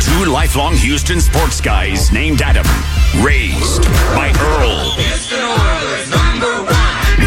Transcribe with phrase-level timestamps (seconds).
[0.00, 2.66] Two lifelong Houston sports guys named Adam,
[3.24, 3.82] raised
[4.14, 4.94] by Earl,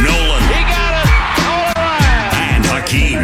[0.03, 0.43] Nolan,
[2.35, 3.23] and Hakeem.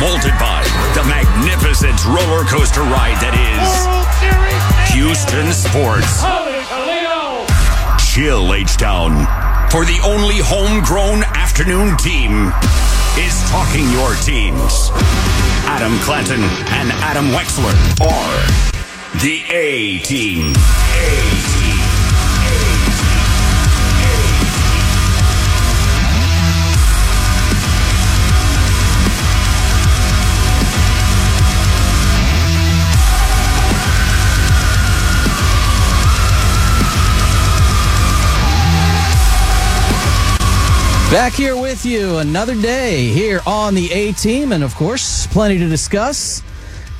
[0.00, 0.62] Molded by
[0.94, 6.22] the magnificent roller coaster ride that is Houston sports.
[8.12, 9.26] Chill H Town.
[9.70, 12.52] For the only homegrown afternoon team
[13.18, 14.90] is talking your teams.
[15.66, 20.52] Adam Clanton and Adam Wexler are the A team.
[20.94, 21.47] A
[41.10, 45.56] Back here with you another day here on the A team, and of course, plenty
[45.56, 46.42] to discuss.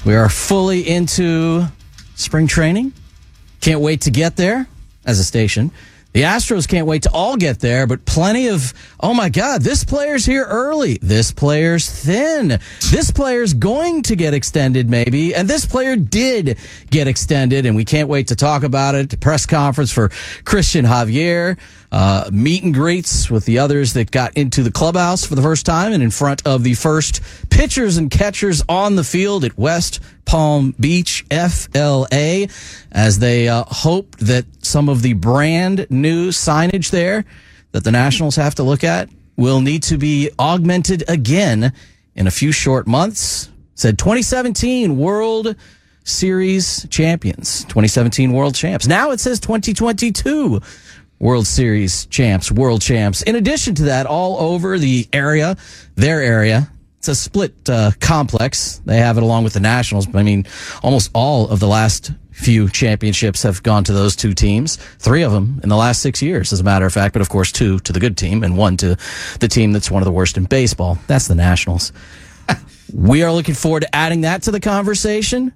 [0.06, 1.66] We are fully into
[2.14, 2.94] spring training.
[3.60, 4.66] Can't wait to get there
[5.04, 5.72] as a station.
[6.14, 9.84] The Astros can't wait to all get there, but plenty of, oh my God, this
[9.84, 10.98] player's here early.
[11.02, 12.58] This player's thin.
[12.90, 15.34] This player's going to get extended, maybe.
[15.34, 16.56] And this player did
[16.90, 19.20] get extended, and we can't wait to talk about it.
[19.20, 20.08] Press conference for
[20.44, 21.58] Cristian Javier
[21.90, 25.64] uh, meet and greets with the others that got into the clubhouse for the first
[25.64, 30.00] time and in front of the first pitchers and catchers on the field at West
[30.26, 32.46] Palm Beach FLA
[32.92, 37.24] as they uh, hope that some of the brand new signage there
[37.72, 41.72] that the Nationals have to look at will need to be augmented again
[42.14, 43.48] in a few short months.
[43.74, 45.54] Said 2017 World
[46.04, 48.86] Series champions, 2017 World champs.
[48.86, 50.60] Now it says 2022
[51.18, 53.22] World Series champs, world champs.
[53.22, 55.56] In addition to that, all over the area,
[55.96, 58.80] their area, it's a split uh, complex.
[58.84, 60.12] They have it along with the Nationals.
[60.14, 60.46] I mean,
[60.82, 64.76] almost all of the last few championships have gone to those two teams.
[64.98, 67.12] Three of them in the last six years, as a matter of fact.
[67.12, 68.96] But of course, two to the good team and one to
[69.40, 70.98] the team that's one of the worst in baseball.
[71.06, 71.92] That's the Nationals.
[72.94, 75.52] we are looking forward to adding that to the conversation.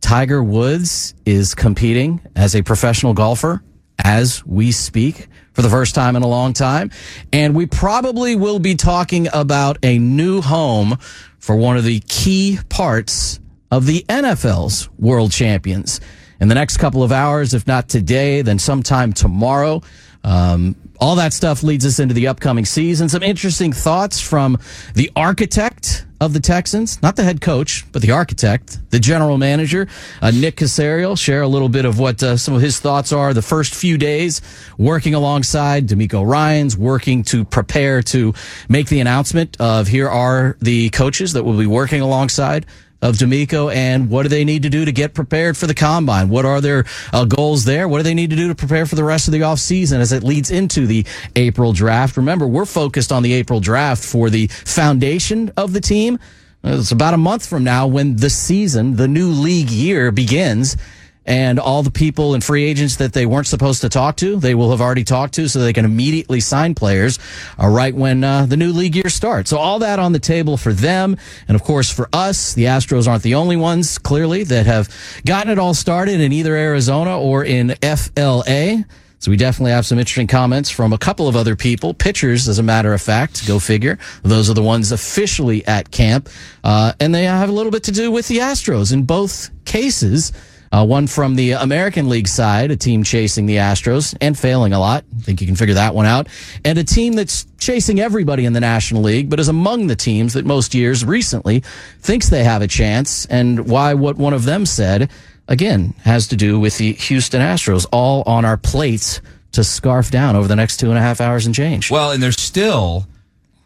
[0.00, 3.62] Tiger Woods is competing as a professional golfer
[4.04, 6.90] as we speak for the first time in a long time.
[7.32, 10.98] And we probably will be talking about a new home
[11.38, 13.40] for one of the key parts
[13.70, 16.00] of the NFL's world champions
[16.40, 19.82] in the next couple of hours, if not today, then sometime tomorrow.
[20.26, 23.08] Um, all that stuff leads us into the upcoming season.
[23.08, 24.58] Some interesting thoughts from
[24.94, 29.86] the architect of the Texans, not the head coach, but the architect, the general manager,
[30.22, 31.16] uh, Nick Caserio.
[31.16, 33.98] Share a little bit of what uh, some of his thoughts are the first few
[33.98, 34.40] days
[34.78, 38.34] working alongside DeMeco Ryans, working to prepare to
[38.68, 42.66] make the announcement of here are the coaches that will be working alongside
[43.02, 46.28] of DeMeco and what do they need to do to get prepared for the combine?
[46.28, 47.88] What are their uh, goals there?
[47.88, 50.12] What do they need to do to prepare for the rest of the offseason as
[50.12, 52.16] it leads into the April draft?
[52.16, 56.18] Remember, we're focused on the April draft for the foundation of the team.
[56.64, 60.76] It's about a month from now when the season, the new league year begins
[61.26, 64.54] and all the people and free agents that they weren't supposed to talk to, they
[64.54, 67.18] will have already talked to, so they can immediately sign players
[67.60, 69.50] uh, right when uh, the new league year starts.
[69.50, 71.16] So all that on the table for them,
[71.48, 74.88] and of course for us, the Astros aren't the only ones clearly that have
[75.26, 78.84] gotten it all started in either Arizona or in FLA.
[79.18, 82.58] So we definitely have some interesting comments from a couple of other people, pitchers, as
[82.58, 83.46] a matter of fact.
[83.48, 83.98] Go figure.
[84.22, 86.28] Those are the ones officially at camp,
[86.62, 90.32] uh, and they have a little bit to do with the Astros in both cases.
[90.76, 94.78] Uh, one from the American League side, a team chasing the Astros and failing a
[94.78, 95.04] lot.
[95.16, 96.28] I think you can figure that one out.
[96.66, 100.34] And a team that's chasing everybody in the National League, but is among the teams
[100.34, 101.60] that most years recently
[102.00, 103.24] thinks they have a chance.
[103.24, 105.10] And why what one of them said,
[105.48, 109.22] again, has to do with the Houston Astros, all on our plates
[109.52, 111.90] to scarf down over the next two and a half hours and change.
[111.90, 113.06] Well, and there's still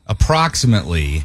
[0.06, 1.24] approximately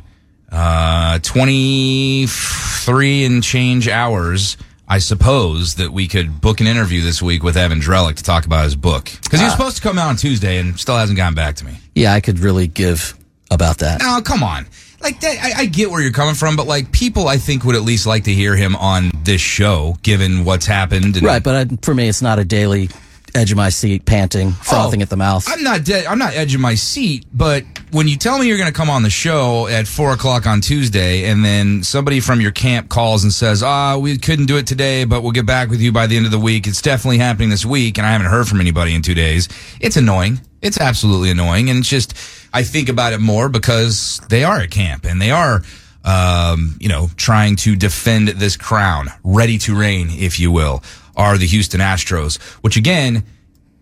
[0.51, 7.41] uh, 23 and change hours I suppose that we could book an interview this week
[7.43, 9.97] with Evan Drellich to talk about his book because he was uh, supposed to come
[9.97, 11.77] out on Tuesday and still hasn't gotten back to me.
[11.95, 13.17] Yeah, I could really give
[13.49, 14.01] about that.
[14.03, 14.67] Oh, come on.
[15.01, 17.75] like that, I, I get where you're coming from, but like people, I think would
[17.75, 21.15] at least like to hear him on this show, given what's happened.
[21.15, 22.89] And, Right, but I, for me, it's not a daily
[23.35, 25.45] edge of my seat, panting, frothing Oh, at the mouth.
[25.47, 26.05] I'm not dead.
[26.05, 28.89] I'm not edge of my seat, but when you tell me you're going to come
[28.89, 33.23] on the show at four o'clock on Tuesday, and then somebody from your camp calls
[33.23, 36.07] and says, "Ah, we couldn't do it today, but we'll get back with you by
[36.07, 36.65] the end of the week.
[36.65, 39.49] It's definitely happening this week," and I haven't heard from anybody in two days.
[39.79, 40.39] It's annoying.
[40.61, 42.15] It's absolutely annoying, and it's just
[42.53, 45.61] I think about it more because they are at camp and they are.
[46.07, 50.83] Um, you know, trying to defend this crown, ready to reign, if you will,
[51.15, 53.23] are the Houston Astros, which again,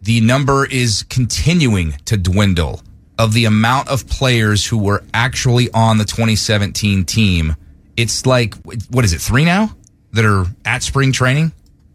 [0.01, 2.81] the number is continuing to dwindle
[3.17, 7.55] of the amount of players who were actually on the 2017 team.
[7.95, 8.55] It's like,
[8.89, 9.75] what is it, three now
[10.11, 11.53] that are at spring training?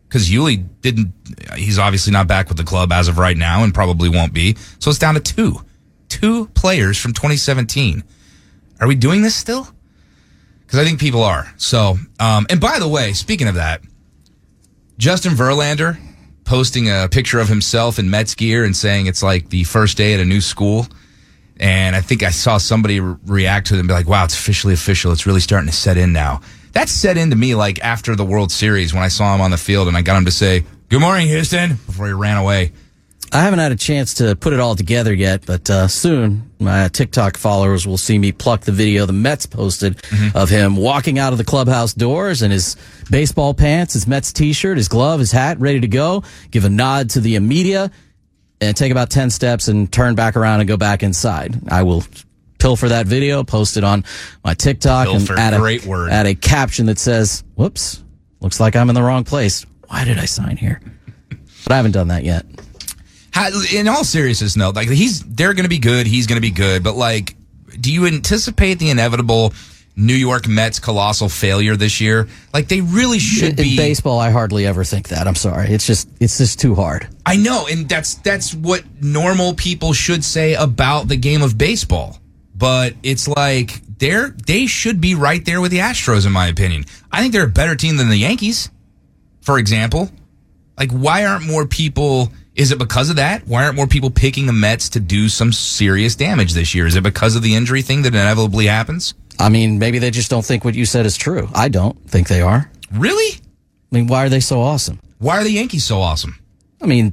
[0.08, 1.12] Because Yuli didn't,
[1.55, 4.56] he's obviously not back with the club as of right now and probably won't be.
[4.79, 5.62] So it's down to two.
[6.08, 8.02] Two players from 2017.
[8.81, 9.69] Are we doing this still?
[10.61, 11.52] Because I think people are.
[11.58, 13.82] So, um, and by the way, speaking of that,
[14.99, 15.97] Justin Verlander
[16.43, 20.12] posting a picture of himself in Mets gear and saying it's like the first day
[20.12, 20.87] at a new school.
[21.61, 24.35] And I think I saw somebody re- react to it and be like, wow, it's
[24.35, 25.12] officially official.
[25.12, 26.41] It's really starting to set in now.
[26.73, 29.56] That set into me like after the World Series when I saw him on the
[29.56, 32.73] field and I got him to say, good morning, Houston, before he ran away.
[33.32, 36.88] I haven't had a chance to put it all together yet, but uh, soon my
[36.88, 40.00] TikTok followers will see me pluck the video the Mets posted
[40.34, 42.76] of him walking out of the clubhouse doors in his
[43.10, 47.10] baseball pants, his Mets t-shirt, his glove, his hat, ready to go, give a nod
[47.10, 47.90] to the media,
[48.60, 51.54] and take about 10 steps and turn back around and go back inside.
[51.69, 52.04] I will
[52.58, 54.04] pilfer that video, post it on
[54.44, 56.10] my TikTok, Pilfer, and add a, word.
[56.10, 58.02] add a caption that says, whoops,
[58.40, 59.64] looks like I'm in the wrong place.
[59.88, 60.80] Why did I sign here?
[61.64, 62.46] But I haven't done that yet.
[63.73, 66.06] In all seriousness, no, like he's they're going to be good.
[66.06, 67.37] He's going to be good, but like,
[67.81, 69.52] do you anticipate the inevitable
[69.96, 72.29] New York Mets colossal failure this year?
[72.52, 73.76] Like they really should in be.
[73.76, 75.26] baseball, I hardly ever think that.
[75.26, 75.69] I'm sorry.
[75.69, 77.08] It's just it's just too hard.
[77.26, 82.19] I know, and that's that's what normal people should say about the game of baseball.
[82.55, 86.85] But it's like they're they should be right there with the Astros, in my opinion.
[87.12, 88.70] I think they're a better team than the Yankees,
[89.43, 90.11] for example.
[90.79, 92.32] Like, why aren't more people?
[92.58, 93.46] Is it because of that?
[93.46, 96.88] Why aren't more people picking the Mets to do some serious damage this year?
[96.88, 99.14] Is it because of the injury thing that inevitably happens?
[99.38, 101.49] I mean, maybe they just don't think what you said is true.
[101.55, 102.69] I don't think they are.
[102.93, 103.34] Really?
[103.37, 104.99] I mean, why are they so awesome?
[105.19, 106.37] Why are the Yankees so awesome?
[106.82, 107.12] I mean,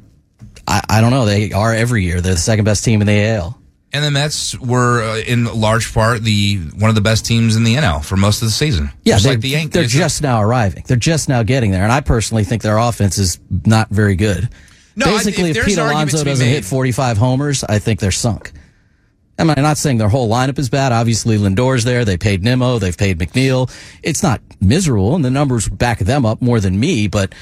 [0.68, 1.26] I, I don't know.
[1.26, 2.22] They are every year.
[2.22, 3.56] They're the second best team in the AL.
[3.94, 7.64] And the Mets were, uh, in large part, the one of the best teams in
[7.64, 8.90] the NL for most of the season.
[9.04, 9.74] Yeah, just like the Yankees.
[9.74, 10.84] they're just now arriving.
[10.88, 14.50] They're just now getting there, and I personally think their offense is not very good.
[14.96, 18.12] No, I- Basically, if if, Pete Alonso doesn't made- hit 45 homers, I think they're
[18.12, 18.52] sunk.
[19.38, 20.94] I'm not saying their whole lineup is bad.
[20.94, 22.06] Obviously, Lindor's there.
[22.06, 22.80] They paid Nimmo.
[22.80, 23.70] They've paid McNeil.
[24.02, 27.08] It's not miserable, and the numbers back them up more than me.
[27.08, 27.36] But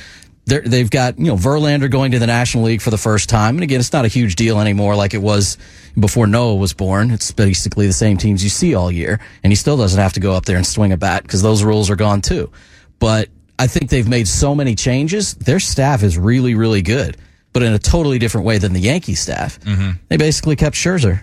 [0.45, 3.63] they've got you know Verlander going to the National League for the first time, and
[3.63, 5.55] again, it's not a huge deal anymore like it was
[5.99, 7.11] before Noah was born.
[7.11, 10.19] It's basically the same teams you see all year, and he still doesn't have to
[10.19, 12.51] go up there and swing a bat because those rules are gone too.
[12.97, 13.29] But
[13.59, 15.35] I think they've made so many changes.
[15.35, 17.17] Their staff is really, really good,
[17.53, 19.59] but in a totally different way than the Yankee staff.
[19.61, 19.91] Mm-hmm.
[20.09, 21.21] They basically kept Scherzer.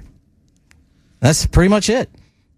[1.20, 2.08] That's pretty much it.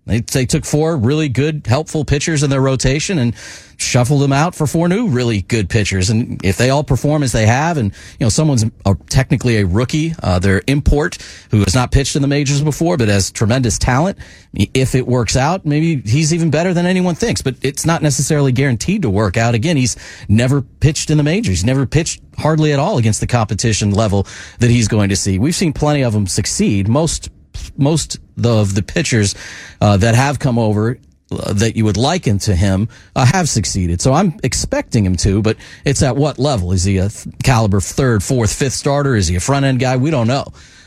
[0.04, 3.36] They, they took four really good, helpful pitchers in their rotation and
[3.76, 6.10] shuffled them out for four new really good pitchers.
[6.10, 9.66] And if they all perform as they have, and you know someone's a, technically a
[9.66, 11.18] rookie, uh, their import
[11.50, 14.18] who has not pitched in the majors before but has tremendous talent.
[14.54, 17.40] If it works out, maybe he's even better than anyone thinks.
[17.40, 19.54] But it's not necessarily guaranteed to work out.
[19.54, 19.96] Again, he's
[20.28, 21.48] never pitched in the majors.
[21.48, 24.26] He's never pitched hardly at all against the competition level
[24.58, 25.38] that he's going to see.
[25.38, 26.88] We've seen plenty of them succeed.
[26.88, 27.30] Most
[27.76, 29.34] most of the pitchers
[29.80, 30.98] uh, that have come over
[31.30, 34.00] uh, that you would liken to him uh, have succeeded.
[34.00, 36.72] So I'm expecting him to, but it's at what level?
[36.72, 39.16] Is he a th- caliber third, fourth, fifth starter?
[39.16, 39.96] Is he a front end guy?
[39.96, 40.44] We don't know.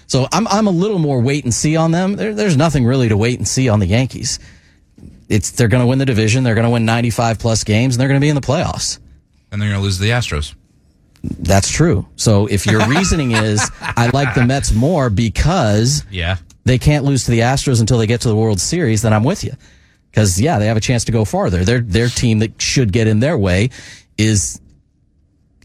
[0.07, 2.15] So I'm I'm a little more wait and see on them.
[2.15, 4.37] There, there's nothing really to wait and see on the Yankees.
[5.29, 6.43] It's they're going to win the division.
[6.43, 8.99] They're going to win 95 plus games, and they're going to be in the playoffs.
[9.51, 10.53] and they're going to lose to the Astros.
[11.23, 12.05] That's true.
[12.17, 16.37] So if your reasoning is I like the Mets more because Yeah.
[16.65, 19.23] They can't lose to the Astros until they get to the World Series, then I'm
[19.23, 19.53] with you.
[20.09, 21.63] Because yeah, they have a chance to go farther.
[21.63, 23.69] Their their team that should get in their way
[24.17, 24.61] is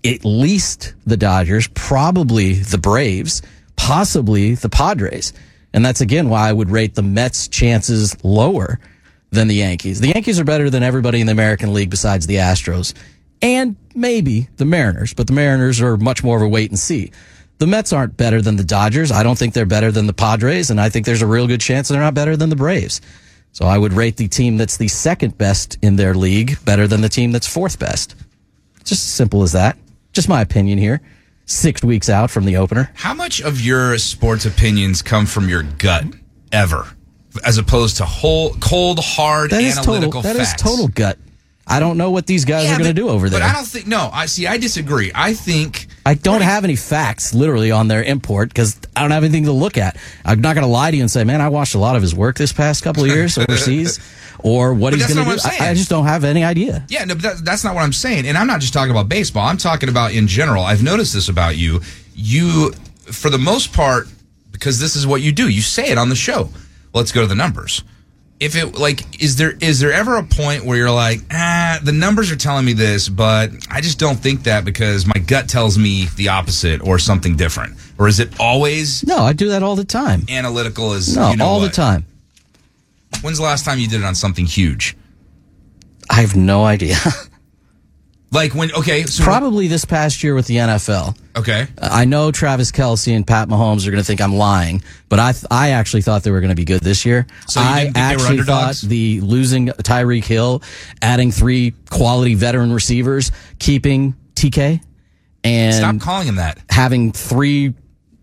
[0.04, 3.42] at least the Dodgers, probably the Braves,
[3.76, 5.32] possibly the Padres.
[5.72, 8.80] And that's again why I would rate the Mets' chances lower
[9.30, 10.00] than the Yankees.
[10.00, 12.92] The Yankees are better than everybody in the American League besides the Astros.
[13.42, 17.12] And maybe the Mariners, but the Mariners are much more of a wait and see.
[17.60, 19.12] The Mets aren't better than the Dodgers.
[19.12, 21.60] I don't think they're better than the Padres, and I think there's a real good
[21.60, 23.02] chance they're not better than the Braves.
[23.52, 27.02] So I would rate the team that's the second best in their league better than
[27.02, 28.14] the team that's fourth best.
[28.78, 29.76] Just as simple as that.
[30.14, 31.02] Just my opinion here.
[31.44, 32.90] Six weeks out from the opener.
[32.94, 36.04] How much of your sports opinions come from your gut
[36.52, 36.88] ever,
[37.44, 40.32] as opposed to whole, cold, hard, That is analytical total.
[40.34, 40.62] That is facts?
[40.62, 41.18] total gut.
[41.66, 43.40] I don't know what these guys Yeah, are going to do over there.
[43.40, 43.86] But I don't think.
[43.86, 44.46] No, I see.
[44.46, 45.12] I disagree.
[45.14, 45.88] I think.
[46.10, 49.52] I don't have any facts literally on their import because I don't have anything to
[49.52, 49.96] look at.
[50.24, 52.02] I'm not going to lie to you and say, man, I watched a lot of
[52.02, 54.00] his work this past couple of years overseas
[54.40, 55.40] or what But he's going to do.
[55.44, 56.84] I, I just don't have any idea.
[56.88, 58.26] Yeah, no, but that, that's not what I'm saying.
[58.26, 59.46] And I'm not just talking about baseball.
[59.46, 60.64] I'm talking about in general.
[60.64, 61.80] I've noticed this about you.
[62.16, 62.72] You,
[63.04, 64.08] for the most part,
[64.50, 66.48] because this is what you do, you say it on the show.
[66.92, 67.84] Let's go to the numbers.
[68.40, 71.92] If it like, is there is there ever a point where you're like, ah, the
[71.92, 75.76] numbers are telling me this, but I just don't think that because my gut tells
[75.76, 79.76] me the opposite or something different, or is it always No, I do that all
[79.76, 80.22] the time.
[80.30, 80.94] analytical?
[80.94, 82.06] is No, you know all the time.
[83.22, 84.96] When's the last time you did it on something huge?
[86.08, 86.96] I have no idea.
[88.32, 88.72] Like when?
[88.72, 91.16] Okay, so Probably this past year with the NFL.
[91.36, 91.66] okay.
[91.82, 95.32] I know Travis Kelce and Pat Mahomes are going to think I'm lying, but I
[95.32, 97.26] th- I actually thought they were going to be good this year.
[97.48, 100.62] So I didn't think they were actually thought the losing Tyreek Hill,
[101.02, 104.80] adding three quality veteran receivers, keeping TK,
[105.42, 106.58] and Stop calling him that.
[106.70, 107.74] having three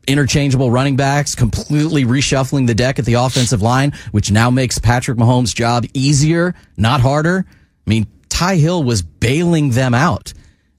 [0.07, 5.17] interchangeable running backs, completely reshuffling the deck at the offensive line, which now makes Patrick
[5.17, 7.45] Mahomes' job easier, not harder.
[7.49, 8.07] I mean,
[8.37, 10.31] Ty Hill was bailing them out.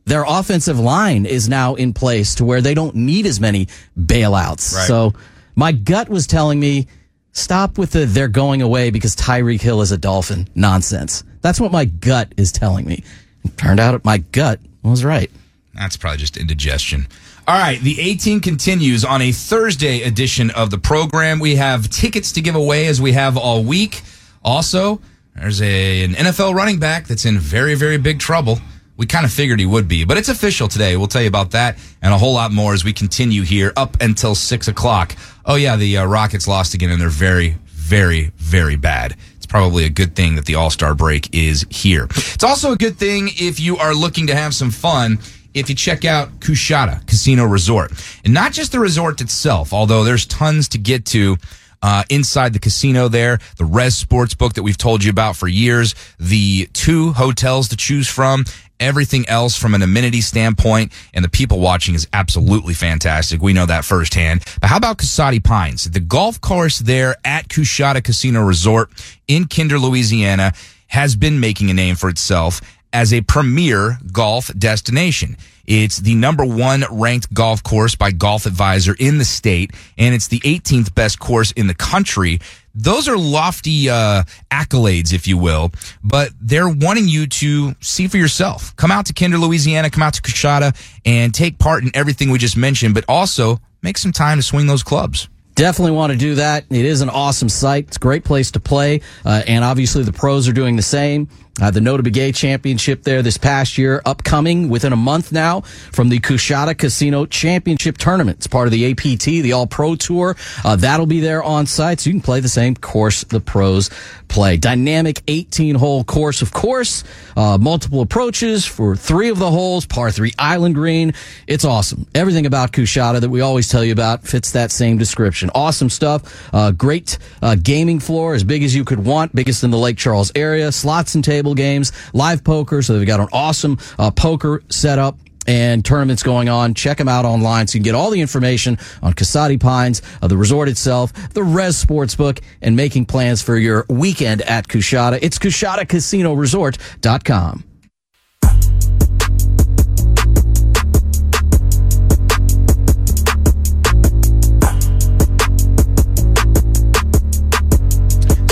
[0.05, 3.67] Their offensive line is now in place to where they don't need as many
[3.99, 4.73] bailouts.
[4.73, 4.87] Right.
[4.87, 5.15] So
[5.57, 6.87] my gut was telling me,
[7.33, 11.25] stop with the they're going away because Tyreek Hill is a Dolphin nonsense.
[11.41, 13.03] That's what my gut is telling me.
[13.45, 15.29] It turned out my gut was right.
[15.75, 17.09] That's probably just indigestion.
[17.49, 21.41] All right, the 18 continues on a Thursday edition of the program.
[21.41, 24.03] We have tickets to give away as we have all week.
[24.45, 25.01] Also,
[25.41, 28.59] there's a, an NFL running back that's in very, very big trouble.
[28.97, 30.97] We kind of figured he would be, but it's official today.
[30.97, 33.97] We'll tell you about that and a whole lot more as we continue here up
[34.01, 35.15] until six o'clock.
[35.45, 39.17] Oh yeah, the uh, Rockets lost again, and they're very, very, very bad.
[39.37, 42.09] It's probably a good thing that the All Star break is here.
[42.11, 45.19] It's also a good thing if you are looking to have some fun.
[45.55, 47.93] If you check out Coushatta Casino Resort,
[48.25, 51.37] and not just the resort itself, although there's tons to get to
[51.83, 55.49] uh, inside the casino there, the Res Sports Book that we've told you about for
[55.49, 58.45] years, the two hotels to choose from,
[58.81, 63.41] everything else from an amenity standpoint, and the people watching is absolutely fantastic.
[63.41, 64.45] We know that firsthand.
[64.61, 65.91] But how about Koasati Pines?
[65.91, 68.91] The golf course there at Coushatta Casino Resort
[69.27, 70.53] in Kinder, Louisiana,
[70.89, 72.61] has been making a name for itself
[72.93, 75.37] as a premier golf destination.
[75.67, 80.29] It's the number one ranked golf course by Golf Advisor in the state, and it's
[80.29, 82.41] the 18th best course in the country.
[82.75, 85.71] Those are lofty uh, accolades, if you will,
[86.03, 88.75] but they're wanting you to see for yourself.
[88.77, 92.39] Come out to Kinder, Louisiana, come out to Coushatta, and take part in everything we
[92.39, 95.29] just mentioned, but also make some time to swing those clubs.
[95.59, 96.67] Definitely want to do that.
[96.71, 97.89] It is an awesome site.
[97.89, 99.01] It's a great place to play.
[99.25, 101.29] Uh, and obviously the pros are doing the same.
[101.61, 106.09] Uh, the Notah Begay Championship there this past year, upcoming within a month now from
[106.09, 108.39] the Coushatta Casino Championship Tournament.
[108.39, 110.37] It's part of the APT, the All Pro Tour.
[110.65, 113.91] Uh, that'll be there on site, so you can play the same course the pros
[114.29, 114.57] play.
[114.57, 117.03] Dynamic 18 hole course, of course.
[117.37, 121.15] Uh, multiple approaches for three of the holes, par three island green.
[121.47, 122.07] It's awesome.
[122.15, 125.51] Everything about Coushatta that we always tell you about fits that same description.
[125.55, 126.55] Awesome stuff.
[126.55, 129.97] Uh, great uh, gaming floor, as big as you could want, biggest in the Lake
[129.97, 130.71] Charles area.
[130.73, 132.83] Slots and table games, live poker.
[132.83, 136.75] So they've got an awesome uh, poker setup and tournaments going on.
[136.75, 140.29] Check them out online so you can get all the information on Koasati Pines, uh,
[140.29, 145.19] the resort itself, the Res Sportsbook, and making plans for your weekend at Coushatta.
[145.23, 147.68] It's CoushattaCasinoResort.com.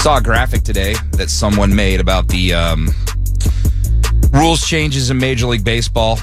[0.07, 2.89] Saw a graphic today that someone made about the um,
[4.31, 6.21] rules changes in Major League Baseball.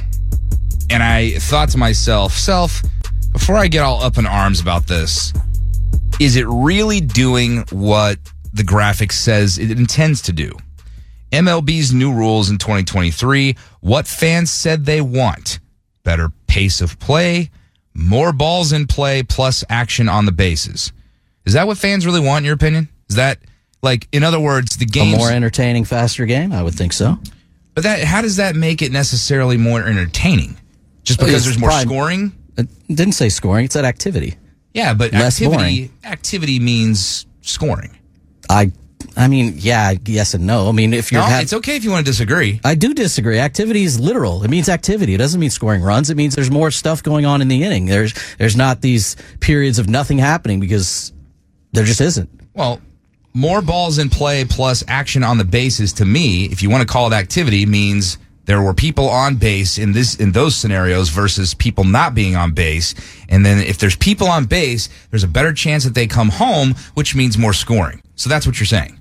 [0.90, 2.82] And I thought to myself, self,
[3.34, 5.34] before I get all up in arms about this,
[6.18, 8.20] is it really doing what
[8.54, 10.56] the graphic says it intends to do?
[11.34, 15.60] MLB's new rules in 2023, what fans said they want
[16.06, 17.52] better pace of play,
[17.94, 20.94] more balls in play, plus action on the bases.
[21.46, 22.88] Is that what fans really want, in your opinion?
[23.10, 23.40] Is that,
[23.84, 25.14] like, in other words, the game.
[25.14, 26.52] A more entertaining, faster game?
[26.52, 27.20] I would think so.
[27.76, 30.58] But that, how does that make it necessarily more entertaining?
[31.04, 32.32] Just because It's there's more probably- scoring?
[32.58, 34.36] It didn't say scoring, it said activity.
[34.74, 37.92] Yeah, but Less activity activity means scoring.
[38.50, 38.72] I
[39.18, 40.70] I mean, yeah, yes and no.
[40.70, 42.60] I mean, if you're No, it's okay if you want to disagree.
[42.64, 43.38] I do disagree.
[43.40, 44.44] Activity is literal.
[44.44, 45.14] It means activity.
[45.14, 46.10] It doesn't mean scoring runs.
[46.10, 47.86] It means there's more stuff going on in the inning.
[47.86, 51.12] There's there's not these periods of nothing happening because
[51.74, 52.30] there just isn't.
[52.54, 52.82] Well,
[53.34, 56.92] more balls in play plus action on the bases to me, if you want to
[56.92, 61.54] call it activity, means there were people on base in this in those scenarios versus
[61.54, 62.94] people not being on base.
[63.30, 66.76] And then if there's people on base, there's a better chance that they come home,
[66.94, 68.02] which means more scoring.
[68.16, 69.00] So that's what you're saying.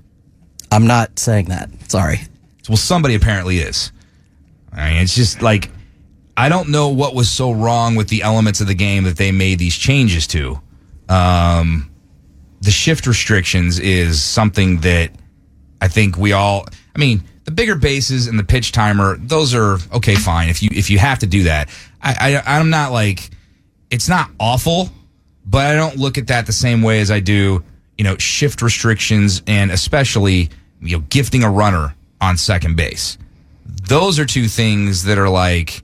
[0.71, 1.69] I'm not saying that.
[1.91, 2.21] Sorry.
[2.67, 3.91] Well, somebody apparently is.
[4.71, 5.69] I mean, it's just like
[6.35, 9.31] I don't know what was so wrong with the elements of the game that they
[9.31, 10.59] made these changes to.
[11.09, 11.92] Um,
[12.63, 15.11] the shift restrictions is something that
[15.81, 16.65] I think we all.
[16.95, 20.47] I mean, the bigger bases and the pitch timer; those are okay, fine.
[20.47, 21.69] If you if you have to do that,
[22.01, 23.29] I, I I'm not like
[23.91, 24.89] it's not awful,
[25.45, 27.63] but I don't look at that the same way as I do,
[27.97, 30.49] you know, shift restrictions and especially
[30.81, 33.17] you know gifting a runner on second base.
[33.65, 35.83] Those are two things that are like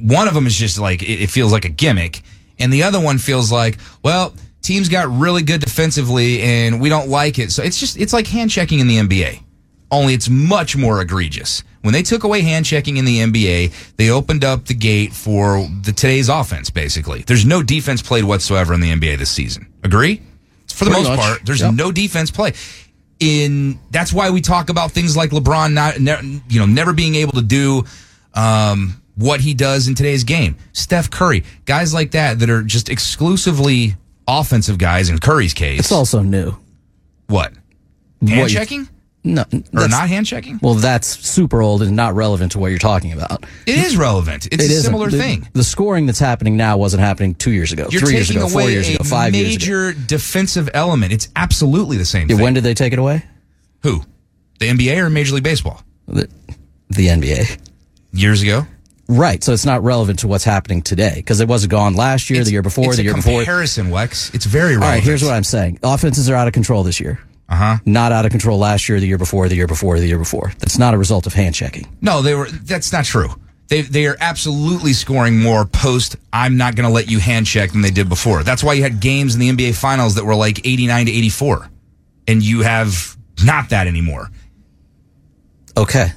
[0.00, 2.22] one of them is just like it, it feels like a gimmick,
[2.58, 4.32] and the other one feels like well,
[4.62, 7.50] teams got really good defensively and we don't like it.
[7.52, 9.42] So it's just it's like hand checking in the NBA,
[9.90, 11.62] only it's much more egregious.
[11.82, 15.68] When they took away hand checking in the NBA, they opened up the gate for
[15.82, 16.70] the today's offense.
[16.70, 19.66] Basically, there's no defense played whatsoever in the NBA this season.
[19.82, 20.22] Agree?
[20.72, 21.26] For the Pretty most much.
[21.26, 21.74] part, there's Yep.
[21.74, 22.52] no defense play.
[23.18, 27.14] In that's why we talk about things like LeBron not ne- you know never being
[27.16, 27.84] able to do
[28.34, 30.56] um, what he does in today's game.
[30.72, 33.94] Steph Curry, guys like that that are just exclusively
[34.26, 35.08] offensive guys.
[35.08, 36.54] In Curry's case, It's also new.
[37.26, 37.52] what
[38.20, 38.88] What hand you- checking
[39.24, 40.58] No, or not hand checking?
[40.62, 43.44] Well, that's super old and not relevant to what you're talking about.
[43.66, 44.48] It is relevant.
[44.50, 45.48] It's It a similar the, thing.
[45.52, 48.68] The scoring that's happening now wasn't happening two years ago, You're three years ago, four
[48.68, 49.64] years ago, five years ago.
[49.64, 51.12] major defensive element.
[51.12, 52.42] It's absolutely the same Yeah, thing.
[52.42, 53.22] when did they take it away?
[53.84, 54.02] Who?
[54.58, 55.80] The NBA or Major League Baseball?
[56.08, 56.28] The,
[56.90, 57.58] the NBA.
[58.12, 58.66] Years ago.
[59.08, 62.36] Right, so it's not relevant to what's happening today because it wasn't gone last year,
[62.40, 63.40] It's- the year before, the year before.
[63.40, 64.32] comparison, Wex.
[64.34, 64.84] It's very relevant.
[64.84, 67.18] All right, here's what I'm saying: offenses are out of control this year.
[67.48, 67.76] Uh huh.
[67.84, 70.52] Not out of control last year, the year before, the year before, the year before.
[70.60, 71.86] That's not a result of hand checking.
[72.00, 72.48] No, they were.
[72.48, 73.28] That's not true.
[73.68, 76.16] They they are absolutely scoring more post.
[76.32, 78.42] I'm not going to let you hand check than they did before.
[78.44, 81.68] That's why you had games in the NBA Finals that were like 89 to 84,
[82.28, 84.30] and you have not that anymore.
[85.76, 86.12] Okay,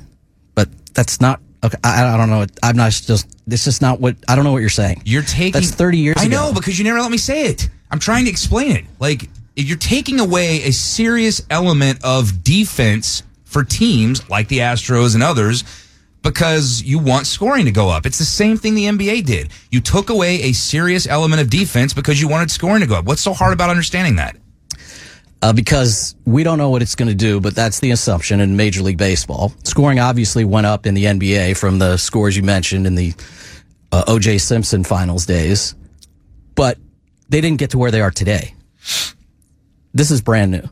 [0.53, 1.41] but that's not.
[1.65, 2.45] Okay, I, I don't know.
[2.61, 3.27] I'm not just.
[3.47, 5.01] This is not what I don't know what you're saying.
[5.05, 6.35] You're taking That's 30 years I ago.
[6.35, 7.69] know because you never let me say it.
[7.91, 8.85] I'm trying to explain it.
[8.99, 15.23] Like you're taking away a serious element of defense for teams like the Astros and
[15.23, 15.63] others
[16.21, 18.05] because you want scoring to go up.
[18.05, 19.49] It's the same thing the NBA did.
[19.71, 23.05] You took away a serious element of defense because you wanted scoring to go up.
[23.05, 24.35] What's so hard about understanding that?
[25.45, 28.57] Uh, because we don't know what it's going to do, but that's the assumption in
[28.57, 29.53] Major League Baseball.
[29.63, 33.13] Scoring obviously went up in the NBA from the scores you mentioned in the
[33.91, 34.39] uh, O.J.
[34.39, 35.75] Simpson finals days,
[36.55, 36.79] but
[37.29, 38.55] they didn't get to where they are today.
[39.93, 40.63] This is brand new.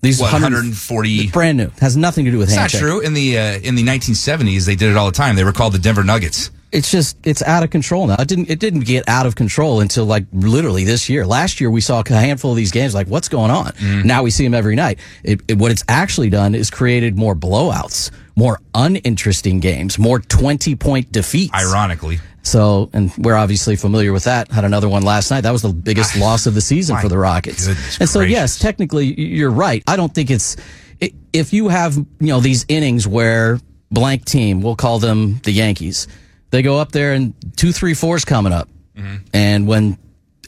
[0.00, 3.00] These What, 140 brand new has nothing to do with It's not true.
[3.00, 5.34] In the uh, in the 1970s, they did it all the time.
[5.34, 6.52] They were called the Denver Nuggets.
[6.74, 8.16] It's just it's out of control now.
[8.18, 11.24] It didn't it didn't get out of control until like literally this year.
[11.24, 12.94] Last year we saw a handful of these games.
[12.94, 13.72] Like what's going on?
[14.04, 14.98] Now we see them every night.
[15.22, 20.74] It, it- what it's actually done is created more blowouts, more uninteresting games, more twenty
[20.74, 21.54] point defeats.
[21.54, 24.50] Ironically, So, and we're obviously familiar with that.
[24.50, 25.42] Had another one last night.
[25.42, 27.66] That was the biggest loss of the season for the Rockets.
[28.00, 29.82] and so, yes, technically, you're right.
[29.86, 30.56] I don't think it's
[31.32, 33.58] if you have you know these innings where
[33.90, 36.08] blank team, we'll call them the Yankees,
[36.54, 39.16] they go up there and two, three, fours coming up, Mm-hmm.
[39.32, 39.98] and when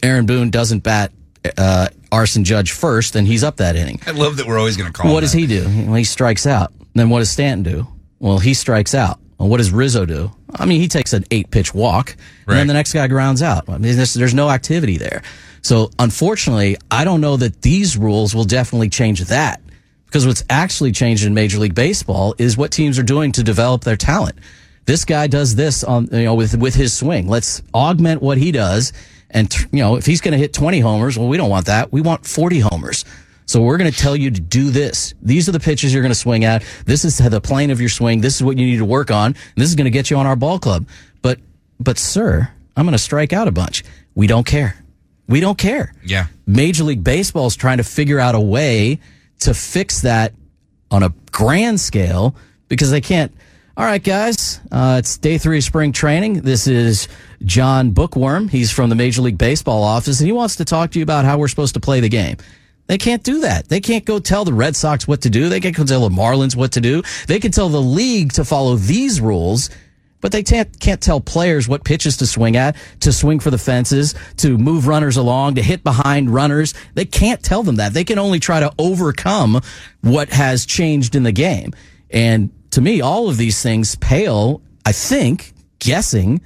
[0.01, 1.11] Aaron Boone doesn't bat
[1.57, 3.99] uh, Aaron Judge first, then he's up that inning.
[4.07, 5.13] I love that we're always going to call.
[5.13, 5.39] What does that.
[5.39, 5.63] he do?
[5.85, 6.71] Well, he strikes out.
[6.95, 7.87] Then what does Stanton do?
[8.19, 9.19] Well, he strikes out.
[9.37, 10.31] Well, what does Rizzo do?
[10.55, 12.15] I mean, he takes an eight pitch walk,
[12.47, 13.67] and then the next guy grounds out.
[13.69, 15.21] I mean, there's, there's no activity there.
[15.61, 19.61] So, unfortunately, I don't know that these rules will definitely change that
[20.05, 23.83] because what's actually changed in Major League Baseball is what teams are doing to develop
[23.83, 24.39] their talent.
[24.87, 27.27] This guy does this on you know with with his swing.
[27.27, 28.93] Let's augment what he does,
[29.29, 31.67] and tr- you know if he's going to hit 20 homers, well, we don't want
[31.67, 31.91] that.
[31.91, 33.05] We want 40 homers.
[33.47, 35.13] So we're going to tell you to do this.
[35.21, 36.65] These are the pitches you're going to swing at.
[36.85, 38.19] This is the plane of your swing.
[38.19, 39.27] This is what you need to work on.
[39.27, 40.85] And this is going to get you on our ball club.
[41.21, 41.39] But,
[41.79, 43.85] but sir, I'm going to strike out a bunch.
[44.15, 44.83] We don't care.
[45.27, 45.93] We don't care.
[46.03, 46.27] Yeah.
[46.45, 48.99] Major League Baseball is trying to figure out a way
[49.39, 50.33] to fix that
[50.91, 52.35] on a grand scale
[52.67, 53.31] because they can't.
[53.77, 56.41] All right, guys, uh, it's day three of spring training.
[56.41, 57.07] This is
[57.45, 58.47] John Bookworm.
[58.47, 61.25] He's from the Major League Baseball office, and he wants to talk to you about
[61.25, 62.37] how we're supposed to play the game.
[62.87, 63.69] They can't do that.
[63.69, 65.47] They can't go tell the Red Sox what to do.
[65.47, 67.03] They can't go tell the Marlins what to do.
[67.27, 69.69] They can tell the league to follow these rules,
[70.21, 73.59] but they can't, can't tell players what pitches to swing at, to swing for the
[73.59, 76.73] fences, to move runners along, to hit behind runners.
[76.95, 77.93] They can't tell them that.
[77.93, 79.61] They can only try to overcome
[80.01, 81.75] what has changed in the game.
[82.09, 86.41] And to me, all of these things pale, I think, guessing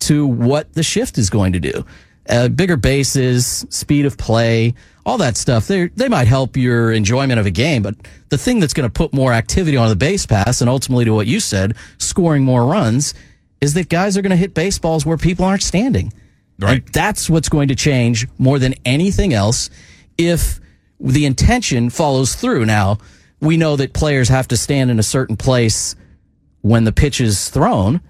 [0.00, 1.84] to what the shift is going to do.
[2.28, 4.74] Uh, bigger bases, speed of play,
[5.04, 5.66] all that stuff.
[5.66, 7.96] They they might help your enjoyment of a game, but
[8.28, 11.12] the thing that's going to put more activity on the base pass and ultimately to
[11.12, 13.14] what you said, scoring more runs,
[13.60, 16.12] is that guys are going to hit baseballs where people aren't standing.
[16.58, 16.84] Right.
[16.84, 19.70] And that's what's going to change more than anything else
[20.16, 20.60] if
[21.00, 22.66] the intention follows through.
[22.66, 22.98] Now,
[23.42, 25.96] we know that players have to stand in a certain place
[26.60, 28.00] when the pitch is thrown,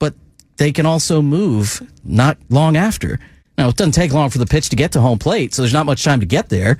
[0.00, 0.14] but
[0.56, 3.20] they can also move not long after.
[3.56, 5.72] Now, it doesn't take long for the pitch to get to home plate, so there's
[5.72, 6.78] not much time to get there.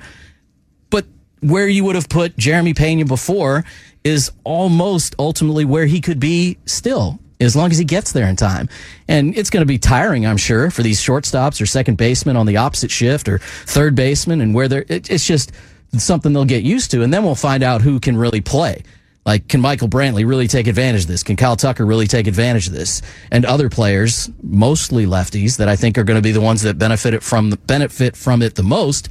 [0.89, 1.05] But
[1.39, 3.63] where you would have put Jeremy Pena before
[4.03, 8.35] is almost ultimately where he could be still, as long as he gets there in
[8.35, 8.67] time.
[9.07, 12.45] And it's going to be tiring, I'm sure, for these shortstops or second basemen on
[12.45, 15.53] the opposite shift or third baseman and where they're, it, it's just
[15.99, 17.01] something they'll get used to.
[17.03, 18.83] And then we'll find out who can really play.
[19.25, 21.23] Like, can Michael Brantley really take advantage of this?
[21.23, 23.01] Can Kyle Tucker really take advantage of this?
[23.31, 26.77] And other players, mostly lefties, that I think are going to be the ones that
[26.77, 29.09] benefit it from the benefit from it the most.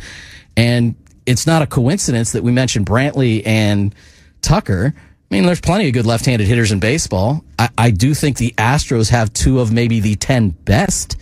[0.57, 0.95] And
[1.27, 3.93] it's not a coincidence that we mentioned Brantley and
[4.41, 4.95] Tucker.
[4.97, 7.45] I mean, there's plenty of good left-handed hitters in baseball.
[7.59, 11.17] I, I do think the Astros have two of maybe the ten best,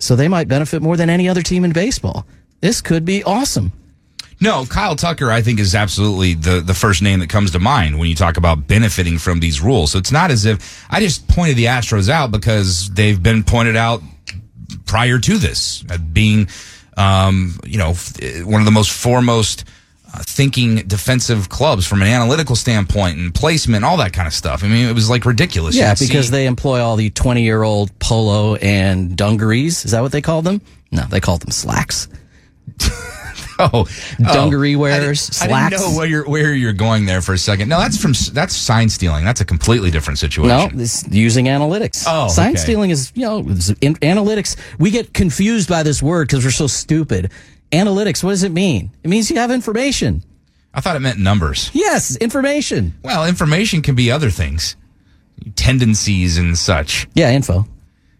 [0.00, 2.26] so they might benefit more than any other team in baseball.
[2.60, 3.70] This could be awesome.
[4.40, 7.98] No, Kyle Tucker, I think, is absolutely the, the first name that comes to mind
[7.98, 9.92] when you talk about benefiting from these rules.
[9.92, 13.76] So it's not as if I just pointed the Astros out because they've been pointed
[13.76, 14.02] out
[14.84, 16.48] prior to this uh, being,
[16.98, 17.94] um, you know,
[18.44, 19.64] one of the most foremost
[20.12, 24.62] uh, thinking defensive clubs from an analytical standpoint and placement, all that kind of stuff.
[24.62, 25.74] I mean, it was like ridiculous.
[25.74, 29.86] Yeah, because see- they employ all the 20 year old polo and dungarees.
[29.86, 30.60] Is that what they call them?
[30.92, 32.08] No, they call them slacks.
[33.66, 33.86] Oh, oh,
[34.20, 37.32] Dungaree oh, wearers, I didn't, I didn't know where you're where you're going there for
[37.32, 37.70] a second.
[37.70, 39.24] No, that's from that's sign stealing.
[39.24, 40.48] That's a completely different situation.
[40.56, 42.04] No, this using analytics.
[42.06, 42.58] Oh, sign okay.
[42.58, 44.56] stealing is you know in, analytics.
[44.78, 47.32] We get confused by this word because we're so stupid.
[47.72, 48.22] Analytics.
[48.22, 48.90] What does it mean?
[49.02, 50.22] It means you have information.
[50.74, 51.70] I thought it meant numbers.
[51.72, 52.94] Yes, information.
[53.02, 54.76] Well, information can be other things,
[55.54, 57.66] tendencies and such, Yeah, info.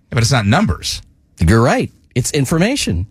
[0.09, 1.03] but it's not numbers.
[1.39, 1.93] You're right.
[2.15, 3.07] It's information.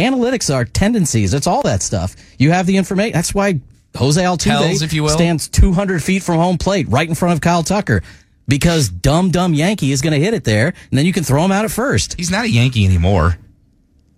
[0.00, 1.34] Analytics are tendencies.
[1.34, 2.16] It's all that stuff.
[2.38, 3.12] You have the information.
[3.12, 3.60] That's why
[3.96, 5.10] Jose Altuve if you will.
[5.10, 8.02] stands 200 feet from home plate, right in front of Kyle Tucker,
[8.48, 11.44] because dumb dumb Yankee is going to hit it there, and then you can throw
[11.44, 12.14] him out at first.
[12.14, 13.36] He's not a Yankee anymore.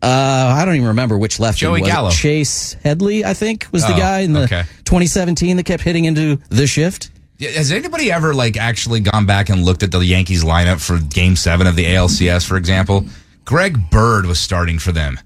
[0.02, 1.88] Uh, I don't even remember which lefty Joey was?
[1.90, 2.10] Gallo.
[2.10, 4.62] Chase Headley, I think, was the Oh, guy in the okay.
[4.84, 7.10] 2017 that kept hitting into the shift.
[7.40, 11.36] Has anybody ever like actually gone back and looked at the Yankees lineup for Game
[11.36, 13.06] Seven of the ALCS, for example?
[13.44, 15.18] Greg Bird was starting for them.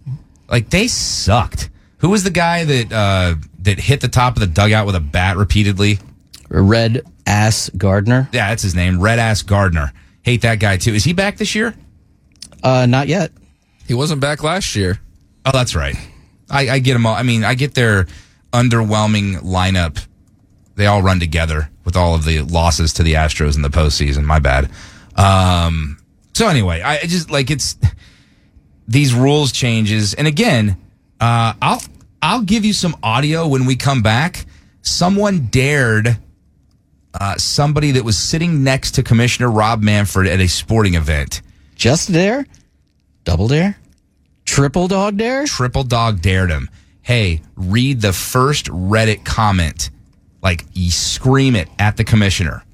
[0.48, 1.70] Like they sucked.
[1.98, 5.00] Who was the guy that uh, that hit the top of the dugout with a
[5.00, 5.98] bat repeatedly?
[6.48, 8.28] Red Ass Gardner.
[8.32, 9.00] Yeah, that's his name.
[9.00, 9.92] Red Ass Gardner.
[10.22, 10.94] Hate that guy too.
[10.94, 11.74] Is he back this year?
[12.62, 13.32] Uh, not yet.
[13.86, 15.00] He wasn't back last year.
[15.44, 15.96] Oh, that's right.
[16.50, 17.14] I, I get them all.
[17.14, 18.06] I mean, I get their
[18.52, 20.04] underwhelming lineup.
[20.74, 24.24] They all run together with all of the losses to the Astros in the postseason.
[24.24, 24.70] My bad.
[25.16, 25.98] Um,
[26.34, 27.76] so anyway, I I just like it's
[28.88, 30.76] these rules changes, and again,
[31.20, 31.82] uh, I'll
[32.22, 34.46] I'll give you some audio when we come back.
[34.82, 36.18] Someone dared
[37.18, 41.42] uh, somebody that was sitting next to Commissioner Rob Manfred at a sporting event.
[41.74, 42.46] Just dare,
[43.24, 43.78] double dare,
[44.44, 45.44] triple dog dare.
[45.46, 46.70] Triple Dog dared him.
[47.02, 49.90] Hey, read the first Reddit comment.
[50.42, 52.64] Like, you scream it at the commissioner.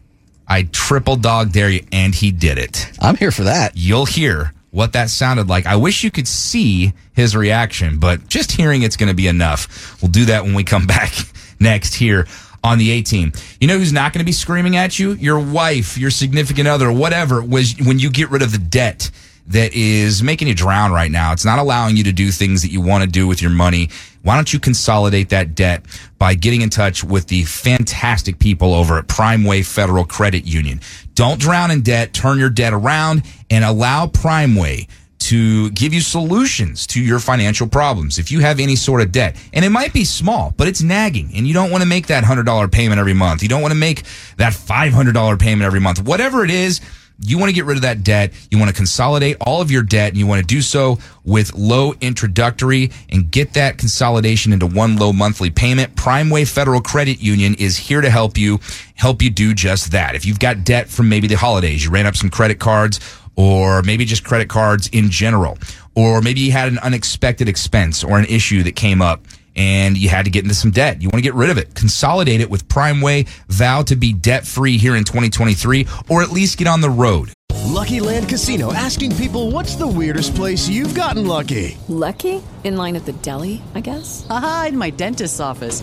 [0.49, 2.91] I triple dog dare you, and he did it.
[3.01, 3.73] I'm here for that.
[3.75, 5.67] You'll hear what that sounded like.
[5.67, 10.01] I wish you could see his reaction, but just hearing it's going to be enough.
[10.03, 11.13] We'll do that when we come back
[11.61, 12.27] next here
[12.65, 13.33] on the A team.
[13.61, 15.13] You know who's not going to be screaming at you?
[15.13, 19.11] Your wife, your significant other, whatever, was when you get rid of the debt
[19.49, 21.33] that is making you drown right now.
[21.33, 23.91] It's not allowing you to do things that you want to do with your money.
[24.23, 25.85] Why don't you consolidate that debt
[26.19, 30.81] by getting in touch with the fantastic people over at Primeway Federal Credit Union?
[31.15, 34.89] Don't drown in debt, turn your debt around and allow Primeway
[35.23, 38.19] to give you solutions to your financial problems.
[38.19, 41.31] If you have any sort of debt, and it might be small, but it's nagging
[41.35, 43.43] and you don't want to make that $100 payment every month.
[43.43, 44.03] You don't want to make
[44.39, 46.03] that $500 payment every month.
[46.03, 46.81] Whatever it is,
[47.25, 48.33] You want to get rid of that debt.
[48.51, 51.55] You want to consolidate all of your debt and you want to do so with
[51.55, 55.95] low introductory and get that consolidation into one low monthly payment.
[55.95, 58.59] Primeway Federal Credit Union is here to help you,
[58.95, 60.15] help you do just that.
[60.15, 62.99] If you've got debt from maybe the holidays, you ran up some credit cards
[63.37, 65.57] or maybe just credit cards in general,
[65.95, 69.25] or maybe you had an unexpected expense or an issue that came up
[69.57, 71.03] and you had to get into some debt.
[71.03, 71.75] You want to get rid of it.
[71.75, 73.29] Consolidate it with Primeway.
[73.49, 77.33] Vow to be debt free here in 2023 or at least get on the road.
[77.65, 81.77] Lucky Land Casino asking people what's the weirdest place you've gotten lucky?
[81.89, 82.43] Lucky?
[82.65, 84.27] In line at the deli, I guess?
[84.29, 85.83] Aha, in my dentist's office.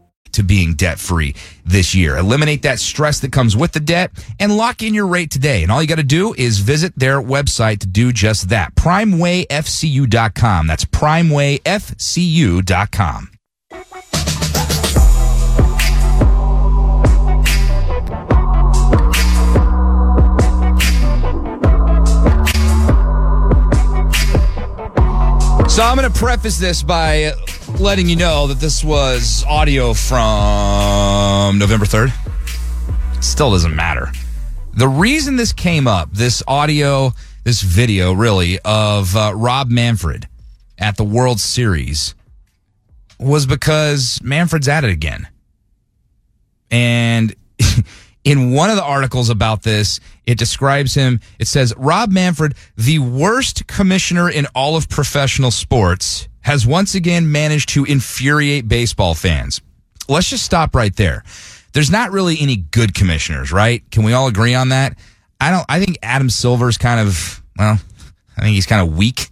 [0.33, 1.33] To being debt free
[1.65, 2.17] this year.
[2.17, 5.63] Eliminate that stress that comes with the debt and lock in your rate today.
[5.63, 8.75] And all you got to do is visit their website to do just that.
[8.75, 10.67] PrimewayFCU.com.
[10.67, 13.31] That's PrimewayFCU.com.
[25.71, 27.31] So I'm going to preface this by
[27.81, 32.13] letting you know that this was audio from November 3rd.
[33.23, 34.11] Still doesn't matter.
[34.73, 37.11] The reason this came up, this audio,
[37.43, 40.27] this video really, of uh, Rob Manfred
[40.77, 42.13] at the World Series
[43.19, 45.27] was because Manfred's at it again.
[46.69, 47.35] And
[48.23, 51.19] in one of the articles about this, it describes him.
[51.39, 57.31] It says Rob Manfred, the worst commissioner in all of professional sports, has once again
[57.31, 59.61] managed to infuriate baseball fans.
[60.07, 61.23] Let's just stop right there.
[61.73, 63.89] There's not really any good commissioners, right?
[63.91, 64.97] Can we all agree on that?
[65.39, 65.65] I don't.
[65.69, 67.79] I think Adam Silver's kind of well.
[68.37, 69.29] I think he's kind of weak.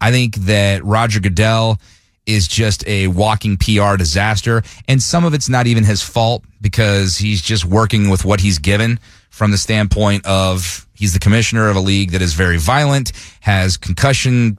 [0.00, 1.78] I think that Roger Goodell
[2.26, 4.62] is just a walking PR disaster.
[4.88, 8.58] And some of it's not even his fault because he's just working with what he's
[8.58, 13.12] given from the standpoint of he's the commissioner of a league that is very violent,
[13.40, 14.58] has concussion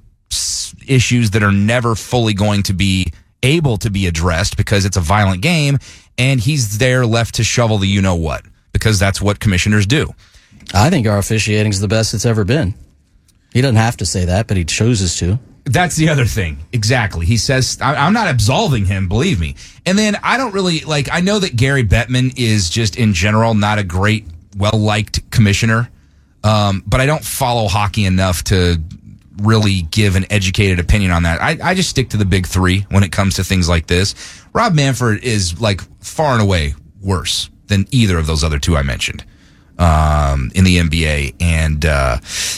[0.88, 5.02] issues that are never fully going to be able to be addressed because it's a
[5.02, 5.78] violent game.
[6.17, 10.13] And he's there left to shovel the you know what because that's what commissioners do.
[10.74, 12.74] I think our officiating is the best it's ever been.
[13.54, 15.39] He doesn't have to say that, but he chooses to.
[15.65, 16.58] That's the other thing.
[16.74, 17.26] Exactly.
[17.26, 19.56] He says, I'm not absolving him, believe me.
[19.86, 23.54] And then I don't really like, I know that Gary Bettman is just in general
[23.54, 24.26] not a great,
[24.58, 25.89] well liked commissioner.
[26.43, 28.82] Um, but I don't follow hockey enough to
[29.41, 31.41] really give an educated opinion on that.
[31.41, 34.15] I, I just stick to the big three when it comes to things like this.
[34.54, 38.84] Rob Manfred is like far and away worse than either of those other two I
[38.84, 39.26] mentioned
[39.78, 42.17] um, in the NBA and uh,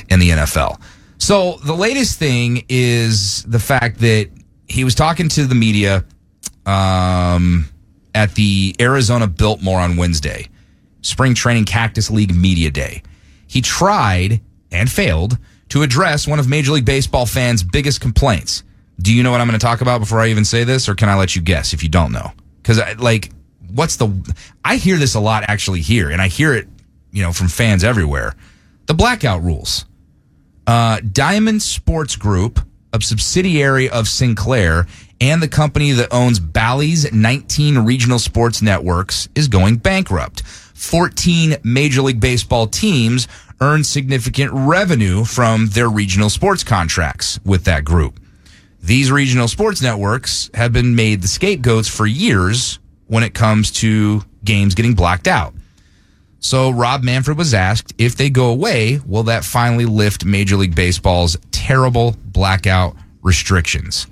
[0.10, 0.82] in the NFL.
[1.18, 4.30] So the latest thing is the fact that
[4.68, 6.04] he was talking to the media
[6.66, 7.66] um,
[8.14, 10.50] at the Arizona Biltmore on Wednesday,
[11.02, 13.02] Spring Training Cactus League Media Day.
[13.48, 15.38] He tried and failed
[15.70, 18.64] to address one of Major League Baseball fans' biggest complaints.
[19.00, 20.96] Do you know what I'm going to talk about before I even say this, or
[20.96, 22.32] can I let you guess if you don't know?
[22.62, 23.32] Because like,
[23.74, 24.10] what's the?
[24.64, 26.68] I hear this a lot actually here, and I hear it,
[27.12, 28.36] you know, from fans everywhere.
[28.86, 29.86] The blackout rules.
[30.68, 32.60] Uh, Diamond Sports Group,
[32.94, 34.88] a subsidiary of Sinclair,
[35.22, 40.44] and the company that owns Bally's 19 regional sports networks, is going bankrupt.
[40.76, 43.28] 14 Major League Baseball teams
[43.66, 48.20] earn significant revenue from their regional sports contracts with that group.
[48.80, 54.22] These regional sports networks have been made the scapegoats for years when it comes to
[54.44, 55.56] games getting blacked out.
[56.40, 60.76] So Rob Manfred was asked if they go away, will that finally lift Major League
[60.76, 64.06] Baseball's terrible blackout restrictions?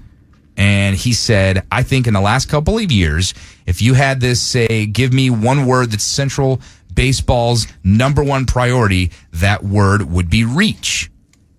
[0.57, 3.35] And he said, I think in the last couple of years,
[3.67, 6.59] if you had this say, give me one word that's central
[6.93, 11.09] baseball's number one priority, that word would be reach.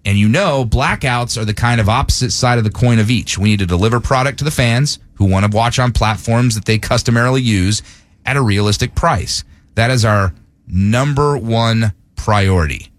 [0.04, 3.38] And you know, blackouts are the kind of opposite side of the coin of each.
[3.38, 6.66] We need to deliver product to the fans who want to watch on platforms that
[6.66, 7.82] they customarily use
[8.26, 9.44] at a realistic price.
[9.76, 10.34] That is our
[10.66, 12.90] number one priority.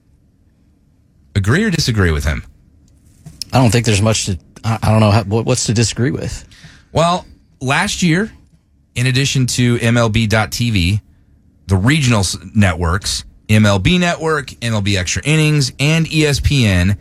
[1.35, 2.43] Agree or disagree with him?
[3.53, 4.39] I don't think there's much to.
[4.63, 6.47] I don't know how, what's to disagree with.
[6.91, 7.25] Well,
[7.61, 8.31] last year,
[8.95, 11.01] in addition to MLB.TV,
[11.67, 12.23] the regional
[12.54, 16.97] networks, MLB Network, MLB Extra Innings, and ESPN,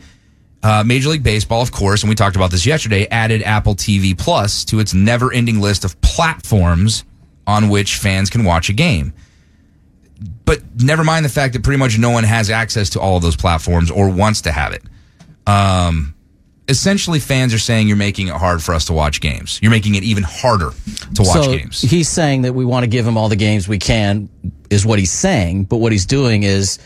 [0.63, 4.17] uh, Major League Baseball, of course, and we talked about this yesterday, added Apple TV
[4.17, 7.05] Plus to its never ending list of platforms
[7.47, 9.13] on which fans can watch a game.
[10.47, 13.23] But never mind the fact that pretty much no one has access to all of
[13.23, 14.83] those platforms or wants to have it.
[15.47, 16.15] Um,
[16.69, 19.59] essentially, fans are saying you're making it hard for us to watch games.
[19.63, 20.71] You're making it even harder
[21.15, 21.81] to watch so games.
[21.81, 24.29] He's saying that we want to give him all the games we can,
[24.71, 25.65] is what he's saying.
[25.65, 26.79] But what he's doing is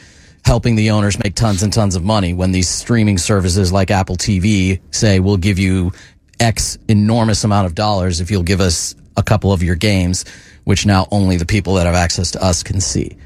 [0.44, 4.16] helping the owners make tons and tons of money when these streaming services like Apple
[4.16, 5.92] TV say, we'll give you
[6.40, 10.24] X enormous amount of dollars if you'll give us a couple of your games,
[10.64, 13.16] which now only the people that have access to us can see.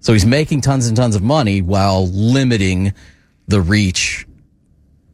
[0.00, 2.92] So he's making tons and tons of money while limiting
[3.48, 4.25] the reach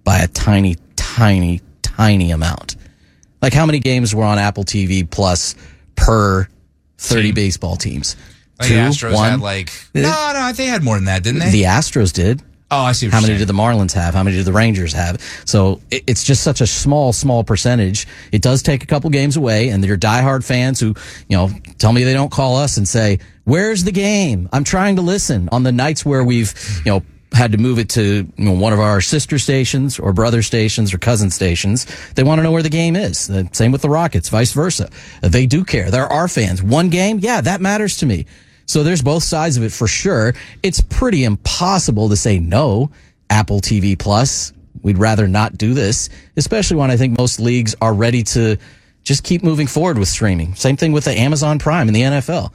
[0.04, 2.76] by a tiny, tiny, tiny amount.
[3.40, 5.54] Like how many games were on Apple TV Plus
[5.96, 6.46] per
[6.98, 8.16] 30 baseball teams?
[8.60, 11.50] Like the Astros had like uh, no, no, they had more than that, didn't they?
[11.50, 12.42] The Astros did.
[12.70, 13.06] oh, I see.
[13.06, 13.38] What How many saying.
[13.40, 14.14] did the Marlins have?
[14.14, 15.20] How many did the Rangers have?
[15.44, 18.06] So it, it's just such a small, small percentage.
[18.30, 20.94] It does take a couple games away, and your diehard fans who,
[21.28, 24.94] you know, tell me they don't call us and say, "Where's the game?" I'm trying
[24.96, 27.02] to listen on the nights where we've, you know.
[27.32, 30.92] Had to move it to you know, one of our sister stations or brother stations
[30.92, 31.86] or cousin stations.
[32.14, 33.26] They want to know where the game is.
[33.26, 34.90] The same with the Rockets, vice versa.
[35.22, 35.90] They do care.
[35.90, 36.62] There are fans.
[36.62, 38.26] One game, yeah, that matters to me.
[38.66, 40.34] So there's both sides of it for sure.
[40.62, 42.90] It's pretty impossible to say no.
[43.30, 44.52] Apple TV Plus.
[44.82, 48.56] We'd rather not do this, especially when I think most leagues are ready to
[49.04, 50.54] just keep moving forward with streaming.
[50.54, 52.52] Same thing with the Amazon Prime and the NFL.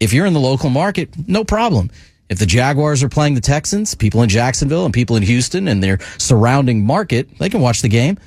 [0.00, 1.90] If you're in the local market, no problem.
[2.28, 5.82] If the Jaguars are playing the Texans, people in Jacksonville and people in Houston and
[5.82, 8.18] their surrounding market, they can watch the game.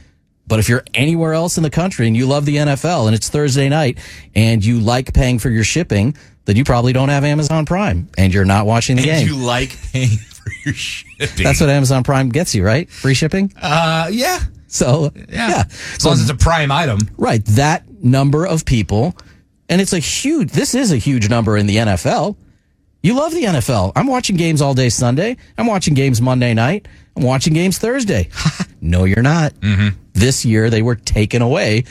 [0.46, 3.28] But if you're anywhere else in the country and you love the NFL and it's
[3.28, 3.98] Thursday night
[4.36, 8.34] and you like paying for your shipping, then you probably don't have Amazon Prime and
[8.34, 9.28] you're not watching the And game.
[9.28, 11.44] you like paying for your shipping.
[11.44, 12.90] That's what Amazon Prime gets you, right?
[12.90, 13.52] Free shipping?
[13.62, 15.50] Uh, yeah, So, yeah.
[15.50, 15.64] yeah.
[15.96, 17.00] As long as it's a prime item.
[17.18, 17.44] Right.
[17.46, 19.18] That number of people,
[19.68, 22.38] and it's a huge, this is a huge number in the NFL.
[23.08, 23.94] You love the NFL.
[23.96, 25.38] I'm watching games all day Sunday.
[25.58, 26.90] I'm watching games Monday night.
[27.16, 28.28] I'm watching games Thursday.
[28.82, 29.54] no, you're not.
[29.62, 29.98] Mm-hmm.
[30.12, 31.86] This year they were taken away.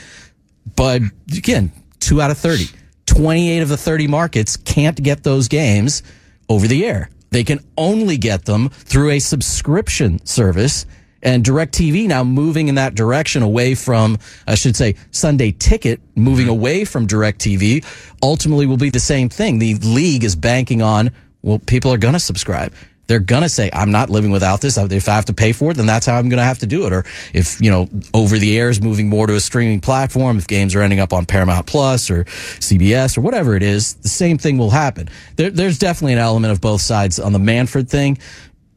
[0.75, 1.01] But
[1.35, 2.65] again, two out of 30.
[3.07, 6.03] 28 of the 30 markets can't get those games
[6.49, 7.09] over the air.
[7.31, 10.85] They can only get them through a subscription service.
[11.23, 16.45] And DirecTV now moving in that direction away from, I should say, Sunday Ticket, moving
[16.45, 16.51] mm-hmm.
[16.53, 17.85] away from DirecTV,
[18.21, 19.59] ultimately will be the same thing.
[19.59, 22.73] The league is banking on, well, people are going to subscribe.
[23.07, 24.77] They're going to say, I'm not living without this.
[24.77, 26.67] If I have to pay for it, then that's how I'm going to have to
[26.67, 26.91] do it.
[26.91, 30.47] Or if, you know, over the air is moving more to a streaming platform, if
[30.47, 34.37] games are ending up on Paramount Plus or CBS or whatever it is, the same
[34.37, 35.07] thing will happen.
[35.37, 38.17] There, there's definitely an element of both sides on the Manfred thing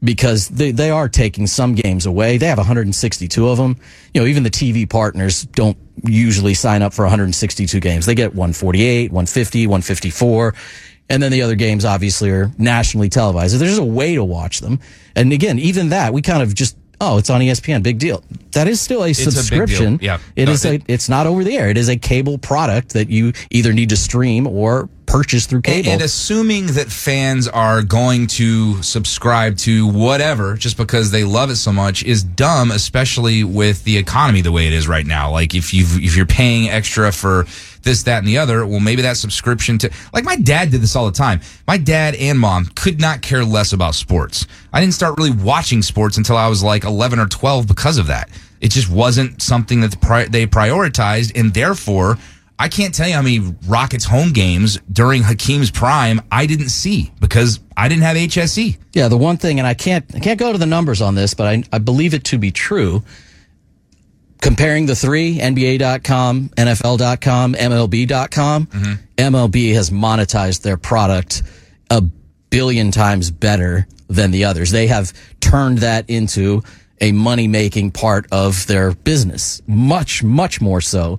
[0.03, 2.37] because they, they are taking some games away.
[2.37, 3.77] They have 162 of them.
[4.13, 8.05] You know, even the TV partners don't usually sign up for 162 games.
[8.05, 10.55] They get 148, 150, 154.
[11.09, 13.57] And then the other games obviously are nationally televised.
[13.59, 14.79] There's a way to watch them.
[15.15, 18.23] And again, even that, we kind of just, oh, it's on ESPN, big deal.
[18.53, 19.31] That is still a a deal.
[19.31, 19.99] subscription.
[20.01, 20.19] Yeah.
[20.35, 21.69] It No, is it- a, it's not over the air.
[21.69, 25.65] It is a cable product that you either need to stream or purchase through And,
[25.65, 25.91] cable.
[25.91, 31.57] and assuming that fans are going to subscribe to whatever just because they love it
[31.57, 35.29] so much is dumb, especially with the economy the way it is right now.
[35.31, 37.45] Like if you if you're paying extra for
[37.83, 40.95] this, that, and the other, well, maybe that subscription to like my dad did this
[40.95, 41.41] all the time.
[41.67, 44.45] My dad and mom could not care less about sports.
[44.71, 48.07] I didn't start really watching sports until I was like 11 or 12 because of
[48.07, 48.29] that.
[48.61, 52.17] It just wasn't something that the pri- they prioritized, and therefore.
[52.61, 57.11] I can't tell you how many Rockets home games during Hakeem's prime I didn't see
[57.19, 58.77] because I didn't have HSE.
[58.93, 61.33] Yeah, the one thing, and I can't I can't go to the numbers on this,
[61.33, 63.01] but I, I believe it to be true.
[64.41, 69.75] Comparing the three, NBA.com, NFL.com, MLB.com, MLB mm-hmm.
[69.75, 71.41] has monetized their product
[71.89, 72.01] a
[72.51, 74.69] billion times better than the others.
[74.69, 76.61] They have turned that into
[76.99, 81.17] a money making part of their business, much, much more so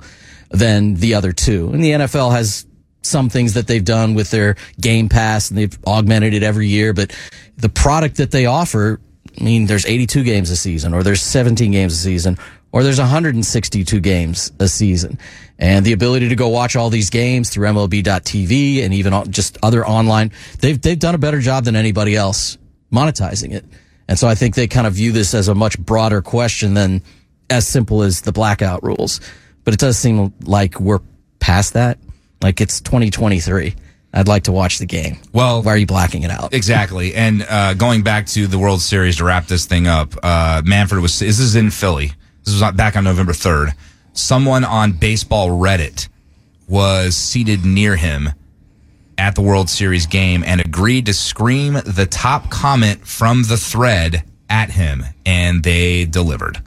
[0.53, 1.71] than the other two.
[1.73, 2.67] And the NFL has
[3.03, 6.93] some things that they've done with their game pass and they've augmented it every year,
[6.93, 7.17] but
[7.57, 9.01] the product that they offer
[9.39, 12.39] I mean, there's 82 games a season, or there's 17 games a season,
[12.71, 15.19] or there's 162 games a season.
[15.59, 19.87] And the ability to go watch all these games through MLB.tv and even just other
[19.87, 22.59] online, they've, they've done a better job than anybody else
[22.93, 23.65] monetizing it.
[24.09, 27.03] And so I think they kind of view this as a much broader question than
[27.49, 29.21] as simple as the blackout rules.
[29.65, 31.01] But it does seem like we're
[31.39, 31.99] past that.
[32.43, 33.75] Like it's 2023.
[34.15, 35.19] I'd like to watch the game.
[35.33, 36.53] Well, why are you blacking it out?
[36.53, 37.15] Exactly.
[37.15, 41.01] And uh, going back to the World Series to wrap this thing up, uh, Manfred
[41.01, 41.19] was.
[41.19, 42.13] This is in Philly.
[42.45, 43.71] This was back on November third.
[44.13, 46.09] Someone on baseball Reddit
[46.69, 48.31] was seated near him
[49.17, 54.25] at the World Series game and agreed to scream the top comment from the thread
[54.51, 56.63] at him, and they delivered.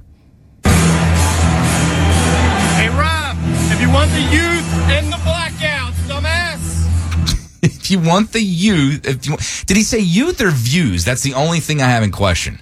[3.76, 7.60] If you want the youth and the blackouts, dumbass.
[7.62, 11.04] if you want the youth, if you, did he say youth or views?
[11.04, 12.60] That's the only thing I have in question.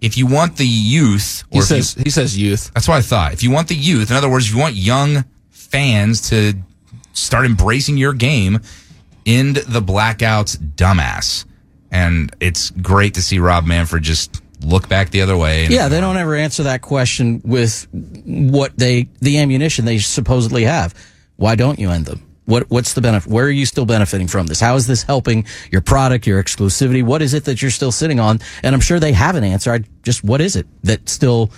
[0.00, 2.70] If you want the youth, He or if says you, he says youth.
[2.72, 3.34] that's what I thought.
[3.34, 6.54] If you want the youth, in other words, if you want young fans to
[7.12, 8.60] start embracing your game,
[9.26, 11.44] end the blackouts, dumbass.
[11.90, 15.64] And it's great to see Rob Manfred just look back the other way.
[15.64, 20.64] And Yeah, they don't ever answer that question with what they the ammunition they supposedly
[20.64, 20.94] have.
[21.36, 22.22] Why don't you end them?
[22.46, 23.30] What what's the benefit?
[23.30, 24.60] Where are you still benefiting from this?
[24.60, 27.02] How is this helping your product, your exclusivity?
[27.02, 28.40] What is it that you're still sitting on?
[28.62, 29.72] And I'm sure they have an answer.
[29.72, 31.50] I just what is it that still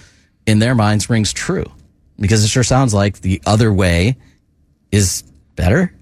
[0.47, 1.71] in their minds rings true?
[2.19, 4.17] Because it sure sounds like the other way
[4.91, 5.23] is
[5.57, 5.93] better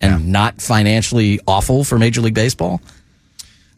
[0.00, 2.80] and not financially awful for Major League Baseball.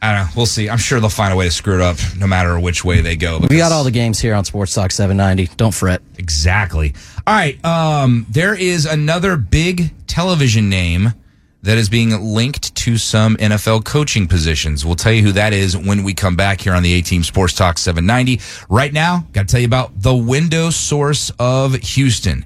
[0.01, 0.31] I don't know.
[0.35, 0.69] We'll see.
[0.69, 3.15] I'm sure they'll find a way to screw it up no matter which way they
[3.15, 3.39] go.
[3.49, 5.55] We got all the games here on Sports Talk 790.
[5.55, 6.01] Don't fret.
[6.17, 6.93] Exactly.
[7.25, 7.63] All right.
[7.65, 11.13] Um, there is another big television name
[11.63, 14.85] that is being linked to some NFL coaching positions.
[14.85, 17.23] We'll tell you who that is when we come back here on the A Team
[17.23, 18.39] Sports Talk 790.
[18.69, 22.45] Right now, got to tell you about the window source of Houston.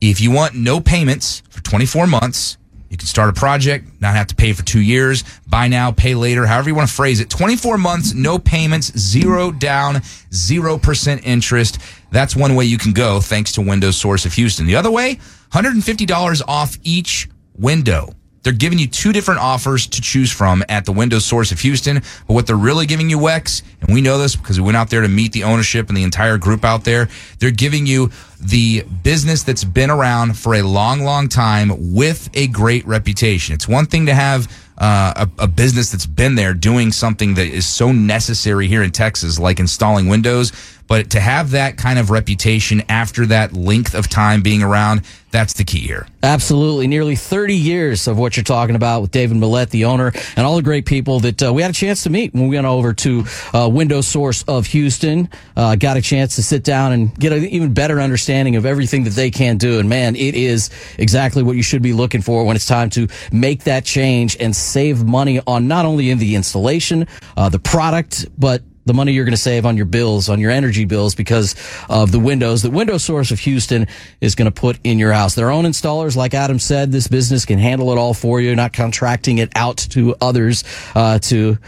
[0.00, 2.56] If you want no payments for 24 months,
[2.92, 6.14] you can start a project, not have to pay for two years, buy now, pay
[6.14, 7.30] later, however you want to phrase it.
[7.30, 11.78] 24 months, no payments, zero down, 0% interest.
[12.10, 14.66] That's one way you can go thanks to Windows Source of Houston.
[14.66, 15.18] The other way,
[15.52, 18.14] $150 off each window.
[18.42, 22.02] They're giving you two different offers to choose from at the Windows Source of Houston.
[22.26, 24.90] But what they're really giving you, Wex, and we know this because we went out
[24.90, 28.10] there to meet the ownership and the entire group out there, they're giving you
[28.42, 33.54] the business that's been around for a long, long time with a great reputation.
[33.54, 37.46] It's one thing to have uh, a, a business that's been there doing something that
[37.46, 40.52] is so necessary here in Texas, like installing Windows.
[40.92, 45.54] But to have that kind of reputation after that length of time being around, that's
[45.54, 46.06] the key here.
[46.22, 46.86] Absolutely.
[46.86, 50.56] Nearly 30 years of what you're talking about with David Millette, the owner, and all
[50.56, 52.92] the great people that uh, we had a chance to meet when we went over
[52.92, 53.24] to
[53.54, 55.30] uh, Windows Source of Houston.
[55.56, 59.04] Uh, got a chance to sit down and get an even better understanding of everything
[59.04, 59.78] that they can do.
[59.78, 60.68] And man, it is
[60.98, 64.54] exactly what you should be looking for when it's time to make that change and
[64.54, 69.24] save money on not only in the installation, uh, the product, but the money you're
[69.24, 71.54] going to save on your bills, on your energy bills because
[71.88, 73.86] of the windows that Window Source of Houston
[74.20, 75.34] is going to put in your house.
[75.34, 78.72] Their own installers, like Adam said, this business can handle it all for you, not
[78.72, 80.64] contracting it out to others,
[80.94, 81.58] uh, to,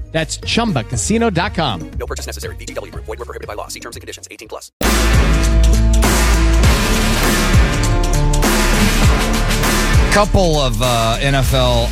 [0.11, 1.91] That's chumbacasino.com.
[1.97, 2.55] No purchase necessary.
[2.57, 3.05] VGW Group.
[3.05, 3.69] Void were prohibited by law.
[3.69, 4.27] See terms and conditions.
[4.29, 4.71] 18 plus.
[10.13, 11.89] Couple of uh, NFL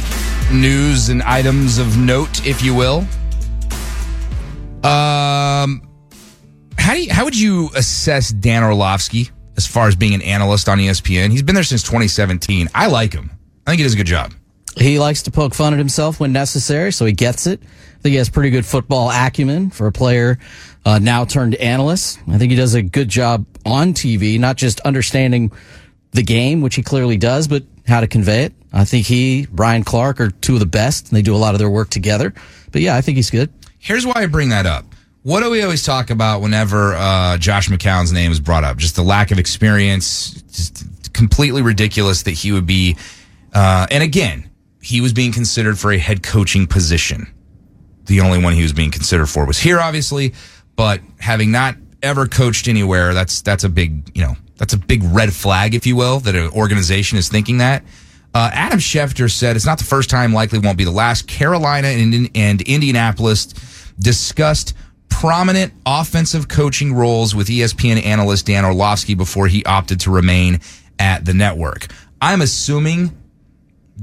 [0.52, 3.06] news and items of note, if you will.
[4.84, 5.82] Um,
[6.78, 10.68] how do you, how would you assess Dan Orlovsky as far as being an analyst
[10.68, 11.32] on ESPN?
[11.32, 12.68] He's been there since 2017.
[12.76, 13.32] I like him.
[13.66, 14.34] I think he does a good job.
[14.76, 17.62] He likes to poke fun at himself when necessary, so he gets it.
[18.00, 20.40] I think he has pretty good football acumen for a player
[20.86, 22.20] uh, now turned analyst.
[22.30, 25.52] I think he does a good job on TV, not just understanding
[26.12, 28.54] the game, which he clearly does, but how to convey it.
[28.72, 31.56] I think he, Brian Clark, are two of the best, and they do a lot
[31.56, 32.34] of their work together.
[32.72, 33.52] But yeah, I think he's good.
[33.80, 34.86] Here's why I bring that up.
[35.24, 38.78] What do we always talk about whenever uh, Josh McCown's name is brought up?
[38.78, 42.96] Just the lack of experience, just completely ridiculous that he would be.
[43.54, 44.50] Uh, and again,
[44.82, 47.28] he was being considered for a head coaching position.
[48.10, 50.34] The only one he was being considered for was here, obviously,
[50.76, 55.04] but having not ever coached anywhere, that's that's a big you know that's a big
[55.04, 57.84] red flag, if you will, that an organization is thinking that.
[58.34, 61.28] Uh, Adam Schefter said it's not the first time, likely won't be the last.
[61.28, 63.48] Carolina and, and Indianapolis
[64.00, 64.76] discussed
[65.10, 70.60] prominent offensive coaching roles with ESPN analyst Dan Orlovsky before he opted to remain
[71.00, 71.88] at the network.
[72.22, 73.18] I'm assuming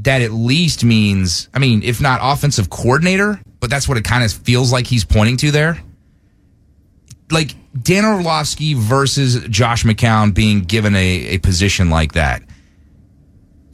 [0.03, 4.23] that at least means, I mean, if not offensive coordinator, but that's what it kind
[4.25, 5.79] of feels like he's pointing to there.
[7.31, 12.43] Like Dan Orlovsky versus Josh McCown being given a, a position like that.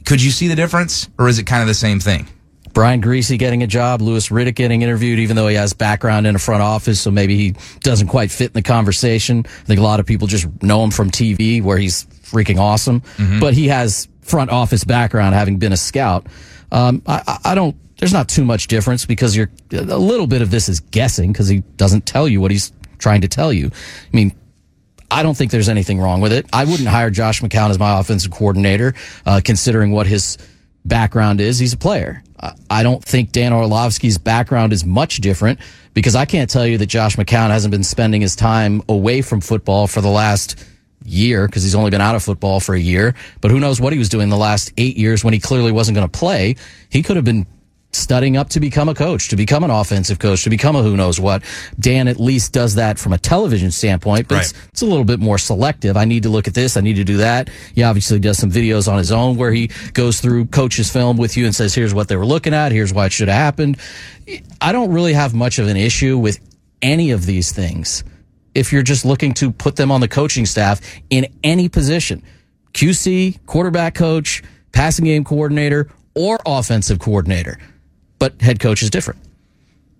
[0.05, 2.27] Could you see the difference, or is it kind of the same thing?
[2.73, 6.35] Brian Griese getting a job, Louis Riddick getting interviewed, even though he has background in
[6.35, 9.43] a front office, so maybe he doesn't quite fit in the conversation.
[9.45, 13.01] I think a lot of people just know him from TV, where he's freaking awesome,
[13.17, 13.39] Mm-hmm.
[13.39, 16.27] but he has front office background, having been a scout.
[16.71, 17.75] Um, I, I- don't.
[17.99, 21.47] There's not too much difference because you're a little bit of this is guessing because
[21.47, 23.67] he doesn't tell you what he's trying to tell you.
[23.67, 24.35] I mean,
[25.09, 26.45] I don't think there's anything wrong with it.
[26.51, 28.93] I wouldn't hire Josh McCown as my offensive coordinator,
[29.25, 30.37] uh, considering what his
[30.83, 31.59] background is.
[31.59, 32.23] He's a player.
[32.69, 35.59] I don't think Dan Orlovsky's background is much different
[35.93, 39.39] because I can't tell you that Josh McCown hasn't been spending his time away from
[39.39, 40.61] football for the last
[41.05, 43.15] year because he's only been out of football for a year.
[43.41, 45.95] But who knows what he was doing the last eight years when he clearly wasn't
[45.95, 46.55] going to play.
[46.89, 47.47] He could have been
[47.95, 50.97] studying up to become a coach, to become an offensive coach, to become a who
[50.97, 51.43] knows what.
[51.79, 55.19] Dan at least does that from a television standpoint, but it's, it's a little bit
[55.19, 55.95] more selective.
[55.95, 56.75] I need to look at this.
[56.75, 57.49] I need to do that.
[57.75, 61.37] He obviously does some videos on his own where he goes through coach's film with
[61.37, 62.71] you and says, here's what they were looking at.
[62.71, 63.77] Here's why it should have happened.
[64.59, 66.39] I don't really have much of an issue with
[66.81, 68.03] any of these things
[68.55, 72.23] if you're just looking to put them on the coaching staff in any position.
[72.73, 77.57] QC, quarterback coach, passing game coordinator, or offensive coordinator.
[78.19, 79.19] But head coach is different.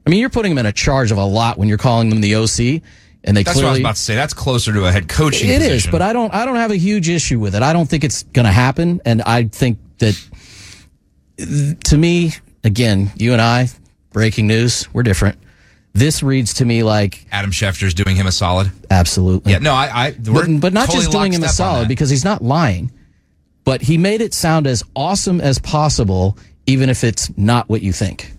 [0.06, 2.22] I mean, you're putting them in a charge of a lot when you're calling them
[2.22, 2.82] the OC,
[3.24, 4.16] and they That's what I was about to say.
[4.16, 5.50] That's closer to a head coaching.
[5.50, 5.92] it is, position.
[5.92, 6.34] but I don't.
[6.34, 7.64] I don't have a huge issue with it.
[7.64, 10.20] I don't think it's going to happen, and I think that
[11.86, 12.34] to me,
[12.64, 13.70] again, you and I,
[14.12, 15.38] breaking news, we're different.
[15.94, 18.72] This reads to me like Adam Schefter's doing him a solid.
[18.90, 19.52] Absolutely.
[19.52, 22.24] Yeah, no, I, I but, but not totally just doing him a solid because he's
[22.26, 22.92] not lying,
[23.64, 27.94] but he made it sound as awesome as possible, even if it's not what you
[27.94, 28.34] think.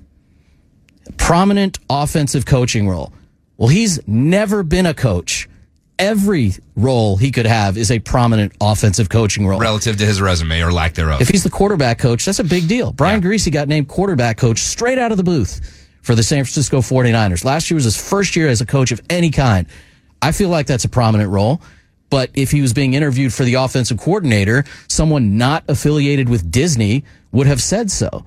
[1.17, 3.13] Prominent offensive coaching role.
[3.57, 5.49] Well, he's never been a coach.
[5.97, 9.61] Every role he could have is a prominent offensive coaching role.
[9.61, 11.21] relative to his resume or lack thereof.
[11.21, 12.91] If he's the quarterback coach, that's a big deal.
[12.91, 16.79] Brian Griese got named quarterback coach straight out of the booth for the San Francisco
[16.81, 17.45] 49ers.
[17.45, 19.67] Last year was his first year as a coach of any kind.
[20.23, 21.61] I feel like that's a prominent role.
[22.11, 27.05] But if he was being interviewed for the offensive coordinator, someone not affiliated with Disney
[27.33, 28.25] would have said so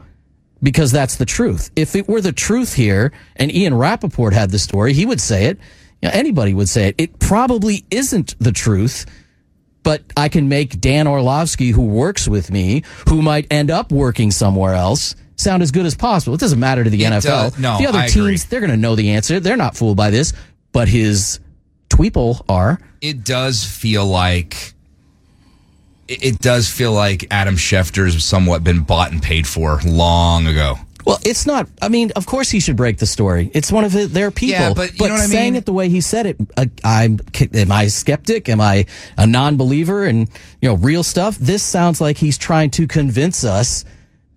[0.61, 1.69] because that's the truth.
[1.75, 5.45] If it were the truth here and Ian Rapoport had the story, he would say
[5.45, 5.59] it.
[6.01, 6.95] You know, anybody would say it.
[6.97, 9.05] It probably isn't the truth
[9.87, 14.31] but I can make Dan Orlovsky, who works with me, who might end up working
[14.31, 16.33] somewhere else, sound as good as possible.
[16.33, 17.51] It doesn't matter to the It NFL.
[17.51, 18.37] does- no, the other I teams, agree.
[18.49, 19.39] they're going to know the answer.
[19.39, 20.33] They're not fooled by this,
[20.73, 21.39] but his
[21.89, 22.79] tweeple are.
[23.01, 24.73] it does feel like
[26.07, 30.79] it, does feel like Adam Schefter's somewhat been bought and paid for long ago.
[31.05, 31.67] Well, it's not.
[31.81, 33.49] I mean, of course he should break the story.
[33.53, 34.59] It's one of the, their people.
[34.59, 35.57] Yeah, but know what I saying mean?
[35.59, 37.19] it the way he said it, uh, I'm.
[37.53, 38.49] Am I a skeptic?
[38.49, 38.85] Am I
[39.17, 40.03] a non-believer?
[40.05, 40.29] And
[40.61, 41.37] you know, real stuff.
[41.37, 43.85] This sounds like he's trying to convince us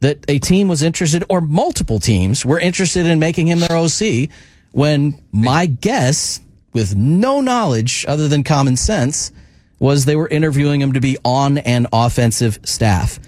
[0.00, 4.30] that a team was interested, or multiple teams were interested in making him their OC.
[4.72, 6.40] When my guess,
[6.72, 9.32] with no knowledge other than common sense,
[9.80, 13.18] was they were interviewing him to be on an offensive staff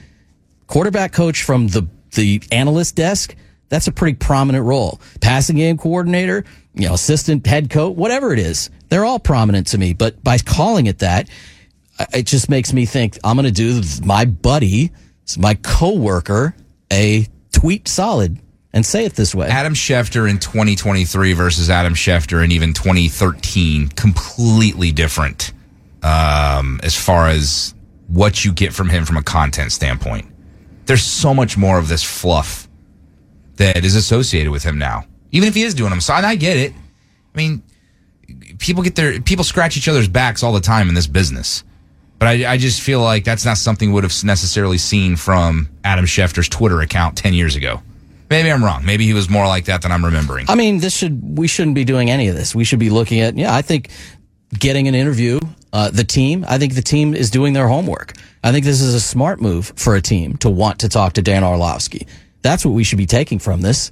[0.73, 3.35] quarterback coach from the the analyst desk
[3.69, 6.45] that's a pretty prominent role passing game coordinator
[6.75, 10.39] you know assistant head coach whatever it is they're all prominent to me but by
[10.39, 11.29] calling it that
[12.15, 14.91] it just makes me think i'm going to do my buddy
[15.39, 16.55] my coworker
[16.93, 18.39] a tweet solid
[18.73, 23.89] and say it this way Adam Schefter in 2023 versus Adam Schefter in even 2013,
[23.89, 25.53] completely different
[26.03, 27.75] um, as far as
[28.09, 30.27] what you get from him from a content standpoint.
[30.87, 32.69] There's so much more of this fluff
[33.57, 35.05] that is associated with him now.
[35.31, 36.01] even if he is doing them.
[36.01, 36.73] So I get it.
[36.73, 37.63] I mean,
[38.59, 41.65] people get their people scratch each other's backs all the time in this business.
[42.23, 45.69] But I, I just feel like that's not something we would have necessarily seen from
[45.83, 47.83] Adam Schefter's Twitter account ten years ago.
[48.31, 48.85] Maybe I'm wrong.
[48.85, 50.47] Maybe he was more like that than I'm remembering.
[50.49, 52.55] I mean, this should we shouldn't be doing any of this.
[52.55, 53.53] We should be looking at yeah.
[53.53, 53.91] I think
[54.57, 55.41] getting an interview,
[55.73, 56.45] uh, the team.
[56.47, 58.13] I think the team is doing their homework.
[58.45, 61.23] I think this is a smart move for a team to want to talk to
[61.23, 62.07] Dan Orlovsky.
[62.43, 63.91] That's what we should be taking from this,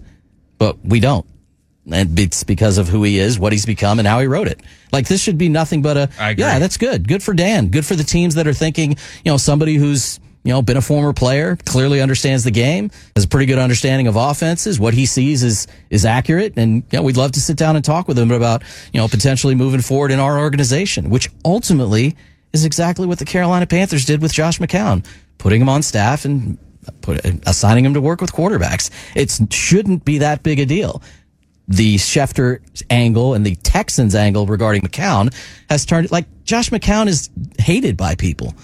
[0.56, 1.26] but we don't.
[1.90, 4.60] And it's because of who he is, what he's become, and how he wrote it.
[4.92, 6.58] Like this should be nothing but a yeah.
[6.58, 7.08] That's good.
[7.08, 7.68] Good for Dan.
[7.68, 8.90] Good for the teams that are thinking.
[9.24, 13.24] You know, somebody who's you know been a former player, clearly understands the game, has
[13.24, 14.78] a pretty good understanding of offenses.
[14.78, 18.08] What he sees is is accurate, and yeah, we'd love to sit down and talk
[18.08, 18.62] with him about
[18.92, 22.16] you know potentially moving forward in our organization, which ultimately
[22.52, 25.06] is exactly what the Carolina Panthers did with Josh McCown,
[25.38, 26.58] putting him on staff and
[27.00, 28.90] put, assigning him to work with quarterbacks.
[29.14, 31.02] It shouldn't be that big a deal
[31.70, 32.58] the Schefter
[32.90, 35.32] angle and the Texans angle regarding McCown
[35.70, 38.54] has turned like Josh McCown is hated by people.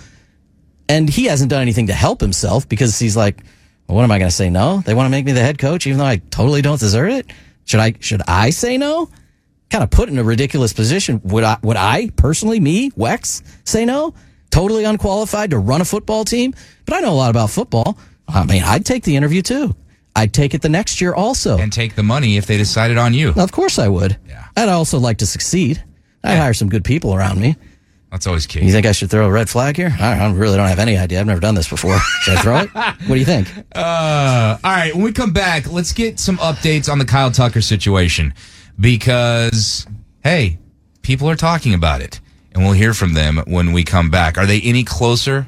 [0.88, 3.42] And he hasn't done anything to help himself because he's like,
[3.86, 4.80] well, what am I going to say no?
[4.80, 7.32] They want to make me the head coach even though I totally don't deserve it?
[7.64, 9.08] Should I should I say no?
[9.70, 11.20] Kind of put in a ridiculous position.
[11.24, 14.14] Would I would I personally me, Wex, say no?
[14.50, 16.54] Totally unqualified to run a football team?
[16.84, 17.98] But I know a lot about football.
[18.26, 19.76] I mean, I'd take the interview too.
[20.16, 21.58] I'd take it the next year also.
[21.58, 23.34] and take the money if they decided on you.
[23.36, 24.16] Of course I would.
[24.26, 24.46] Yeah.
[24.56, 25.84] I'd also like to succeed.
[26.24, 27.54] I'd hire some good people around me.
[28.10, 28.64] That's always key.
[28.64, 29.94] You think I should throw a red flag here?
[30.00, 31.20] I, I really don't have any idea.
[31.20, 31.98] I've never done this before.
[32.22, 32.70] Should I throw it?
[32.74, 33.48] what do you think?
[33.76, 34.94] Uh, all right.
[34.94, 38.32] When we come back, let's get some updates on the Kyle Tucker situation
[38.80, 39.86] because,
[40.22, 40.58] hey,
[41.02, 42.20] people are talking about it,
[42.52, 44.38] and we'll hear from them when we come back.
[44.38, 45.46] Are they any closer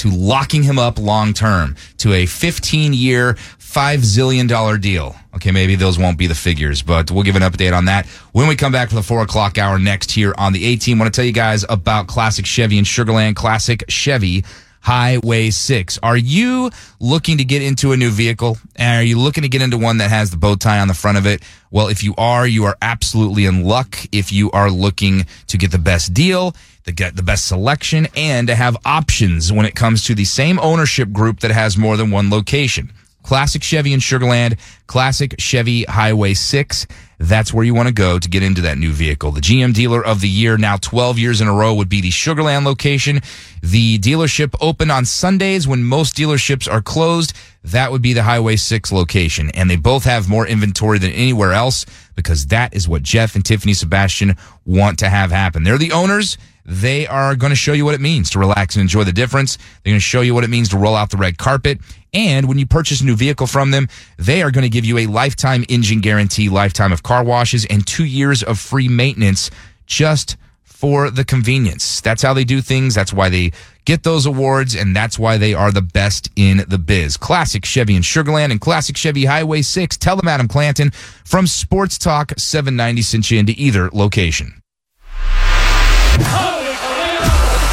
[0.00, 5.14] to locking him up long term to a 15 year, $5 zillion deal?
[5.34, 8.48] Okay, maybe those won't be the figures, but we'll give an update on that when
[8.48, 10.98] we come back for the four o'clock hour next here on the 18.
[10.98, 14.44] want to tell you guys about Classic Chevy and Sugarland Classic Chevy.
[14.82, 15.98] Highway 6.
[16.02, 16.70] Are you
[17.00, 18.56] looking to get into a new vehicle?
[18.76, 20.94] And are you looking to get into one that has the bow tie on the
[20.94, 21.42] front of it?
[21.70, 25.70] Well, if you are, you are absolutely in luck if you are looking to get
[25.70, 30.04] the best deal, to get the best selection, and to have options when it comes
[30.04, 32.92] to the same ownership group that has more than one location.
[33.22, 36.86] Classic Chevy in Sugarland, Classic Chevy Highway 6.
[37.18, 39.30] That's where you want to go to get into that new vehicle.
[39.30, 42.10] The GM dealer of the year, now 12 years in a row, would be the
[42.10, 43.20] Sugarland location.
[43.62, 47.34] The dealership open on Sundays when most dealerships are closed.
[47.62, 49.50] That would be the Highway 6 location.
[49.50, 51.84] And they both have more inventory than anywhere else
[52.16, 55.62] because that is what Jeff and Tiffany Sebastian want to have happen.
[55.62, 56.38] They're the owners.
[56.70, 59.56] They are going to show you what it means to relax and enjoy the difference.
[59.56, 61.80] They're going to show you what it means to roll out the red carpet.
[62.14, 64.98] And when you purchase a new vehicle from them, they are going to give you
[64.98, 69.50] a lifetime engine guarantee, lifetime of car washes, and two years of free maintenance
[69.86, 72.00] just for the convenience.
[72.00, 72.94] That's how they do things.
[72.94, 73.50] That's why they
[73.84, 77.16] get those awards, and that's why they are the best in the biz.
[77.16, 79.96] Classic Chevy in Sugarland and Classic Chevy Highway 6.
[79.96, 80.92] Tell them Adam Clanton
[81.24, 84.62] from Sports Talk 790 sent you into either location.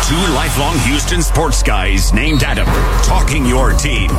[0.07, 2.65] Two lifelong Houston sports guys named Adam,
[3.03, 4.13] talking your teams.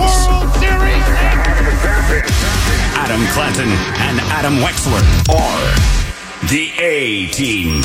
[2.95, 7.81] Adam Clanton and Adam Wexler are the A team.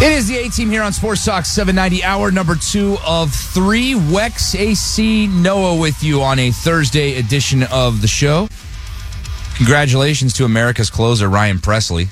[0.00, 3.94] It is the A team here on Sports Talk 790, hour number two of three.
[3.94, 8.48] Wex AC Noah with you on a Thursday edition of the show.
[9.56, 12.10] Congratulations to America's closer, Ryan Pressly,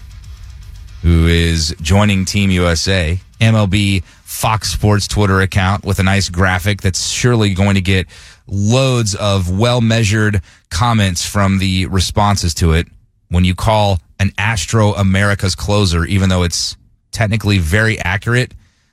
[1.03, 3.21] who is joining Team USA.
[3.41, 8.09] MLB Fox Sports Twitter account with a nice graphic that's surely going to get
[8.49, 12.89] loads of well measured comments from the responses to it.
[13.29, 16.77] When you call an Astro America's closer, even though it's
[17.17, 18.53] technically very accurate,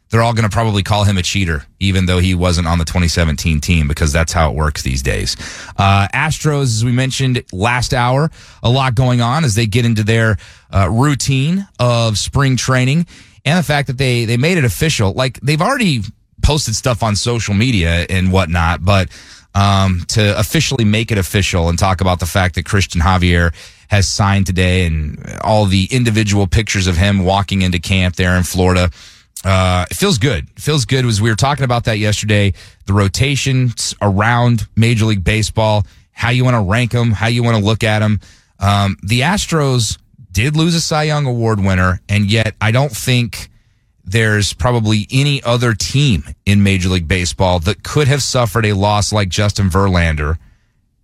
[0.09, 2.86] they're all going to probably call him a cheater, even though he wasn't on the
[2.86, 5.36] 2017 team, because that's how it works these days.
[5.78, 10.03] Uh, Astros, as we mentioned last hour, a lot going on as they get into
[10.03, 10.38] their
[10.71, 13.05] uh, routine of spring training
[13.43, 15.11] and the fact that they, they made it official.
[15.11, 16.01] Like they've already
[16.41, 19.09] posted stuff on social media and whatnot, but
[19.55, 23.53] um, to officially make it official and talk about the fact that Cristian Javier
[23.87, 28.43] has signed today and all the individual pictures of him walking into camp there in
[28.43, 28.89] Florida.
[29.45, 30.47] Uh, it feels good.
[30.55, 31.05] It feels good.
[31.05, 32.53] Was we were talking about that yesterday.
[32.85, 37.57] The rotations around Major League Baseball, how you want to rank them, how you want
[37.57, 38.19] to look at them.
[38.59, 39.97] Um, the Astros
[40.31, 43.49] did lose a Cy Young Award winner, and yet I don't think
[44.03, 49.13] there's probably any other team in Major League Baseball that could have suffered a loss
[49.13, 50.37] like Justin Verlander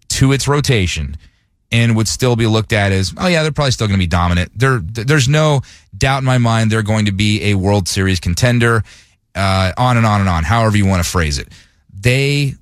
[0.09, 1.15] to its rotation
[1.71, 4.07] and would still be looked at as, oh yeah, they're probably still going to be
[4.07, 4.51] dominant.
[4.55, 5.61] There, there's no
[5.97, 8.83] doubt in my mind they're going to be a World Series contender.
[9.35, 11.47] Uh, on and on and on, however you want to phrase it.
[11.93, 12.55] They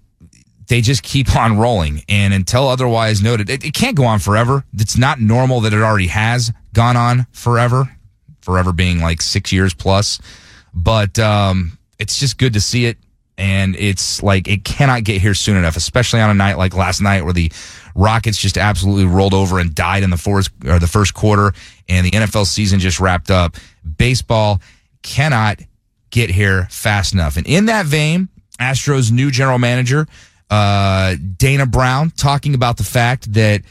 [0.67, 4.65] they just keep on rolling, and until otherwise noted, it, it can't go on forever.
[4.73, 7.96] It's not normal that it already has gone on forever.
[8.47, 10.21] Forever being like six years plus,
[10.73, 12.97] but um, it's just good to see it.
[13.37, 17.01] And it's like it cannot get here soon enough, especially on a night like last
[17.01, 17.51] night where the
[17.93, 21.51] Rockets just absolutely rolled over and died in the fourth or the first quarter,
[21.89, 23.57] and the NFL season just wrapped up.
[23.97, 24.61] Baseball
[25.03, 25.59] cannot
[26.09, 28.29] get here fast enough, and in that vein,
[28.59, 30.07] Astros new general manager
[30.49, 33.61] uh, Dana Brown talking about the fact that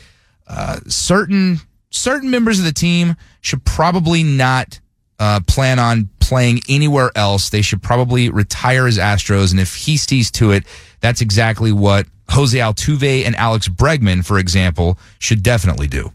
[0.47, 1.61] uh, certain
[1.97, 4.81] certain members of the team should probably not
[5.19, 7.51] uh, plan on playing anywhere else.
[7.51, 9.51] They should probably retire as Astros.
[9.51, 10.65] And if he sees to it,
[11.01, 16.13] that's exactly what Jose Altuve and Alex Bregman, for example, should definitely do.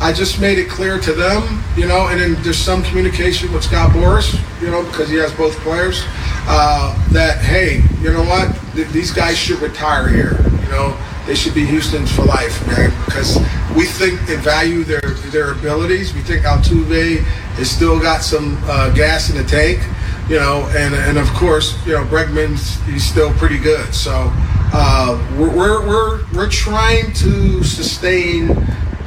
[0.00, 3.64] I just made it clear to them, you know, and then there's some communication with
[3.64, 6.02] Scott Boras, you know, because he has both players,
[6.46, 10.96] uh, that, hey, you know what, Th- these guys should retire here, you know.
[11.26, 13.38] They should be Houston's for life, man, because
[13.74, 15.00] we think and value their
[15.32, 16.12] their abilities.
[16.14, 17.20] We think Altuve
[17.56, 19.82] has still got some uh, gas in the tank,
[20.28, 23.94] you know, and and of course, you know, Bregman's he's still pretty good.
[23.94, 24.30] So
[24.76, 28.48] uh, we're, we're we're we're trying to sustain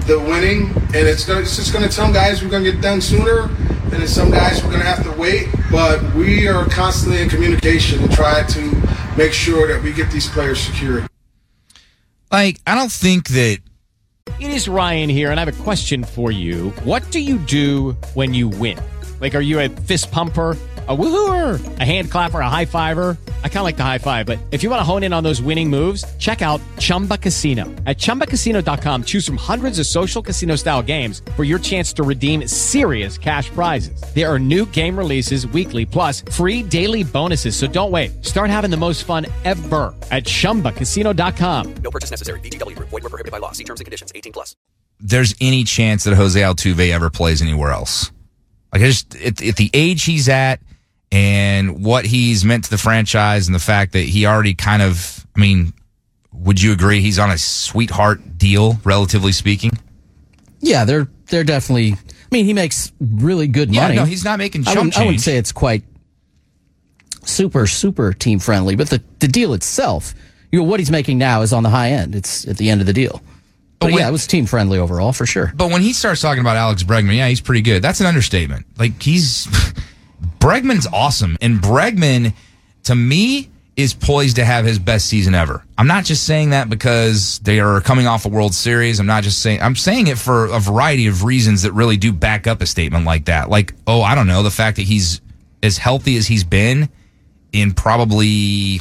[0.07, 2.82] the winning, and it's gonna, it's just going to tell guys we're going to get
[2.82, 5.49] done sooner, and then some guys we're going to have to wait.
[5.70, 8.84] But we are constantly in communication to try to
[9.18, 11.07] make sure that we get these players secured.
[12.32, 13.59] Like, I don't think that.
[14.39, 16.71] It is Ryan here, and I have a question for you.
[16.84, 18.78] What do you do when you win?
[19.21, 20.57] Like, are you a fist pumper?
[20.89, 23.17] A woohooer, a hand clapper, a high fiver.
[23.43, 25.23] I kind of like the high five, but if you want to hone in on
[25.23, 27.65] those winning moves, check out Chumba Casino.
[27.85, 32.47] At ChumbaCasino.com, choose from hundreds of social casino style games for your chance to redeem
[32.47, 34.01] serious cash prizes.
[34.15, 37.57] There are new game releases weekly, plus free daily bonuses.
[37.57, 38.23] So don't wait.
[38.23, 41.73] Start having the most fun ever at ChumbaCasino.com.
[41.83, 42.39] No purchase necessary.
[42.41, 42.89] VGW Group.
[42.89, 43.51] Void were prohibited by law.
[43.51, 44.13] See terms and conditions.
[44.15, 44.55] 18 plus.
[45.01, 48.09] there's any chance that Jose Altuve ever plays anywhere else.
[48.71, 50.59] Like, I just at, at the age he's at
[51.12, 55.26] and what he's meant to the franchise, and the fact that he already kind of,
[55.36, 55.74] I mean,
[56.34, 59.72] would you agree he's on a sweetheart deal, relatively speaking?
[60.60, 61.93] Yeah, they're they're definitely.
[61.93, 61.97] I
[62.32, 63.95] mean, he makes really good Yeah, money.
[63.95, 65.84] no, he's not making I wouldn't, I wouldn't say it's quite
[67.24, 70.14] super super team friendly, but the the deal itself,
[70.51, 72.16] you know, what he's making now is on the high end.
[72.16, 73.22] It's at the end of the deal.
[73.80, 75.53] But, when- yeah, it was team friendly overall for sure.
[75.55, 77.82] But when he starts talking about Alex Bregman, yeah, he's pretty good.
[77.84, 78.66] That's an understatement.
[78.78, 79.47] Like he's
[80.39, 82.33] Bregman's awesome, and Bregman,
[82.83, 85.63] to me, is poised to have his best season ever.
[85.77, 88.99] I'm not just saying that because they are coming off a World Series.
[88.99, 89.61] I'm not just saying.
[89.61, 93.05] I'm saying it for a variety of reasons that really do back up a statement
[93.05, 93.49] like that.
[93.49, 95.21] Like, oh, I don't know, the fact that he's
[95.61, 96.89] as healthy as he's been
[97.51, 98.79] in probably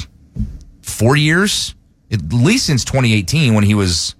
[0.81, 1.75] four years,
[2.11, 4.15] at least since 2018 when he was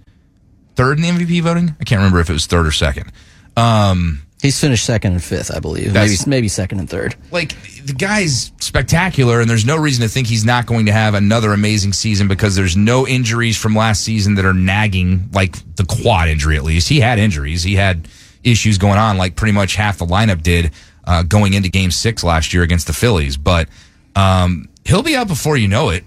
[0.76, 1.74] third in the MVP voting.
[1.80, 3.10] I can't remember if it was third or second.
[3.56, 5.92] Um, He's finished second and fifth, I believe.
[5.94, 7.16] Maybe maybe second and third.
[7.32, 11.14] like the guy's spectacular, and there's no reason to think he's not going to have
[11.14, 15.84] another amazing season because there's no injuries from last season that are nagging, like the
[15.84, 16.88] quad injury at least.
[16.88, 18.06] He had injuries, he had
[18.44, 20.70] issues going on, like pretty much half the lineup did
[21.04, 23.36] uh, going into Game Six last year against the Phillies.
[23.36, 23.68] But
[24.14, 26.04] um, he'll be out before you know it,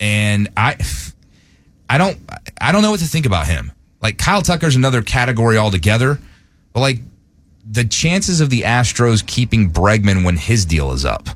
[0.00, 0.78] and I,
[1.90, 2.18] I don't,
[2.58, 3.72] I don't know what to think about him.
[4.00, 6.18] Like Kyle Tucker's another category altogether,
[6.72, 7.00] but like
[7.68, 11.28] the chances of the Astros keeping Bregman when his deal is up.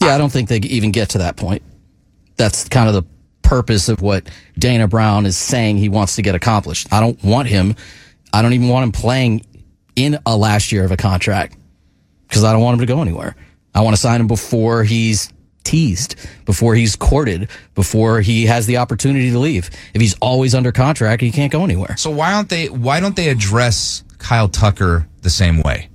[0.00, 1.62] Yeah, I don't think they even get to that point.
[2.36, 3.04] That's kind of the
[3.42, 6.92] purpose of what Dana Brown is saying he wants to get accomplished.
[6.92, 7.74] I don't want him.
[8.32, 9.46] I don't even want him playing
[9.94, 11.56] in a last year of a contract
[12.28, 13.36] because I don't want him to go anywhere.
[13.74, 15.32] I want to sign him before he's
[15.64, 19.70] teased, before he's courted, before he has the opportunity to leave.
[19.94, 21.96] If he's always under contract, he can't go anywhere.
[21.96, 25.88] So why don't they why don't they address Kyle Tucker the same way?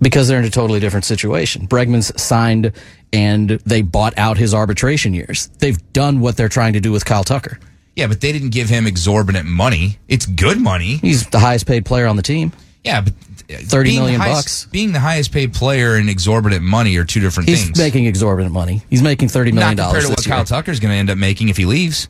[0.00, 1.68] Because they're in a totally different situation.
[1.68, 2.72] Bregman's signed
[3.12, 5.48] and they bought out his arbitration years.
[5.58, 7.58] They've done what they're trying to do with Kyle Tucker.
[7.94, 9.98] Yeah, but they didn't give him exorbitant money.
[10.08, 10.96] It's good money.
[10.96, 12.50] He's the highest paid player on the team.
[12.82, 14.66] Yeah, but uh, Thirty being million highest- bucks.
[14.72, 17.76] Being the highest paid player and exorbitant money are two different He's things.
[17.78, 18.80] He's making exorbitant money.
[18.88, 20.44] He's making thirty million Not compared dollars to what this Kyle year.
[20.46, 22.08] Tucker's going to end up making if he leaves.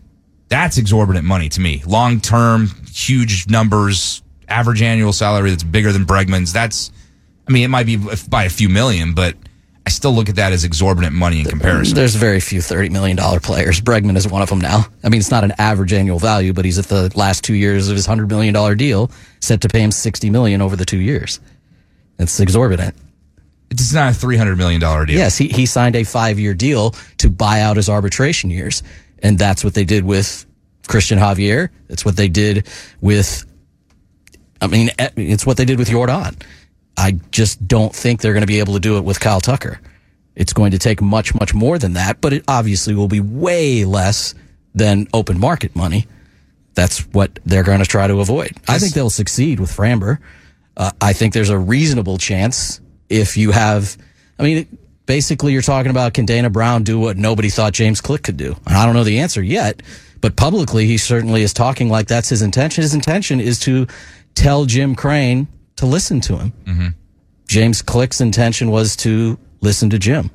[0.48, 1.82] That's exorbitant money to me.
[1.84, 4.22] Long term, huge numbers,
[4.52, 6.52] average annual salary that's bigger than Bregman's.
[6.52, 6.92] That's,
[7.48, 7.98] I mean, it might be
[8.28, 9.34] by a few million, but
[9.84, 11.96] I still look at that as exorbitant money in comparison.
[11.96, 13.80] There's very few $30 million players.
[13.80, 14.86] Bregman is one of them now.
[15.02, 17.88] I mean, it's not an average annual value, but he's at the last two years
[17.88, 21.40] of his $100 million deal, set to pay him 60 million over the two years.
[22.18, 22.94] It's exorbitant.
[23.70, 25.16] It's not a $300 million deal.
[25.16, 28.82] Yes, he, he signed a five year deal to buy out his arbitration years.
[29.20, 30.46] And that's what they did with
[30.88, 31.70] Cristian Javier.
[31.88, 32.68] That's what they did
[33.00, 33.44] with,
[34.62, 36.36] I mean, eh, it's what they did with Jordan.
[36.96, 39.80] I just don't think they're going to be able to do it with Kyle Tucker.
[40.36, 43.84] It's going to take much, much more than that, but it obviously will be way
[43.84, 44.34] less
[44.74, 46.06] than open market money.
[46.74, 48.52] That's what they're going to try to avoid.
[48.68, 50.18] I think they'll succeed with Framber.
[50.76, 53.98] Uh, I think there's a reasonable chance if you have,
[54.38, 58.22] I mean, basically you're talking about can Dana Brown do what nobody thought James Click
[58.22, 58.56] could do?
[58.66, 59.82] And I don't know the answer yet,
[60.22, 62.82] but publicly he certainly is talking like that's his intention.
[62.82, 63.86] His intention is to
[64.34, 66.52] tell Jim Crane to listen to him.
[66.64, 66.86] Mm-hmm.
[67.48, 70.30] James Click's intention was to listen to Jim.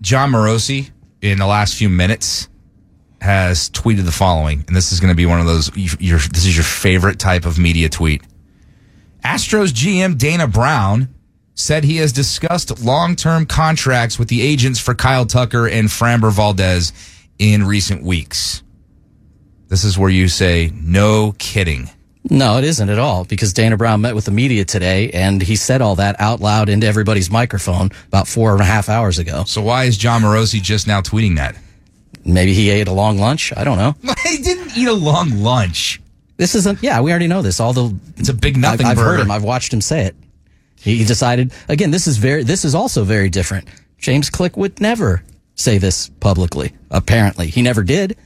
[0.00, 0.90] Jon Morosi,
[1.20, 2.48] in the last few minutes,
[3.20, 5.70] has tweeted the following, and this is going to be one of those.
[5.76, 8.22] Your, this is your favorite type of media tweet.
[9.24, 11.12] Astros GM Dana Brown
[11.54, 16.92] said he has discussed long-term contracts with the agents for Kyle Tucker and Framber Valdez
[17.38, 18.62] in recent weeks.
[19.66, 21.90] This is where you say, "No kidding."
[22.30, 25.56] No, it isn't at all because Dana Brown met with the media today and he
[25.56, 29.44] said all that out loud into everybody's microphone about four and a half hours ago.
[29.44, 31.56] So why is Jon Morosi just now tweeting that?
[32.24, 33.52] Maybe he ate a long lunch.
[33.56, 33.94] I don't know.
[34.26, 36.00] he didn't eat a long lunch.
[36.36, 36.82] This isn't.
[36.82, 37.58] Yeah, we already know this.
[37.60, 38.86] All the it's a big nothing.
[38.86, 39.30] I've, I've heard him.
[39.30, 40.14] I've watched him say it.
[40.76, 41.90] He decided again.
[41.90, 42.44] This is very.
[42.44, 43.68] This is also very different.
[43.98, 45.24] James Click would never
[45.56, 46.72] say this publicly.
[46.90, 48.16] Apparently, he never did.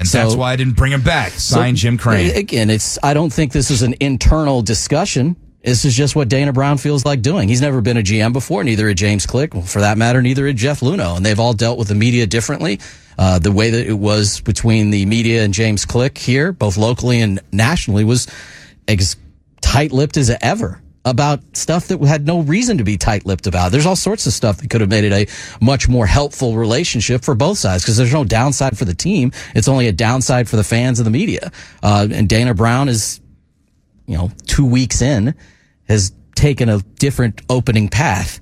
[0.00, 1.32] And So- that's why I didn't bring him back.
[1.32, 2.34] Sign So, Jim Crane.
[2.34, 2.98] Again, it's.
[3.02, 5.36] I don't think this is an internal discussion.
[5.62, 7.46] This is just what Dana Brown feels like doing.
[7.48, 10.46] He's never been a GM before, neither had James Click, well, for that matter, neither
[10.46, 12.80] had Jeff Luhnow, and they've all dealt with the media differently.
[13.18, 17.20] Uh, the way that it was between the media and James Click here, both locally
[17.20, 18.26] and nationally, was
[18.88, 19.16] as
[19.60, 23.72] tight-lipped as ever about stuff that had no reason to be tight-lipped about.
[23.72, 27.24] There's all sorts of stuff that could have made it a much more helpful relationship
[27.24, 29.32] for both sides because there's no downside for the team.
[29.54, 31.52] It's only a downside for the fans and the media.
[31.82, 33.20] Uh, and Dana Brown is,
[34.06, 35.34] you know, two weeks in
[35.88, 38.40] has taken a different opening path.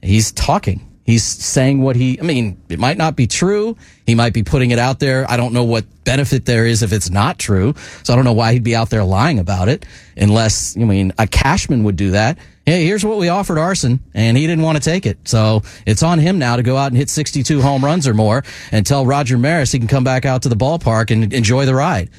[0.00, 0.95] He's talking.
[1.06, 3.76] He's saying what he, I mean, it might not be true.
[4.06, 5.24] He might be putting it out there.
[5.30, 7.74] I don't know what benefit there is if it's not true.
[8.02, 9.86] So I don't know why he'd be out there lying about it
[10.16, 12.38] unless, I mean, a Cashman would do that.
[12.64, 15.28] Hey, here's what we offered Aaron and he didn't want to take it.
[15.28, 18.42] So it's on him now to go out and hit 62 home runs or more
[18.72, 21.74] and tell Roger Maris he can come back out to the ballpark and enjoy the
[21.74, 22.10] ride.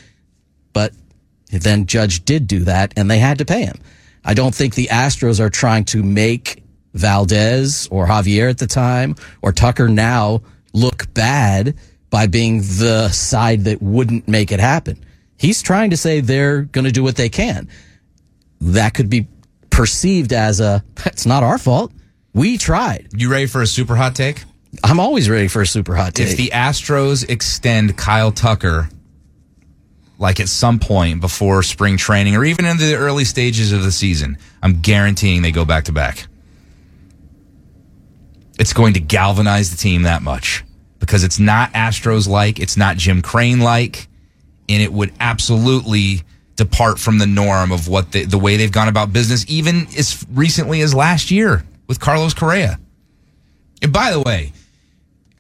[0.71, 0.93] But
[1.49, 3.79] then Judge did do that and they had to pay him.
[4.23, 6.63] I don't think the Astros are trying to make
[6.97, 10.41] Valdez or Javier at the time or Tucker now
[10.73, 11.75] look bad
[12.09, 15.03] by being the side that wouldn't make it happen.
[15.37, 17.67] He's trying to say they're going to do what they can.
[18.61, 19.27] That could be
[19.69, 21.91] perceived as a, it's not our fault.
[22.33, 23.09] We tried.
[23.13, 24.43] You ready for a super hot take?
[24.83, 26.27] I'm always ready for a super hot take.
[26.29, 28.89] If the Astros extend Kyle Tucker,
[30.19, 33.91] like at some point before spring training or even in the early stages of the
[33.91, 36.27] season, I'm guaranteeing they go back to back.
[38.59, 40.63] It's going to galvanize the team that much
[40.99, 44.07] because it's not Astros like, it's not Jim Crane like,
[44.67, 46.23] and it would absolutely
[46.55, 50.25] depart from the norm of what the, the way they've gone about business, even as
[50.31, 52.79] recently as last year with Carlos Correa.
[53.81, 54.51] And by the way,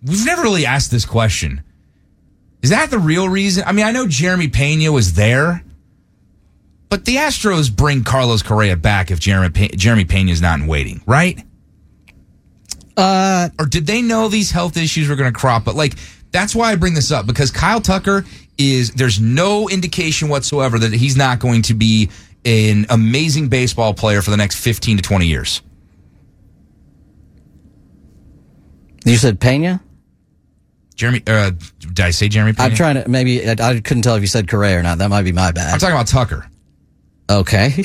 [0.03, 1.63] we've never really asked this question.
[2.61, 3.63] Is that the real reason?
[3.65, 5.63] I mean, I know Jeremy Pena was there,
[6.89, 10.05] but the Astros bring Carlos Correa back if Jeremy Pe- Jeremy
[10.41, 11.43] not in waiting, right?
[12.97, 15.63] Uh, or did they know these health issues were going to crop?
[15.63, 15.93] But like,
[16.31, 18.25] that's why I bring this up because Kyle Tucker
[18.57, 18.91] is.
[18.91, 22.09] There's no indication whatsoever that he's not going to be
[22.43, 25.61] an amazing baseball player for the next 15 to 20 years.
[29.05, 29.81] You said Pena?
[30.95, 32.69] Jeremy, uh, did I say Jeremy Pena?
[32.69, 34.97] I'm trying to, maybe, I, I couldn't tell if you said Correa or not.
[34.97, 35.73] That might be my bad.
[35.73, 36.49] I'm talking about Tucker.
[37.29, 37.83] Okay.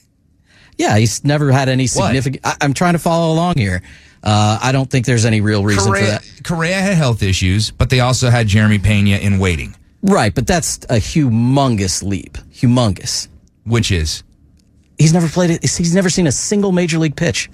[0.78, 2.44] yeah, he's never had any significant.
[2.44, 3.82] I, I'm trying to follow along here.
[4.24, 6.44] Uh, I don't think there's any real reason Correa, for that.
[6.44, 9.76] Correa had health issues, but they also had Jeremy Pena in waiting.
[10.02, 12.38] Right, but that's a humongous leap.
[12.52, 13.28] Humongous.
[13.64, 14.22] Which is?
[14.98, 15.62] He's never played it.
[15.62, 17.50] He's never seen a single major league pitch.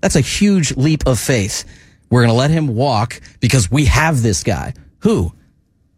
[0.00, 1.64] That's a huge leap of faith.
[2.10, 4.74] We're going to let him walk because we have this guy.
[5.00, 5.32] Who?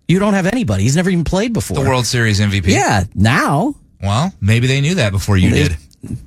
[0.09, 0.83] You don't have anybody.
[0.83, 1.83] He's never even played before.
[1.83, 2.67] The World Series MVP.
[2.69, 3.75] Yeah, now.
[4.03, 5.77] Well, maybe they knew that before you They- did.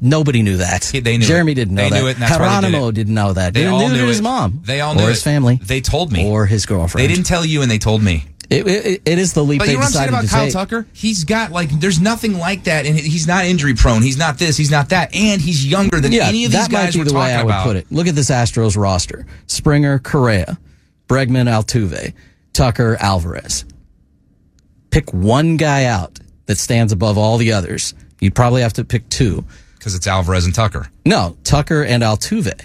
[0.01, 0.83] Nobody knew that.
[0.93, 1.55] They knew Jeremy it.
[1.55, 2.01] didn't know They that.
[2.01, 2.95] knew it, they did Geronimo it.
[2.95, 3.53] didn't know that.
[3.53, 4.61] They Neither all did knew his mom.
[4.65, 5.23] They all or knew his it.
[5.23, 5.59] family.
[5.63, 6.25] They told me.
[6.27, 7.03] Or his girlfriend.
[7.03, 8.25] They didn't tell you, and they told me.
[8.49, 10.43] It, it, it is the leap But they you know what I'm saying about Kyle
[10.45, 10.53] take.
[10.53, 10.87] Tucker?
[10.93, 14.01] He's got like, there's nothing like that, and he's not injury prone.
[14.01, 14.55] He's not this.
[14.55, 17.03] He's not that, and he's younger than yeah, any of these that might guys be
[17.03, 17.65] the way I would about.
[17.65, 17.91] put it.
[17.91, 20.57] Look at this Astros roster: Springer, Correa,
[21.09, 22.13] Bregman, Altuve,
[22.53, 23.65] Tucker, Alvarez.
[24.91, 27.93] Pick one guy out that stands above all the others.
[28.21, 29.43] You'd probably have to pick two.
[29.77, 30.89] Because it's Alvarez and Tucker.
[31.05, 32.59] No, Tucker and Altuve.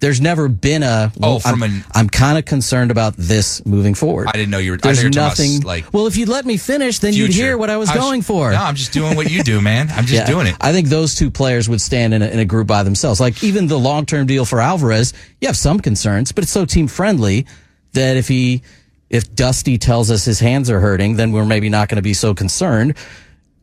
[0.00, 1.12] There's never been a.
[1.22, 4.26] Oh, from I'm, an- I'm kind of concerned about this moving forward.
[4.26, 4.76] I didn't know you were.
[4.76, 5.58] There's you were nothing.
[5.58, 7.94] about, like well, if you'd let me finish, then you'd hear what I was I
[7.94, 8.50] was- going for.
[8.50, 9.88] No, I'm just doing what you do, man.
[9.90, 10.56] I'm just Yeah, doing it.
[10.60, 13.20] I think those two players would stand in a, in a group by themselves.
[13.20, 16.64] Like even the long term deal for Alvarez, you have some concerns, but it's so
[16.64, 17.46] team friendly
[17.92, 18.62] that if he,
[19.08, 22.14] if Dusty tells us his hands are hurting, then we're maybe not going to be
[22.14, 22.96] so concerned.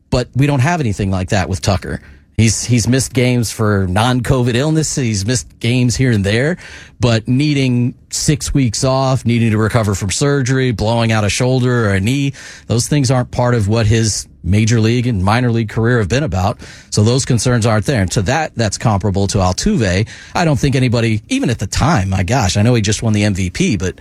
[0.08, 2.00] But we don't have anything like that with Tucker.
[2.40, 4.96] He's he's missed games for non-COVID illness.
[4.96, 6.56] He's missed games here and there,
[6.98, 11.90] but needing six weeks off, needing to recover from surgery, blowing out a shoulder or
[11.90, 12.32] a knee,
[12.66, 16.22] those things aren't part of what his major league and minor league career have been
[16.22, 16.62] about.
[16.88, 18.00] So those concerns aren't there.
[18.00, 20.08] And to that, that's comparable to Altuve.
[20.34, 23.12] I don't think anybody, even at the time, my gosh, I know he just won
[23.12, 24.00] the MVP, but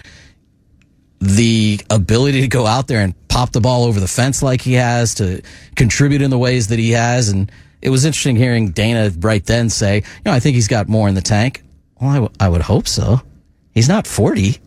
[1.19, 4.75] the ability to go out there and pop the ball over the fence like he
[4.75, 5.41] has, to
[5.75, 7.27] contribute in the ways that he has.
[7.27, 7.51] And
[7.81, 11.07] it was interesting hearing Dana right then say, you know, I think he's got more
[11.07, 11.63] in the tank.
[11.99, 13.21] Well, I, w- I would hope so.
[13.73, 14.57] He's not 40.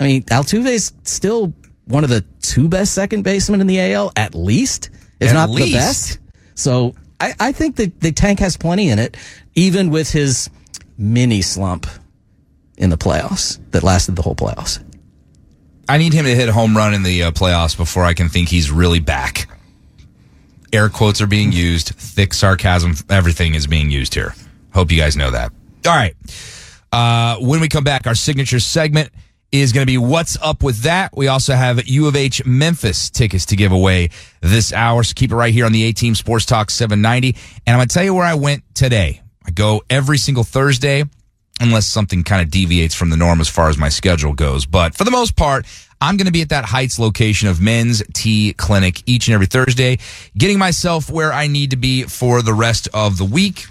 [0.00, 1.52] I mean, Altuve's still
[1.84, 4.90] one of the two best second basemen in the AL, at least,
[5.20, 5.72] if At not least.
[5.72, 6.18] the best.
[6.54, 9.16] So I, I think that the tank has plenty in it,
[9.54, 10.50] even with his
[10.98, 11.86] mini slump
[12.76, 14.82] in the playoffs that lasted the whole playoffs.
[15.88, 18.28] I need him to hit a home run in the uh, playoffs before I can
[18.28, 19.48] think he's really back.
[20.72, 21.88] Air quotes are being used.
[21.88, 22.94] Thick sarcasm.
[23.10, 24.34] Everything is being used here.
[24.72, 25.52] Hope you guys know that.
[25.86, 26.14] All right.
[26.92, 29.10] Uh, when we come back, our signature segment
[29.50, 31.14] is going to be What's Up with That?
[31.14, 34.08] We also have U of H Memphis tickets to give away
[34.40, 35.02] this hour.
[35.02, 37.38] So keep it right here on the A Team Sports Talk 790.
[37.66, 39.20] And I'm going to tell you where I went today.
[39.44, 41.04] I go every single Thursday
[41.62, 44.66] unless something kind of deviates from the norm as far as my schedule goes.
[44.66, 45.66] But for the most part,
[46.00, 49.46] I'm going to be at that Heights location of Men's T Clinic each and every
[49.46, 49.98] Thursday,
[50.36, 53.66] getting myself where I need to be for the rest of the week.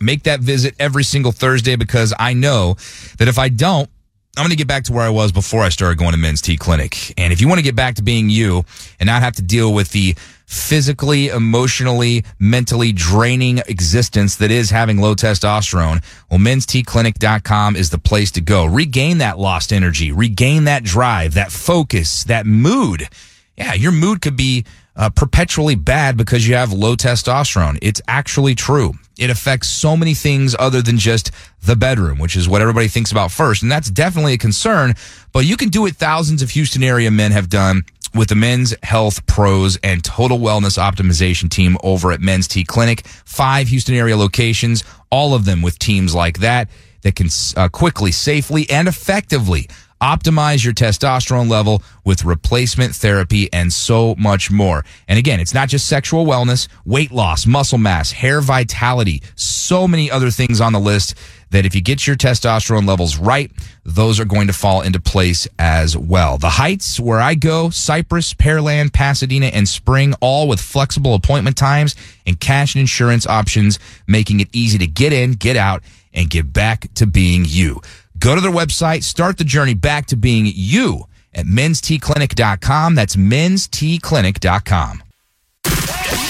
[0.00, 2.76] Make that visit every single Thursday because I know
[3.18, 3.88] that if I don't,
[4.36, 6.40] I'm going to get back to where I was before I started going to Men's
[6.40, 7.14] T Clinic.
[7.18, 8.64] And if you want to get back to being you
[8.98, 10.16] and not have to deal with the
[10.46, 18.30] physically, emotionally, mentally draining existence that is having low testosterone, well, menstclinic.com is the place
[18.32, 18.64] to go.
[18.64, 23.08] Regain that lost energy, regain that drive, that focus, that mood.
[23.56, 24.64] Yeah, your mood could be
[24.96, 27.78] uh, perpetually bad because you have low testosterone.
[27.82, 28.94] It's actually true.
[29.18, 31.30] It affects so many things other than just
[31.62, 33.62] the bedroom, which is what everybody thinks about first.
[33.62, 34.94] And that's definitely a concern,
[35.32, 37.84] but you can do what thousands of Houston area men have done
[38.14, 43.06] with the Men's Health Pros and Total Wellness Optimization team over at Men's T Clinic.
[43.06, 46.68] Five Houston area locations, all of them with teams like that
[47.02, 49.68] that can uh, quickly, safely, and effectively
[50.04, 54.84] optimize your testosterone level with replacement therapy and so much more.
[55.08, 60.10] And again, it's not just sexual wellness, weight loss, muscle mass, hair vitality, so many
[60.10, 61.14] other things on the list
[61.52, 63.50] that if you get your testosterone levels right,
[63.84, 66.36] those are going to fall into place as well.
[66.36, 71.96] The Heights, where I go, Cypress, Pearland, Pasadena, and Spring, all with flexible appointment times
[72.26, 75.82] and cash and insurance options, making it easy to get in, get out,
[76.12, 77.80] and get back to being you.
[78.24, 81.02] Go to their website, start the journey back to being you
[81.34, 82.94] at menstclinic.com.
[82.94, 85.02] That's menstclinic.com.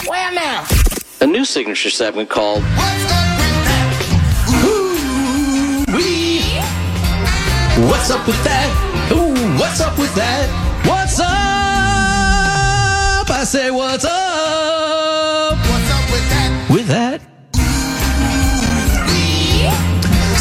[0.08, 0.66] Where now?
[1.20, 2.64] A new signature segment called
[7.86, 9.10] What's up with that?
[9.12, 10.48] Ooh, what's up with that?
[10.84, 11.26] What's up?
[13.30, 14.13] I say, what's up?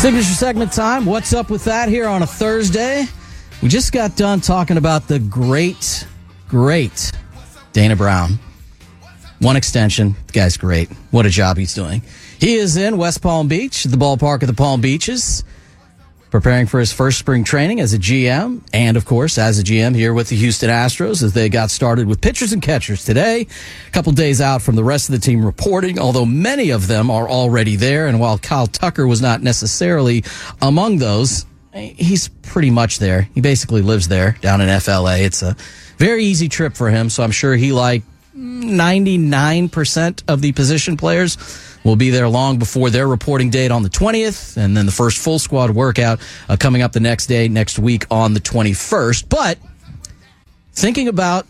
[0.03, 1.05] Signature segment time.
[1.05, 3.05] What's up with that here on a Thursday?
[3.61, 6.05] We just got done talking about the great,
[6.49, 7.09] great
[7.71, 8.37] Dana Brown.
[9.39, 10.17] One extension.
[10.27, 10.91] The guy's great.
[11.11, 12.01] What a job he's doing.
[12.37, 15.45] He is in West Palm Beach, the ballpark of the Palm Beaches
[16.33, 19.93] preparing for his first spring training as a GM, and of course, as a GM
[19.93, 23.45] here with the Houston Astros as they got started with pitchers and catchers today.
[23.87, 27.11] A couple days out from the rest of the team reporting, although many of them
[27.11, 28.07] are already there.
[28.07, 30.23] And while Kyle Tucker was not necessarily
[30.59, 33.29] among those, he's pretty much there.
[33.35, 35.19] He basically lives there down in FLA.
[35.19, 35.55] It's a
[35.99, 38.01] very easy trip for him, so I'm sure he like
[38.35, 41.37] 99% of the position players
[41.83, 45.17] will be there long before their reporting date on the 20th, and then the first
[45.17, 46.19] full squad workout
[46.49, 49.29] uh, coming up the next day, next week on the 21st.
[49.29, 49.57] But
[50.73, 51.45] thinking about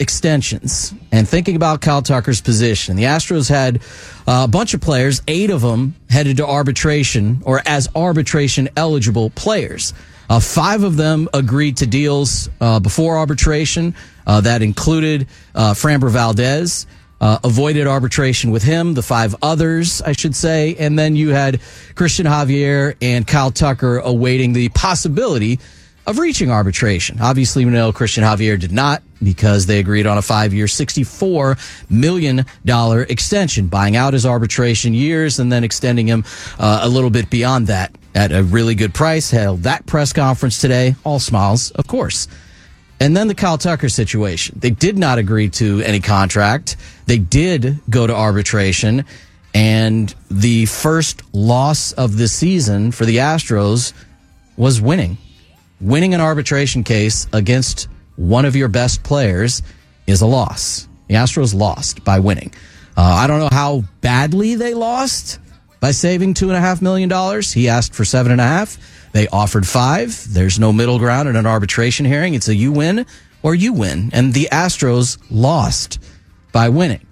[0.00, 3.82] extensions and thinking about Kyle Tucker's position, the Astros had
[4.26, 9.30] uh, a bunch of players, eight of them headed to arbitration or as arbitration eligible
[9.30, 9.94] players.
[10.30, 13.94] Uh, five of them agreed to deals uh, before arbitration.
[14.26, 16.86] Uh, that included uh, Framber Valdez,
[17.20, 20.76] uh, avoided arbitration with him, the five others, I should say.
[20.78, 21.60] And then you had
[21.94, 25.58] Cristian Javier and Kyle Tucker awaiting the possibility
[26.06, 27.20] of reaching arbitration.
[27.20, 31.58] Obviously, we know Cristian Javier did not because they agreed on a five year, $64
[31.90, 36.24] million extension, buying out his arbitration years and then extending him
[36.58, 39.30] uh, a little bit beyond that at a really good price.
[39.30, 40.94] Held that press conference today.
[41.04, 42.26] All smiles, of course.
[43.00, 44.58] And then the Kyle Tucker situation.
[44.60, 46.76] They did not agree to any contract.
[47.06, 49.04] They did go to arbitration.
[49.54, 53.92] And the first loss of the season for the Astros
[54.56, 55.16] was winning.
[55.80, 59.62] Winning an arbitration case against one of your best players
[60.06, 60.88] is a loss.
[61.06, 62.52] The Astros lost by winning.
[62.96, 65.38] Uh, I don't know how badly they lost
[65.80, 67.52] by saving two and a half million dollars.
[67.52, 68.76] He asked for seven and a half.
[69.18, 70.32] They offered five.
[70.32, 72.34] There's no middle ground in an arbitration hearing.
[72.34, 73.04] It's a you win
[73.42, 74.10] or you win.
[74.12, 76.00] And the Astros lost
[76.52, 77.04] by winning.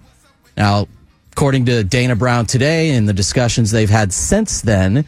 [0.55, 0.87] Now,
[1.33, 5.05] according to Dana Brown today and the discussions they've had since then,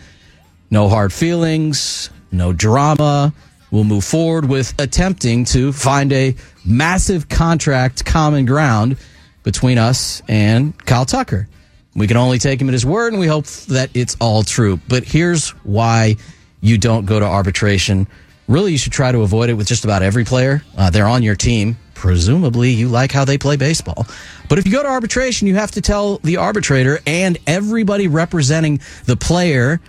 [0.69, 3.33] no hard feelings, no drama.
[3.71, 6.35] We'll move forward with attempting to find a
[6.65, 8.97] massive contract common ground
[9.43, 11.47] between us and Kyle Tucker.
[11.95, 14.81] We can only take him at his word, and we hope that it's all true.
[14.89, 16.17] But here's why
[16.61, 18.07] you don't go to arbitration.
[18.47, 20.63] Really, you should try to avoid it with just about every player.
[20.77, 21.77] Uh, they're on your team.
[21.93, 24.07] Presumably, you like how they play baseball.
[24.47, 28.79] But if you go to arbitration, you have to tell the arbitrator and everybody representing
[29.05, 29.79] the player,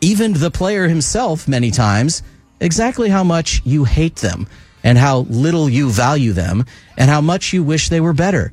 [0.00, 2.22] even the player himself, many times,
[2.60, 4.46] exactly how much you hate them
[4.84, 6.64] and how little you value them
[6.96, 8.52] and how much you wish they were better.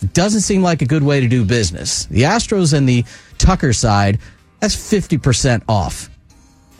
[0.00, 2.06] It doesn't seem like a good way to do business.
[2.06, 3.04] The Astros and the
[3.38, 4.18] Tucker side,
[4.60, 6.08] that's 50% off.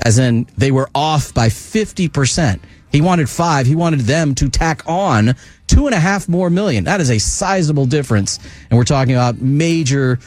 [0.05, 2.61] As in, they were off by 50%.
[2.91, 3.67] He wanted five.
[3.67, 5.35] He wanted them to tack on
[5.67, 6.85] two and a half more million.
[6.85, 8.39] That is a sizable difference.
[8.71, 10.19] And we're talking about major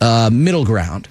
[0.00, 1.08] uh, middle ground.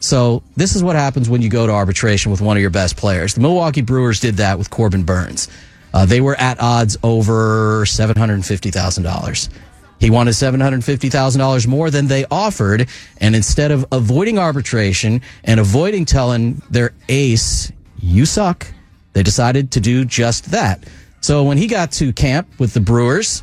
[0.00, 2.96] So this is what happens when you go to arbitration with one of your best
[2.96, 3.34] players.
[3.34, 5.48] The Milwaukee Brewers did that with Corbin Burnes.
[5.92, 9.48] Uh, they were at odds over $750,000.
[9.98, 12.88] He wanted $750,000 more than they offered.
[13.18, 18.66] And instead of avoiding arbitration and avoiding telling their ace, you suck,
[19.14, 20.84] they decided to do just that.
[21.20, 23.42] So when he got to camp with the Brewers,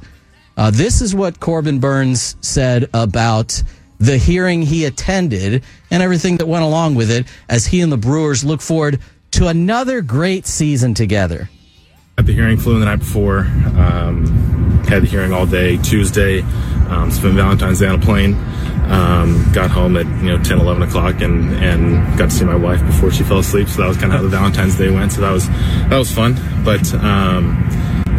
[0.55, 3.61] uh, this is what Corbin Burnes said about
[3.99, 7.97] the hearing he attended and everything that went along with it as he and the
[7.97, 8.99] Brewers look forward
[9.31, 11.49] to another great season together.
[12.17, 13.39] At the hearing, flew in the night before.
[13.75, 14.62] Um,
[14.93, 16.41] had the hearing all day Tuesday.
[16.89, 18.35] Um, spent Valentine's Day on a plane.
[18.89, 22.55] Um, got home at you know 10, 11 o'clock, and and got to see my
[22.55, 23.67] wife before she fell asleep.
[23.67, 25.13] So that was kind of how the Valentine's Day went.
[25.13, 26.35] So that was that was fun.
[26.63, 27.67] But um,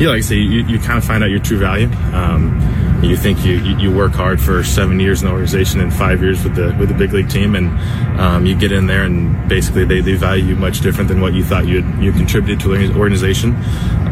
[0.00, 1.86] yeah, like I say, you, you kind of find out your true value.
[2.12, 2.58] Um,
[3.04, 6.42] you think you, you work hard for seven years in the organization and five years
[6.42, 7.68] with the with the big league team, and
[8.18, 11.34] um, you get in there and basically they, they value you much different than what
[11.34, 13.54] you thought you you contributed to the organization.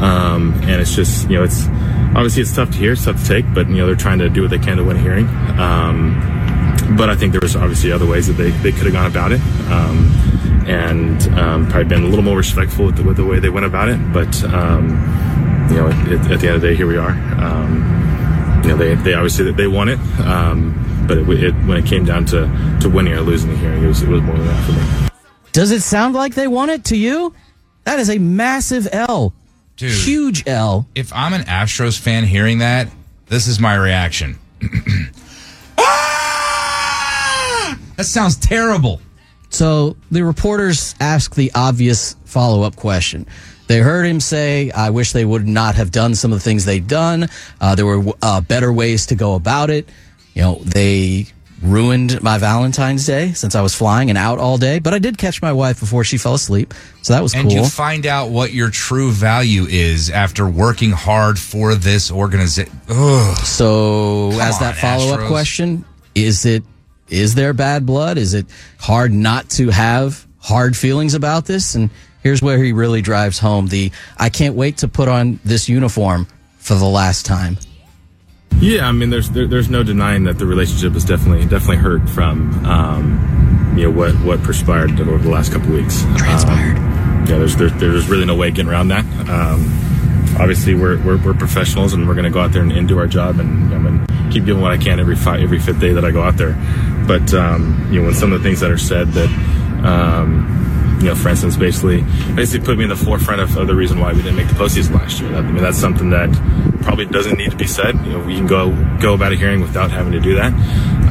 [0.03, 1.66] Um, and it's just you know it's
[2.14, 4.29] obviously it's tough to hear, it's tough to take, but you know they're trying to
[4.29, 5.29] do what they can to win a hearing.
[5.58, 9.11] Um, but I think there was obviously other ways that they, they could have gone
[9.11, 9.41] about it.
[9.71, 10.11] Um,
[10.66, 13.66] and um, probably been a little more respectful with the, with the way they went
[13.66, 13.99] about it.
[14.12, 14.91] But um,
[15.71, 17.11] you know, at, at, the end of the day, here we are.
[17.11, 18.01] Um,
[18.63, 22.05] you know, they, they obviously they won it, um, but it, it, when it came
[22.05, 24.64] down to, to winning or losing the hearing, it was it was more than that
[24.64, 25.09] for me.
[25.53, 27.34] Does it sound like they won it to you?
[27.84, 29.34] That is a massive L,
[29.76, 30.87] Dude, huge L.
[30.95, 32.89] If I'm an Astros fan hearing that,
[33.26, 34.39] this is my reaction.
[35.79, 37.79] Ah!
[37.97, 39.01] That sounds terrible.
[39.49, 43.26] So the reporters ask the obvious follow up question.
[43.72, 46.66] They heard him say, I wish they would not have done some of the things
[46.66, 47.30] they'd done.
[47.58, 49.88] Uh, there were uh, better ways to go about it.
[50.34, 51.28] You know, they
[51.62, 55.16] ruined my Valentine's Day since I was flying and out all day, but I did
[55.16, 56.74] catch my wife before she fell asleep.
[57.00, 57.62] So that was and cool.
[57.62, 62.78] you find out what your true value is after working hard for this organization.
[63.42, 66.62] So, Come as that follow up question, is it
[67.08, 68.18] is there bad blood?
[68.18, 68.44] Is it
[68.78, 71.74] hard not to have hard feelings about this.
[71.74, 71.88] And
[72.22, 76.26] here's where he really drives home the I can't wait to put on this uniform
[76.58, 77.58] for the last time.
[78.61, 82.08] Yeah, I mean, there's there, there's no denying that the relationship is definitely definitely hurt
[82.08, 86.03] from um, you know what what perspired over the last couple weeks.
[86.16, 86.76] Transpired.
[86.76, 89.04] Um, yeah, there's, there's there's really no way getting around that.
[89.28, 89.64] Um,
[90.38, 92.99] obviously, we're, we're we're professionals and we're going to go out there and, and, do
[92.99, 96.04] our job and going keep doing what I can every five, every fifth day that
[96.04, 96.54] I go out there.
[97.07, 99.28] But um, you know, when some of the things that are said that
[99.84, 102.03] um, you know, for instance, basically,
[102.34, 104.54] basically put me in the forefront of, of, the reason why we didn't make the
[104.54, 105.34] postseason last year.
[105.34, 106.30] I mean, that's something that
[106.83, 107.95] probably doesn't need to be said.
[108.07, 108.70] You know, we can go
[109.00, 110.53] go about a hearing without having to do that.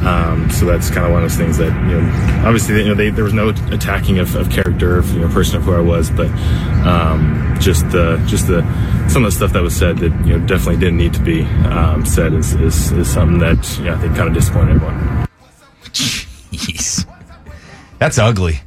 [0.02, 2.94] Um, so that's kind of one of those things that you know, obviously, you know,
[2.94, 5.80] they, there was no attacking of, of character, of, you know, person of who I
[5.80, 6.28] was, but
[6.86, 8.62] um, just the just the
[9.08, 11.42] some of the stuff that was said that you know definitely didn't need to be
[11.66, 15.28] um, said is, is, is something that know, I think kind of disappointed everyone.
[15.92, 17.06] Jeez,
[17.98, 18.60] that's ugly.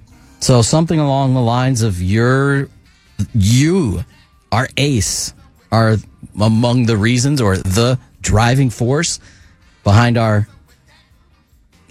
[0.45, 2.69] So something along the lines of your,
[3.33, 4.05] you,
[4.51, 5.33] our ace,
[5.71, 5.95] are
[6.39, 9.19] among the reasons or the driving force
[9.83, 10.47] behind our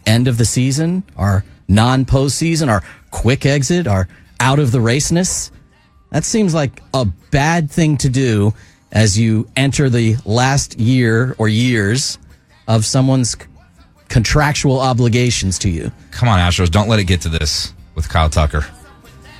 [0.07, 4.07] end of the season, our non postseason, our quick exit, our
[4.39, 5.51] out of the raceness.
[6.11, 8.55] That seems like a bad thing to do
[8.93, 12.19] as you enter the last year or years
[12.69, 13.37] of someone's
[14.09, 15.91] contractual obligations to you.
[16.13, 18.65] Come on, Astros, don't let it get to this with Kyle Tucker.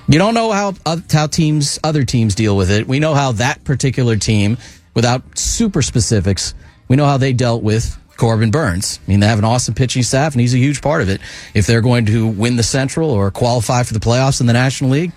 [0.07, 2.87] You don't know how uh, how teams other teams deal with it.
[2.87, 4.59] We know how that particular team,
[4.95, 6.55] without super specifics,
[6.89, 9.01] we know how they dealt with Corbin Burnes.
[9.05, 11.21] I mean, they have an awesome pitching staff, and he's a huge part of it.
[11.55, 14.91] If they're going to win the Central or qualify for the playoffs in the National
[14.91, 15.13] League,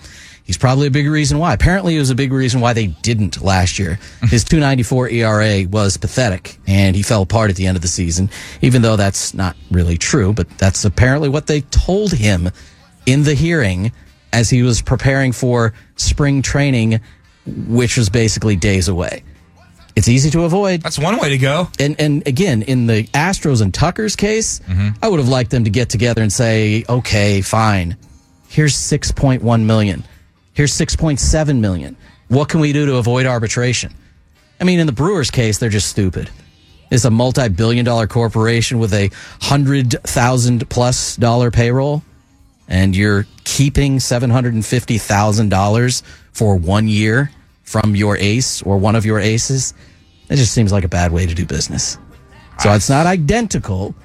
[0.46, 1.54] he's probably a big reason why.
[1.54, 4.00] Apparently, it was a big reason why they didn't last year.
[4.24, 8.30] His 294 ERA was pathetic, and he fell apart at the end of the season,
[8.62, 12.50] even though that's not really true, but that's apparently what they told him
[13.08, 13.92] in the hearing
[14.32, 17.00] as he was preparing for spring training,
[17.48, 19.24] which was basically days away.
[19.96, 20.84] It's easy to avoid.
[20.84, 21.70] That's one way to go.
[21.80, 24.90] And and again, in the Astros and Tucker's case, mm-hmm.
[25.02, 27.98] I would have liked them to get together and say, "Okay, fine.
[28.48, 30.04] Here's 6.1 million.
[30.54, 31.98] Here's 6.7 million.
[32.28, 33.96] What can we do to avoid arbitration?"
[34.62, 36.30] I mean, in the Brewers case, they're just stupid.
[36.92, 39.10] It's a multi-billion dollar corporation with a
[39.42, 42.04] hundred thousand plus dollar payroll
[42.68, 47.32] and you're keeping $750,000 for one year
[47.64, 49.74] from your ace or one of your aces,
[50.30, 51.98] it just seems like a bad way to do business.
[52.60, 53.96] So it's not identical.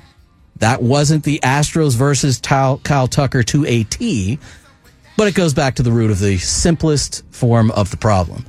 [0.57, 4.39] That wasn't the Astros versus Kyle, Tucker to a T,
[5.17, 8.45] but it goes back to the root of the simplest form of the problem.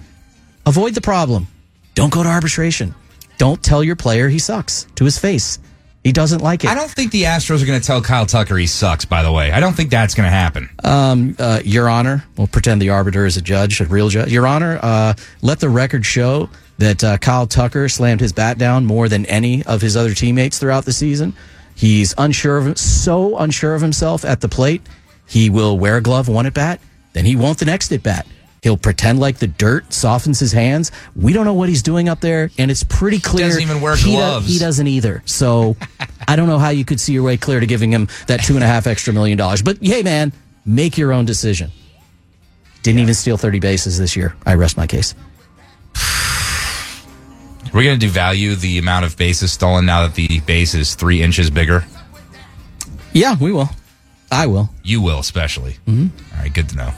[0.66, 1.48] Avoid the problem.
[1.96, 2.94] Don't go to arbitration.
[3.38, 5.60] Don't tell your player he sucks to his face.
[6.04, 6.70] He doesn't like it.
[6.70, 9.32] I don't think the Astros are going to tell Kyle Tucker he sucks, by the
[9.32, 9.52] way.
[9.52, 10.70] I don't think that's going to happen.
[10.84, 14.32] Um, uh, Your Honor, we'll pretend the arbiter is a judge, a real judge.
[14.32, 18.86] Your Honor, uh, let the record show that uh, Kyle Tucker slammed his bat down
[18.86, 21.34] more than any of his other teammates throughout the season.
[21.76, 24.82] He's unsure of so unsure of himself at the plate.
[25.26, 26.82] He will wear a glove one at bat,
[27.14, 28.28] then he won't the next at bat.
[28.64, 30.90] He'll pretend like the dirt softens his hands.
[31.18, 33.44] We don't know what he's doing up there, and it's pretty clear.
[33.48, 34.48] He doesn't even wear he gloves.
[34.48, 35.22] he doesn't either.
[35.26, 35.76] So
[36.30, 38.56] I don't know how you could see your way clear to giving him that two
[38.56, 39.62] and a half extra million dollars.
[39.62, 40.32] But hey, man,
[40.66, 41.72] make your own decision.
[42.84, 44.34] Didn't even steal 30 bases this year.
[44.46, 45.14] I rest my case.
[47.74, 51.22] We're going to devalue the amount of bases stolen now that the base is three
[51.22, 51.84] inches bigger.
[53.12, 53.70] Yeah, we will.
[54.34, 54.70] I will.
[54.84, 55.78] You will, especially.
[55.88, 56.36] Mm-hmm.
[56.36, 56.92] All right, good to know.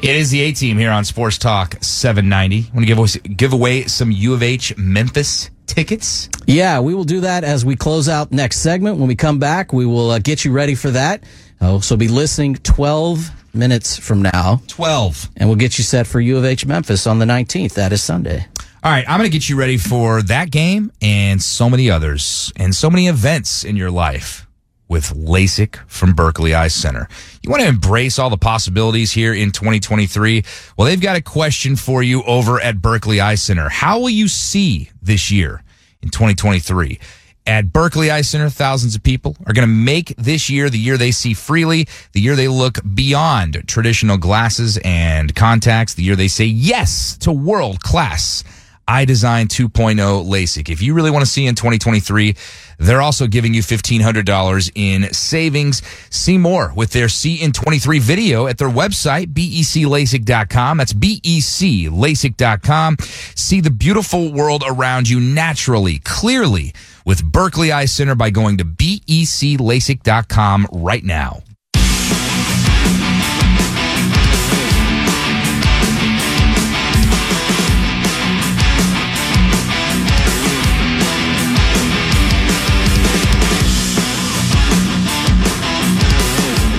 [0.00, 2.70] It is the A team here on Sports Talk 790.
[2.72, 6.28] Want to give away, give away some U of H Memphis tickets?
[6.46, 8.98] Yeah, we will do that as we close out next segment.
[8.98, 11.24] When we come back, we will uh, get you ready for that.
[11.60, 14.62] Oh, so be listening 12 minutes from now.
[14.68, 15.30] 12.
[15.36, 17.74] And we'll get you set for U of H Memphis on the 19th.
[17.74, 18.46] That is Sunday.
[18.82, 22.52] All right, I'm going to get you ready for that game and so many others
[22.56, 24.46] and so many events in your life
[24.90, 27.08] with LASIK from Berkeley Eye Center.
[27.42, 30.44] You want to embrace all the possibilities here in 2023?
[30.76, 33.68] Well, they've got a question for you over at Berkeley Eye Center.
[33.68, 35.62] How will you see this year
[36.02, 36.98] in 2023?
[37.46, 40.98] At Berkeley Eye Center, thousands of people are going to make this year the year
[40.98, 46.28] they see freely, the year they look beyond traditional glasses and contacts, the year they
[46.28, 48.44] say yes to world class
[48.90, 50.68] iDesign 2.0 LASIK.
[50.68, 52.34] If you really want to see in 2023,
[52.78, 55.80] they're also giving you $1,500 in savings.
[56.10, 60.78] See more with their See in 23 video at their website, beclasik.com.
[60.78, 62.96] That's beclasik.com.
[63.36, 66.74] See the beautiful world around you naturally, clearly
[67.06, 71.44] with Berkeley Eye Center by going to beclasik.com right now.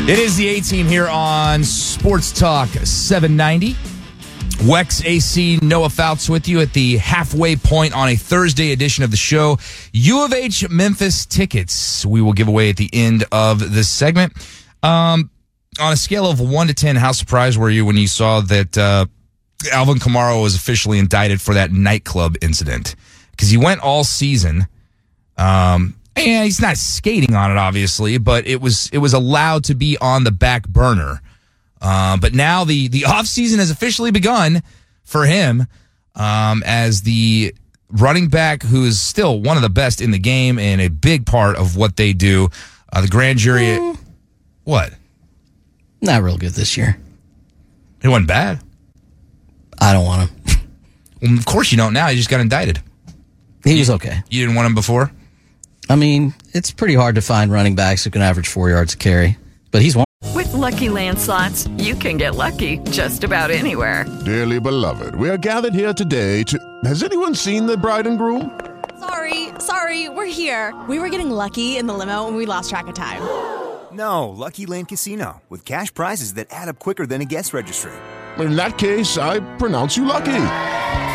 [0.08, 3.74] It is the A team here on Sports Talk 790.
[4.68, 9.12] Wex AC Noah Fouts with you at the halfway point on a Thursday edition of
[9.12, 9.60] the show.
[9.94, 14.34] U of H Memphis tickets we will give away at the end of this segment.
[14.82, 15.30] Um,
[15.80, 18.78] on a scale of one to ten, how surprised were you when you saw that
[18.78, 19.06] uh,
[19.72, 22.96] Alvin Kamara was officially indicted for that nightclub incident?
[23.32, 24.68] Because he went all season.
[25.38, 25.96] Um,
[26.28, 29.98] and he's not skating on it, obviously, but it was it was allowed to be
[30.00, 31.22] on the back burner.
[31.82, 34.62] Uh, but now the the off season has officially begun
[35.04, 35.68] for him
[36.16, 37.54] um, as the
[37.90, 41.26] running back who is still one of the best in the game and a big
[41.26, 42.50] part of what they do.
[42.94, 43.78] Uh, the grand jury,
[44.64, 44.94] what?
[46.02, 46.98] Not real good this year.
[48.04, 48.60] It wasn't bad.
[49.80, 50.60] I don't want him.
[51.22, 52.08] Well, of course you don't now.
[52.08, 52.82] He just got indicted.
[53.64, 54.22] He was okay.
[54.30, 55.12] You didn't want him before.
[55.92, 58.98] I mean, it's pretty hard to find running backs who can average four yards a
[58.98, 59.38] carry,
[59.72, 60.06] but he's one.
[60.34, 64.06] With Lucky Land slots, you can get lucky just about anywhere.
[64.24, 66.58] Dearly beloved, we are gathered here today to.
[66.86, 68.58] Has anyone seen the bride and groom?
[69.02, 70.74] Sorry, sorry, we're here.
[70.88, 73.22] We were getting lucky in the limo and we lost track of time.
[73.92, 77.92] No, Lucky Land Casino, with cash prizes that add up quicker than a guest registry.
[78.40, 80.44] In that case, I pronounce you lucky.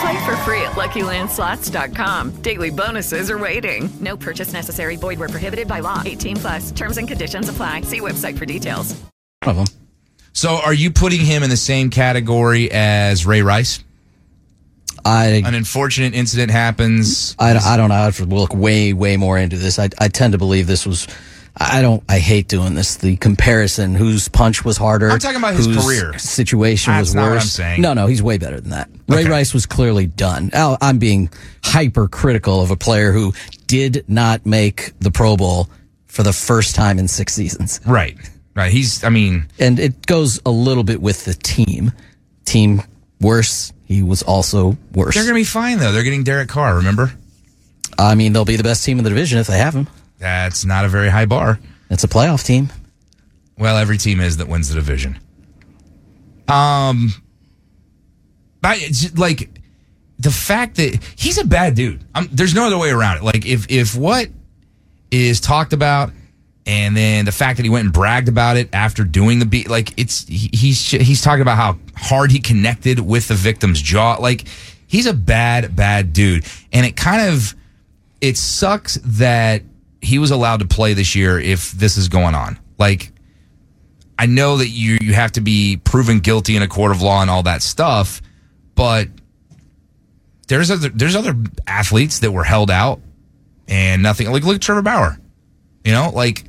[0.00, 2.42] Play for free at LuckyLandSlots.com.
[2.42, 3.88] Daily bonuses are waiting.
[4.00, 4.96] No purchase necessary.
[4.96, 6.02] Void were prohibited by law.
[6.04, 6.70] 18 plus.
[6.72, 7.82] Terms and conditions apply.
[7.82, 8.94] See website for details.
[9.42, 9.66] One of them.
[10.32, 13.82] So, are you putting him in the same category as Ray Rice?
[15.02, 17.34] I An unfortunate incident happens.
[17.38, 17.94] I, I don't know.
[17.94, 19.78] I have to look way, way more into this.
[19.78, 21.06] I, I tend to believe this was.
[21.58, 22.02] I don't.
[22.08, 22.96] I hate doing this.
[22.96, 25.10] The comparison, whose punch was harder.
[25.10, 26.18] I'm talking about his whose career.
[26.18, 27.42] Situation That's was not what worse.
[27.44, 27.80] I'm saying.
[27.80, 28.90] No, no, he's way better than that.
[29.08, 29.30] Ray Okay.
[29.30, 30.50] Rice was clearly done.
[30.54, 31.30] I'm being
[31.64, 33.32] hypercritical of a player who
[33.66, 35.70] did not make the Pro Bowl
[36.06, 37.80] for the first time in six seasons.
[37.86, 38.18] Right.
[38.54, 38.70] Right.
[38.70, 39.02] He's.
[39.02, 41.92] I mean, and it goes a little bit with the team.
[42.44, 42.82] Team
[43.20, 43.72] worse.
[43.86, 45.14] He was also worse.
[45.14, 45.92] they're going to be fine though.
[45.92, 46.76] They're getting Derek Carr.
[46.76, 47.12] Remember?
[47.98, 49.88] I mean, they'll be the best team in the division if they have him.
[50.18, 51.58] That's not a very high bar.
[51.90, 52.70] It's a playoff team.
[53.58, 55.18] Well, every team is that wins the division.
[56.48, 57.12] Um,
[58.62, 59.50] I like
[60.18, 62.04] the fact that he's a bad dude.
[62.14, 63.22] i there's no other way around it.
[63.22, 64.28] Like if if what
[65.10, 66.10] is talked about,
[66.66, 69.68] and then the fact that he went and bragged about it after doing the beat,
[69.68, 74.16] like it's he- he's he's talking about how hard he connected with the victim's jaw.
[74.20, 74.44] Like
[74.86, 77.54] he's a bad bad dude, and it kind of
[78.20, 79.62] it sucks that
[80.06, 82.58] he was allowed to play this year if this is going on.
[82.78, 83.12] Like,
[84.16, 87.22] I know that you you have to be proven guilty in a court of law
[87.22, 88.22] and all that stuff,
[88.76, 89.08] but
[90.46, 91.34] there's other there's other
[91.66, 93.00] athletes that were held out
[93.66, 94.30] and nothing.
[94.30, 95.18] Like look at Trevor Bauer,
[95.84, 96.44] you know, like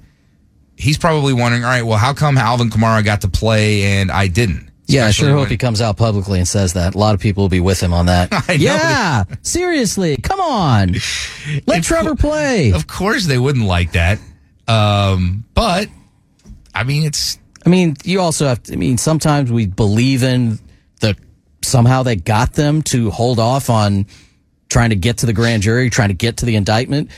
[0.77, 4.27] he's probably wondering, all right, well, how come Alvin Kamara got to play and I
[4.27, 4.66] didn't?
[4.88, 6.95] Yeah, I sure hope when- he comes out publicly and says that.
[6.95, 8.31] A lot of people will be with him on that.
[8.57, 10.95] Yeah, seriously, come on,
[11.68, 12.72] let Trevor play.
[12.72, 14.19] Of course, they wouldn't like that,
[14.68, 15.89] um, but
[16.73, 18.64] I mean, it's I mean, you also have.
[18.64, 20.59] To, I mean, sometimes we believe in
[21.01, 21.15] the
[21.61, 24.05] somehow they got them to hold off on
[24.69, 27.11] trying to get to the grand jury, trying to get to the indictment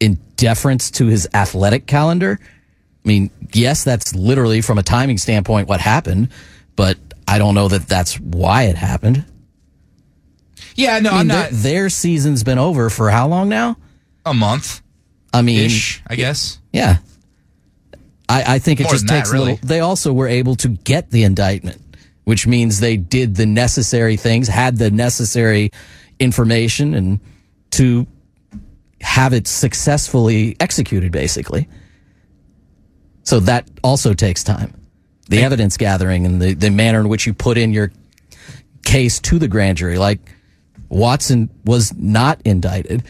[0.00, 2.38] in deference to his athletic calendar.
[2.42, 6.28] I mean, yes, that's literally from a timing standpoint what happened,
[6.78, 6.96] but
[7.26, 9.24] I don't know that that's why it happened.
[10.76, 13.76] yeah, no, I mean, I'm their, not their season's been over for how long now?
[14.24, 14.82] a month
[15.32, 16.60] I mean, ish, I guess.
[16.72, 16.98] Yeah.
[18.28, 19.52] I, I think it More just than that, takes a really.
[19.52, 19.66] little.
[19.66, 21.80] They also were able to get the indictment,
[22.24, 25.70] which means they did the necessary things, had the necessary
[26.20, 27.20] information, and
[27.72, 28.06] to
[29.00, 31.68] have it successfully executed, basically.
[33.24, 34.74] So that also takes time.
[35.28, 37.92] The evidence gathering and the, the manner in which you put in your
[38.82, 39.98] case to the grand jury.
[39.98, 40.20] Like
[40.88, 43.04] Watson was not indicted.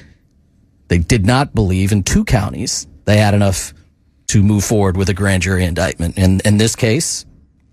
[0.89, 3.73] They did not believe in two counties they had enough
[4.29, 6.19] to move forward with a grand jury indictment.
[6.19, 7.25] And in this case,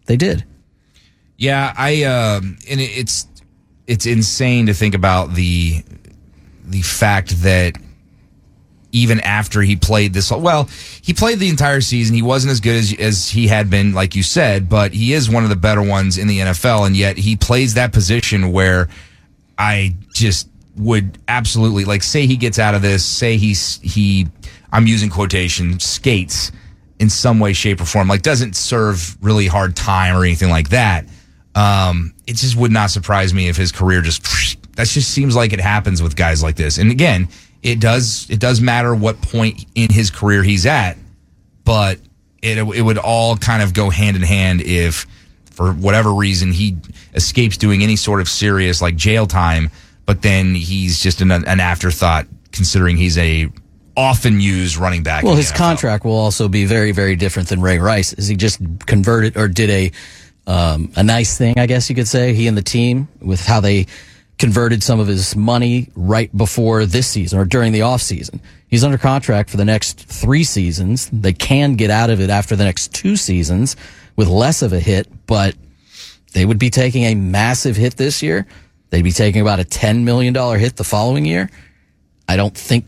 [0.06, 0.46] they did.
[1.38, 3.28] Yeah, I um and it's
[3.88, 5.84] it's insane to think about the
[6.64, 7.78] the fact that
[8.96, 10.70] even after he played this well,
[11.02, 12.16] he played the entire season.
[12.16, 15.30] He wasn't as good as as he had been like you said, but he is
[15.30, 18.88] one of the better ones in the NFL and yet he plays that position where
[19.58, 24.28] I just would absolutely like say he gets out of this, say he's he
[24.72, 26.52] I'm using quotation skates
[27.00, 28.08] in some way, shape, or form.
[28.08, 31.06] Like doesn't serve really hard time or anything like that.
[31.54, 34.24] Um, it just would not surprise me if his career just
[34.76, 36.78] that just seems like it happens with guys like this.
[36.78, 37.28] And again,
[37.66, 40.98] it does it does matter what point in his career he's at,
[41.64, 42.00] but
[42.42, 45.08] it it would all kind of go hand in hand if
[45.50, 46.78] for whatever reason he
[47.16, 49.72] escapes doing any sort of serious like jail time,
[50.06, 53.50] but then he's just an, an afterthought considering he's a
[53.98, 55.24] often used running back.
[55.24, 55.58] Well, his NFL.
[55.58, 58.14] contract will also be very, very different than Ray Rice.
[58.14, 59.92] Is he just converted or did a
[60.46, 61.58] um, a nice thing?
[61.58, 63.88] I guess you could say he and the team with how they
[64.38, 68.42] converted some of his money right before this season or during the off season.
[68.68, 71.10] He's under contract for the next three seasons.
[71.12, 73.76] They can get out of it after the next two seasons
[74.16, 75.56] with less of a hit, but
[76.34, 78.46] they would be taking a massive hit this year.
[78.90, 81.50] They'd be taking about a $10 million hit the following year.
[82.28, 82.88] I don't think,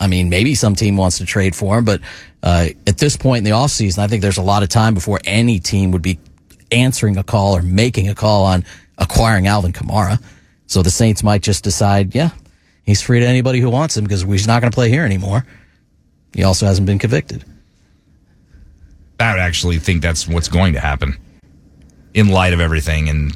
[0.00, 2.00] I mean, maybe some team wants to trade for him, but
[2.42, 5.20] uh, at this point in the offseason, I think there's a lot of time before
[5.24, 6.18] any team would be
[6.70, 8.64] answering a call or making a call on
[8.96, 10.22] acquiring Alvin Kamara.
[10.68, 12.30] So the Saints might just decide, yeah,
[12.84, 15.44] he's free to anybody who wants him because he's not going to play here anymore.
[16.34, 17.44] He also hasn't been convicted.
[19.18, 21.16] I would actually think that's what's going to happen
[22.14, 23.08] in light of everything.
[23.08, 23.32] And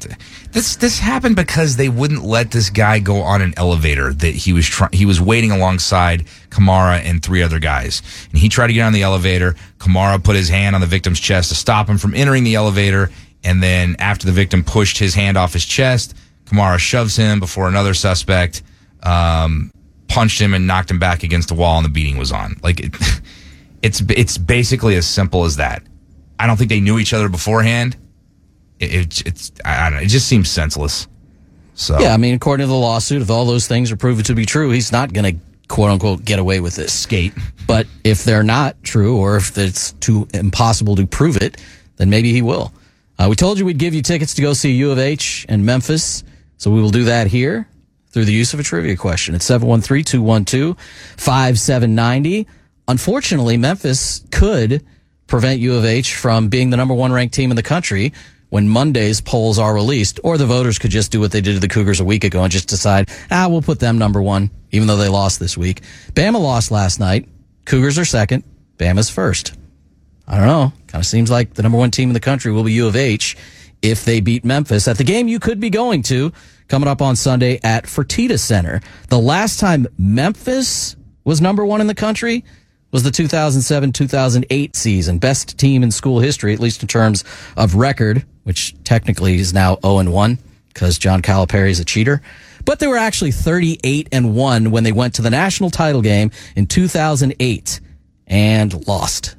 [0.51, 4.53] this this happened because they wouldn't let this guy go on an elevator that he
[4.53, 4.91] was trying.
[4.93, 8.93] He was waiting alongside Kamara and three other guys, and he tried to get on
[8.93, 9.55] the elevator.
[9.79, 13.09] Kamara put his hand on the victim's chest to stop him from entering the elevator,
[13.43, 16.15] and then after the victim pushed his hand off his chest,
[16.53, 18.63] Kamara shoves him before another suspect.
[19.01, 19.71] Um,
[20.07, 22.79] punched him and knocked him back against the wall and the beating was on like
[22.79, 22.95] it,
[23.81, 25.81] it's it's basically as simple as that
[26.37, 27.97] i don't think they knew each other beforehand
[28.83, 30.03] it, it, it's I don't know.
[30.03, 31.07] It just seems senseless.
[31.75, 34.35] So Yeah, I mean, according to the lawsuit, if all those things are proven to
[34.35, 36.93] be true, he's not going to quote unquote get away with this.
[36.93, 37.33] Skate.
[37.67, 41.61] But if they're not true, or if it's too impossible to prove it,
[41.95, 42.73] then maybe he will.
[43.17, 45.65] Uh, we told you we'd give you tickets to go see U of H and
[45.65, 46.23] Memphis,
[46.57, 47.67] so we will do that here
[48.09, 49.35] through the use of a trivia question.
[49.35, 52.45] It's 713-212-5790.
[52.87, 54.83] Unfortunately, Memphis could
[55.27, 58.13] prevent U of H from being the number one ranked team in the country
[58.49, 61.59] when Monday's polls are released, or the voters could just do what they did to
[61.59, 64.87] the Cougars a week ago and just decide, ah, we'll put them number one, even
[64.87, 65.81] though they lost this week.
[66.13, 67.27] Bama lost last night.
[67.65, 68.43] Cougars are second.
[68.77, 69.53] Bama's first.
[70.27, 70.71] I don't know.
[70.85, 72.95] Kind of seems like the number one team in the country will be U of
[72.95, 73.35] H
[73.83, 76.31] if they beat Memphis at the game you could be going to
[76.67, 78.81] coming up on Sunday at Fertitta Center.
[79.09, 82.43] The last time Memphis was number one in the country
[82.91, 85.17] was the 2007-2008 season.
[85.17, 87.23] Best team in school history, at least in terms
[87.57, 90.37] of record, which technically is now 0 and 1
[90.67, 92.21] because John Calipari is a cheater.
[92.65, 96.31] But they were actually 38 and 1 when they went to the national title game
[96.55, 97.81] in 2008
[98.27, 99.35] and lost.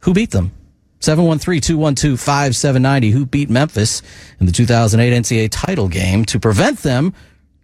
[0.00, 0.52] Who beat them?
[1.00, 3.12] 713-212-5790.
[3.12, 4.02] Who beat Memphis
[4.38, 7.12] in the 2008 NCAA title game to prevent them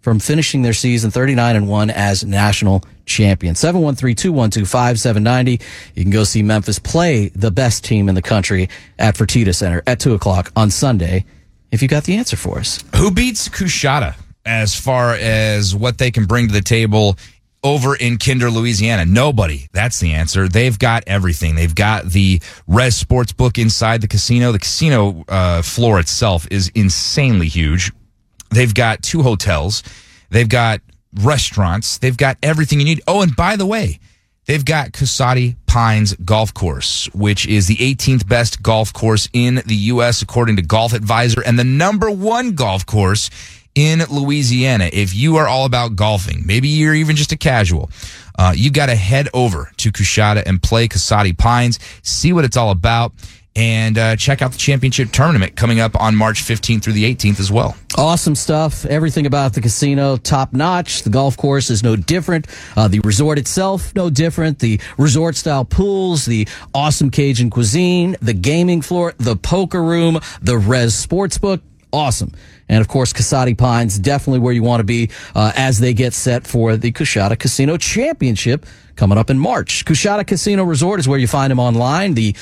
[0.00, 3.54] from finishing their season 39 and 1 as national champion.
[3.54, 5.62] 713-212-5790.
[5.94, 8.68] You can go see Memphis play the best team in the country
[8.98, 11.24] at Fertitta Center at 2 o'clock on Sunday
[11.72, 12.84] if you got the answer for us.
[12.94, 14.14] Who beats Coushatta
[14.44, 17.16] as far as what they can bring to the table
[17.66, 19.04] over in Kinder, Louisiana?
[19.04, 19.66] Nobody.
[19.72, 20.48] That's the answer.
[20.48, 21.56] They've got everything.
[21.56, 24.52] They've got the Res Sports Book inside the casino.
[24.52, 27.90] The casino uh, floor itself is insanely huge.
[28.50, 29.82] They've got two hotels.
[30.30, 30.80] They've got
[31.12, 31.98] restaurants.
[31.98, 33.02] They've got everything you need.
[33.08, 33.98] Oh, and by the way,
[34.46, 39.74] they've got Koasati Pines Golf Course, which is the 18th best golf course in the
[39.74, 40.22] U.S.
[40.22, 43.28] according to Golf Advisor, and the number one golf course
[43.76, 44.90] in Louisiana.
[44.92, 47.90] If you are all about golfing, maybe you're even just a casual,
[48.38, 52.56] uh, you got to head over to Coushatta and play Koasati Pines, see what it's
[52.56, 53.12] all about,
[53.54, 57.40] and uh, check out the championship tournament coming up on March 15th through the 18th
[57.40, 57.74] as well.
[57.96, 58.84] Awesome stuff.
[58.84, 61.02] Everything about the casino, top notch.
[61.02, 62.46] The golf course is no different.
[62.76, 64.58] Uh, the resort itself, no different.
[64.58, 70.58] The resort style pools, the awesome Cajun cuisine, the gaming floor, the poker room, the
[70.58, 71.60] Res Sportsbook.
[71.92, 72.32] Awesome.
[72.68, 76.12] And of course, Koasati Pines, definitely where you want to be uh, as they get
[76.12, 79.84] set for the Coushatta Casino Championship coming up in March.
[79.84, 82.14] Coushatta Casino Resort is where you find them online.
[82.14, 82.34] The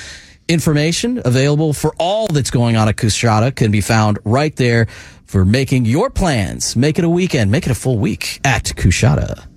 [0.47, 4.87] information available for all that's going on at Coushatta can be found right there
[5.25, 6.75] for making your plans.
[6.75, 9.47] Make it a weekend, make it a full week at Coushatta.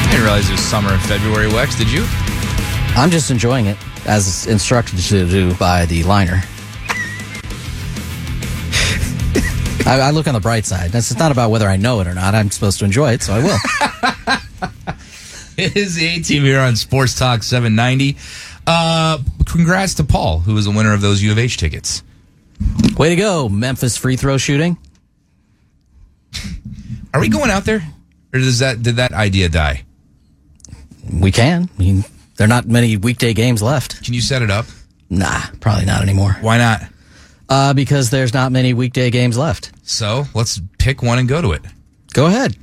[0.00, 1.76] I didn't realize it was summer in February, Wex.
[1.76, 2.04] Did you?
[2.96, 3.76] I'm just enjoying it
[4.06, 6.42] as instructed to do by the liner.
[9.86, 10.94] I, I look on the bright side.
[10.94, 12.34] It's not about whether I know it or not.
[12.34, 13.58] I'm supposed to enjoy it, so I will.
[15.56, 18.16] It is the A team here on Sports Talk 790.
[18.66, 22.02] Uh, congrats to Paul, who is the winner of those U of H tickets.
[22.96, 24.76] Way to go, Memphis free throw shooting.
[27.12, 27.82] Are we going out there?
[28.32, 29.84] or does that did that idea die?
[31.12, 31.68] We can.
[31.78, 32.04] I mean,
[32.36, 34.02] there are not many weekday games left.
[34.04, 34.66] Can you set it up?
[35.10, 36.36] Nah, probably not anymore.
[36.40, 36.82] Why not?
[37.48, 39.70] Uh, because there's not many weekday games left.
[39.82, 41.62] So let's pick one and go to it.
[42.12, 42.56] Go ahead.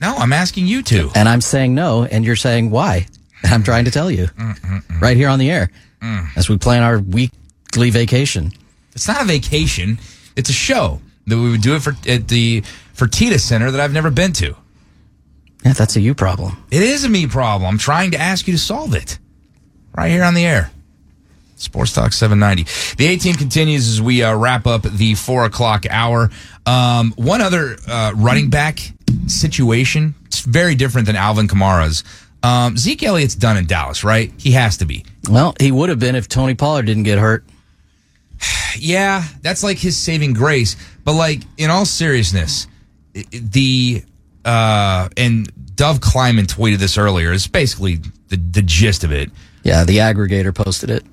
[0.00, 1.10] No, I'm asking you to.
[1.14, 3.06] And I'm saying no, and you're saying why.
[3.42, 5.00] And I'm trying to tell you Mm-mm-mm.
[5.00, 5.70] right here on the air
[6.02, 6.28] Mm.
[6.34, 8.52] as we plan our weekly vacation.
[8.94, 9.98] It's not a vacation.
[10.34, 12.62] It's a show that we would do it for at the
[12.96, 14.56] Fertitta Center that I've never been to.
[15.64, 16.62] Yeah, that's a you problem.
[16.70, 17.68] It is a me problem.
[17.68, 19.18] I'm trying to ask you to solve it
[19.94, 20.70] right here on the air.
[21.56, 22.96] Sports Talk 790.
[22.96, 26.30] The A team continues as we uh, wrap up the four o'clock hour.
[26.64, 28.80] Um, one other uh, running back
[29.26, 30.14] situation.
[30.26, 32.02] It's very different than Alvin Kamara's.
[32.42, 34.32] Um, Zeke Elliott's done in Dallas, right?
[34.38, 35.04] He has to be.
[35.28, 37.44] Well, he would have been if Tony Pollard didn't get hurt.
[38.78, 40.76] Yeah, that's like his saving grace.
[41.04, 42.68] But like in all seriousness,
[43.12, 44.04] the
[44.50, 47.32] uh and Dov Kleiman tweeted this earlier.
[47.32, 47.96] It's basically
[48.28, 49.30] the the gist of it.
[49.62, 51.04] Yeah, the aggregator posted it.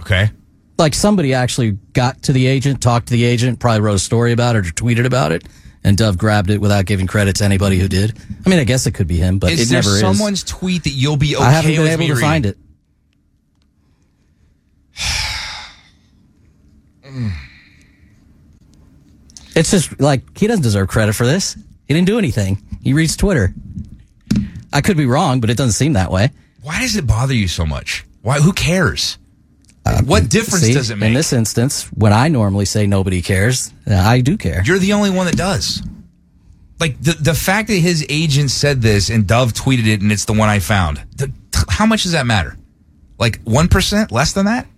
[0.00, 0.30] Okay.
[0.78, 4.32] Like somebody actually got to the agent, talked to the agent, probably wrote a story
[4.32, 5.42] about it or tweeted about it,
[5.82, 8.16] and Dove grabbed it without giving credit to anybody who did.
[8.46, 10.00] I mean, I guess it could be him, but is it never is.
[10.00, 12.28] someone's tweet that you'll be okay I haven't been able to reading?
[12.28, 12.58] find it.
[19.58, 21.54] It's just like he doesn't deserve credit for this.
[21.86, 22.62] He didn't do anything.
[22.80, 23.52] He reads Twitter.
[24.72, 26.30] I could be wrong, but it doesn't seem that way.
[26.62, 28.04] Why does it bother you so much?
[28.22, 28.38] Why?
[28.40, 29.18] Who cares?
[30.04, 31.08] what difference Uh, See, does it make?
[31.08, 34.62] In this instance, when I normally say nobody cares, uh, I do care.
[34.64, 35.82] You're the only one that does.
[36.78, 40.26] Like the the fact that his agent said this and Dov tweeted it and it's
[40.26, 41.02] the one I found.
[41.16, 41.32] The,
[41.68, 42.56] how much does that matter?
[43.18, 44.68] Like one percent, less than that?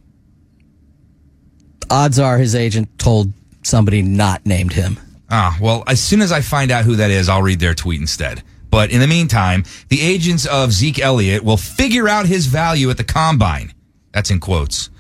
[1.91, 3.33] Odds are his agent told
[3.63, 4.99] somebody not named him.
[5.31, 8.01] Ah, well, as soon as I find out who that is, I'll read their tweet
[8.01, 8.43] instead.
[8.71, 12.97] But in the meantime, the agents of Zeke Elliott will figure out his value at
[12.97, 13.73] the combine.
[14.13, 14.91] That's in quotes.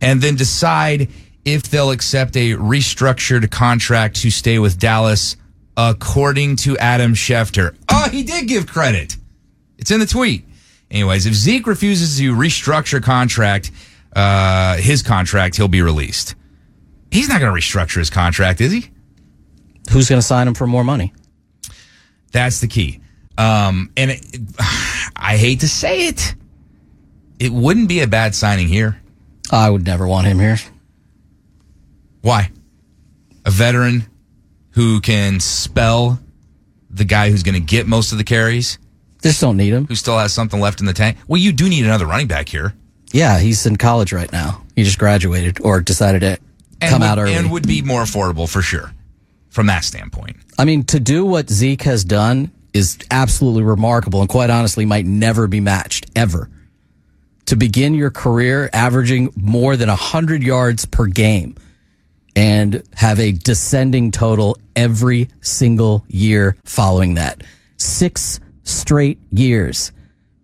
[0.00, 1.08] And then decide
[1.44, 5.36] if they'll accept a restructured contract to stay with Dallas,
[5.76, 7.76] according to Adam Schefter.
[7.88, 9.16] Oh, he did give credit.
[9.78, 10.44] It's in the tweet.
[10.90, 13.70] Anyways, if Zeke refuses to restructure contract,
[14.14, 16.34] uh, his contract, he'll be released.
[17.10, 18.90] He's not going to restructure his contract, is he?
[19.90, 21.12] Who's going to sign him for more money?
[22.32, 23.00] That's the key.
[23.38, 24.20] Um, and it,
[25.16, 26.34] I hate to say it,
[27.38, 29.00] it wouldn't be a bad signing here.
[29.50, 30.58] I would never want him here.
[32.20, 32.50] Why?
[33.46, 34.04] A veteran
[34.72, 36.18] who can spell
[36.90, 38.78] the guy who's going to get most of the carries,
[39.22, 39.86] Just don't need him.
[39.86, 41.16] who still has something left in the tank.
[41.26, 42.74] Well, you do need another running back here.
[43.12, 44.62] Yeah, he's in college right now.
[44.76, 46.38] He just graduated or decided to
[46.80, 47.34] And come would, out early.
[47.34, 48.92] And would be more affordable for sure
[49.50, 50.36] from that standpoint.
[50.58, 55.06] I mean, to do what Zeke has done is absolutely remarkable and quite honestly might
[55.06, 56.50] never be matched ever.
[57.46, 61.56] To begin your career averaging more than 100 yards per game
[62.36, 67.42] and have a descending total every single year following that.
[67.78, 69.92] Six straight years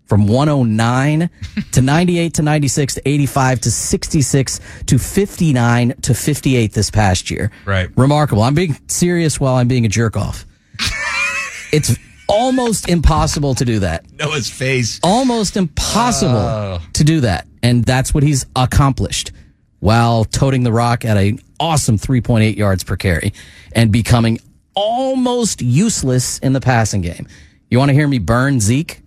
[0.06, 1.30] from 109
[1.72, 7.50] to 98 to 96 to 85 to 66 to 59 to 58 this past year.
[7.64, 7.88] Right.
[7.96, 8.42] Remarkable.
[8.42, 10.44] I'm being serious while I'm being a jerk off.
[11.72, 11.96] it's
[12.28, 14.04] almost impossible to do that.
[14.12, 15.00] Noah's face.
[15.02, 16.80] Almost impossible Oh.
[16.94, 17.46] to do that.
[17.62, 19.32] And that's what he's accomplished
[19.80, 23.32] while toting the rock at an awesome 3.8 yards per carry
[23.72, 24.38] and becoming
[24.74, 27.26] almost useless in the passing game.
[27.70, 29.00] You want to hear me burn Zeke?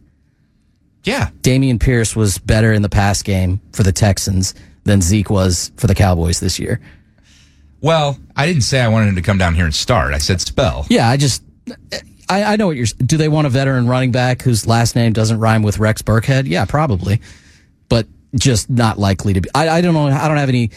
[1.07, 1.29] Yeah.
[1.41, 4.53] Dameon Pierce was better in the pass game for the Texans
[4.84, 6.81] than Zeke was for the Cowboys this year.
[7.79, 10.13] Well, I didn't say I wanted him to come down here and start.
[10.13, 10.85] I said spell.
[10.89, 11.43] Yeah, I just
[12.29, 12.88] I, I know what you're.
[12.97, 16.47] Do they want a veteran running back whose last name doesn't rhyme with Rex Burkhead?
[16.47, 17.21] Yeah, probably,
[17.88, 18.05] but
[18.35, 19.49] just not likely to be.
[19.55, 20.07] I, I don't know.
[20.07, 20.71] I don't have any.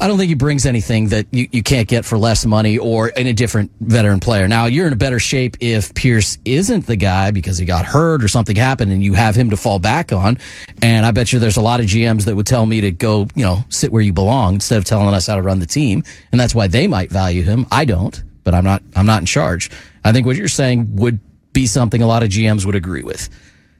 [0.00, 3.08] I don't think he brings anything that you, you can't get for less money or
[3.08, 4.48] in a different veteran player.
[4.48, 8.22] Now you're in a better shape if Pierce isn't the guy because he got hurt
[8.22, 10.38] or something happened and you have him to fall back on.
[10.82, 13.28] And I bet you there's a lot of GMs that would tell me to go,
[13.34, 16.02] you know, sit where you belong instead of telling us how to run the team.
[16.32, 17.66] And that's why they might value him.
[17.70, 19.70] I don't, but I'm not, I'm not in charge.
[20.04, 21.20] I think what you're saying would
[21.52, 23.28] be something a lot of GMs would agree with.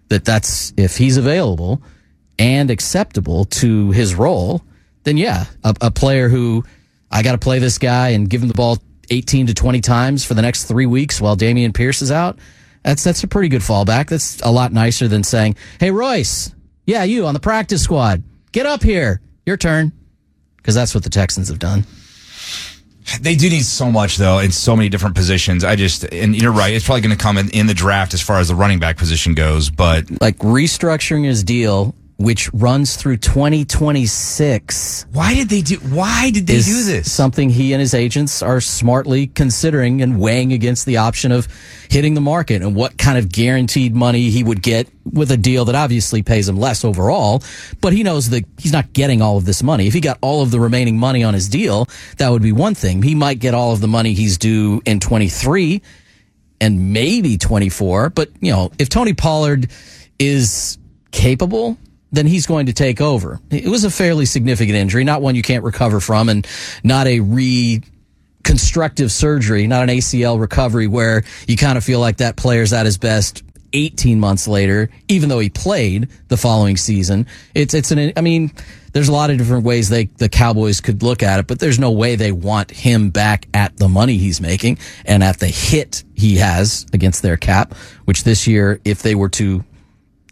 [0.09, 1.83] That that's, if he's available
[2.39, 4.63] and acceptable to his role,
[5.05, 6.65] then yeah, a, a player who
[7.11, 8.79] I got to play this guy and give him the ball
[9.11, 12.39] 18 to 20 times for the next three weeks while Dameon Pierce is out.
[12.83, 14.09] That's that's a pretty good fallback.
[14.09, 16.53] That's a lot nicer than saying, "Hey Royce,
[16.85, 19.93] yeah, you on the practice squad, get up here, your turn,"
[20.57, 21.87] because that's what the Texans have done.
[23.21, 25.63] They do need so much though in so many different positions.
[25.63, 26.75] I just and you're right.
[26.75, 28.97] It's probably going to come in, in the draft as far as the running back
[28.97, 29.71] position goes.
[29.71, 35.07] But like restructuring his deal, which runs through 2026.
[35.13, 35.77] Why did they do?
[35.77, 37.11] Why did they do this?
[37.11, 41.49] Something he and his agents are smartly considering and weighing against the option of
[41.91, 45.65] hitting the market and what kind of guaranteed money he would get with a deal
[45.67, 47.43] that obviously pays him less overall.
[47.81, 49.87] But he knows that he's not getting all of this money.
[49.87, 51.87] If he got all of the remaining money on his deal,
[52.19, 53.03] that would be one thing.
[53.03, 55.83] He might get all of the money he's due in 23
[56.61, 58.11] and maybe 24.
[58.11, 59.71] But, you know, if Tony Pollard
[60.19, 60.79] is
[61.11, 61.77] capable,
[62.13, 63.41] then he's going to take over.
[63.51, 66.47] It was a fairly significant injury, not one you can't recover from, and
[66.85, 72.37] not a reconstructive surgery, not an ACL recovery where you kind of feel like that
[72.37, 77.27] player's at his best 18 months later, even though he played the following season.
[77.55, 78.53] It's, it's an, I mean,
[78.93, 81.79] there's a lot of different ways they, the Cowboys could look at it, but there's
[81.79, 86.05] no way they want him back at the money he's making and at the hit
[86.15, 87.73] he has against their cap,
[88.05, 89.65] which this year, if they were to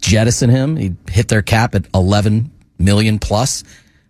[0.01, 0.77] jettison him.
[0.77, 3.65] He hit their cap at 11 million plus.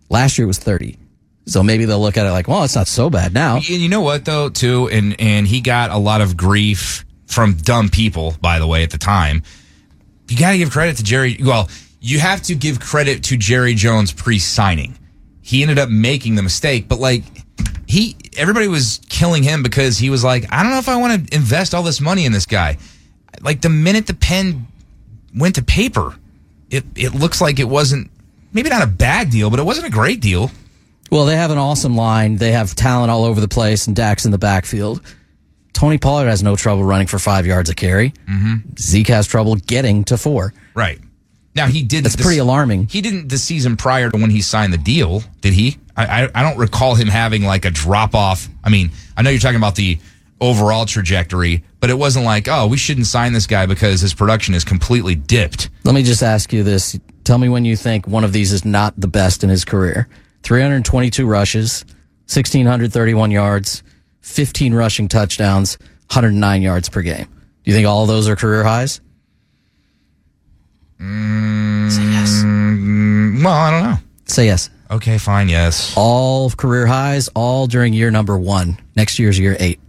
[0.09, 0.97] Last year it was 30.
[1.45, 3.55] So maybe they'll look at it like, well, it's not so bad now.
[3.55, 7.53] And you know what though, too, and and he got a lot of grief from
[7.53, 9.43] dumb people, by the way, at the time.
[10.27, 11.37] You got to give credit to Jerry.
[11.41, 11.69] Well,
[11.99, 14.97] you have to give credit to Jerry Jones pre-signing.
[15.41, 17.23] He ended up making the mistake, but like
[17.87, 21.27] he, everybody was killing him because he was like, I don't know if I want
[21.27, 22.77] to invest all this money in this guy.
[23.41, 24.67] Like the minute the pen
[25.35, 26.15] went to paper,
[26.69, 28.09] it it looks like it wasn't
[28.53, 30.51] maybe not a bad deal, but it wasn't a great deal.
[31.11, 32.37] Well, they have an awesome line.
[32.37, 35.01] They have talent all over the place, and Dax in the backfield.
[35.73, 38.11] Tony Pollard has no trouble running for five yards a carry.
[38.29, 38.75] Mm-hmm.
[38.77, 40.53] Zeke has trouble getting to four.
[40.73, 40.99] Right.
[41.53, 42.05] Now he did.
[42.05, 42.87] That's pretty alarming.
[42.87, 45.77] He didn't the season prior to when he signed the deal, did he?
[45.97, 48.47] I, I I don't recall him having like a drop off.
[48.63, 49.97] I mean, I know you're talking about the
[50.41, 54.53] overall trajectory, but it wasn't like, oh, we shouldn't sign this guy because his production
[54.55, 55.69] is completely dipped.
[55.85, 56.99] Let me just ask you this.
[57.23, 60.09] Tell me when you think one of these is not the best in his career.
[60.43, 61.85] 322 rushes,
[62.25, 63.83] 1,631 yards,
[64.21, 65.77] 15 rushing touchdowns,
[66.09, 67.25] 109 yards per game.
[67.63, 68.99] Do you think all those are career highs?
[70.99, 72.43] Mm, Say yes.
[73.43, 73.97] Well, I don't know.
[74.25, 74.69] Say yes.
[74.89, 75.93] Okay, fine, yes.
[75.95, 78.77] All career highs, all during year number one.
[78.95, 79.79] Next year's year eight.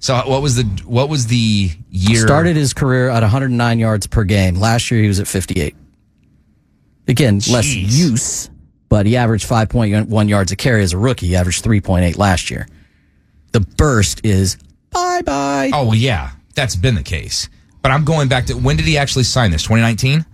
[0.00, 2.26] So what was the what was the year?
[2.26, 4.54] Started his career at 109 yards per game.
[4.54, 5.76] Last year he was at 58.
[7.06, 8.50] Again, less use,
[8.88, 11.26] but he averaged 5.1 yards a carry as a rookie.
[11.26, 12.66] He averaged 3.8 last year.
[13.52, 14.56] The burst is
[14.90, 15.70] bye bye.
[15.74, 17.48] Oh well, yeah, that's been the case.
[17.82, 19.62] But I'm going back to when did he actually sign this?
[19.62, 20.24] 2019.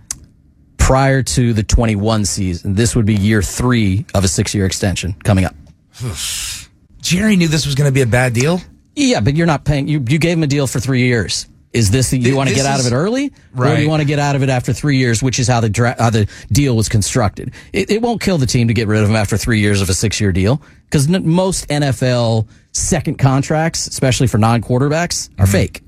[0.77, 5.13] Prior to the 21 season, this would be year three of a six year extension
[5.23, 5.55] coming up.
[7.01, 8.61] Jerry knew this was going to be a bad deal.
[8.99, 9.87] Yeah, but you're not paying.
[9.87, 11.47] You you gave him a deal for three years.
[11.73, 14.01] Is this the, you want to get out of it early, or do you want
[14.01, 16.27] to get out of it after three years, which is how the dra- how the
[16.51, 17.51] deal was constructed?
[17.73, 19.89] It, it won't kill the team to get rid of him after three years of
[19.89, 25.45] a six year deal because n- most NFL second contracts, especially for non quarterbacks, are
[25.45, 25.83] fake.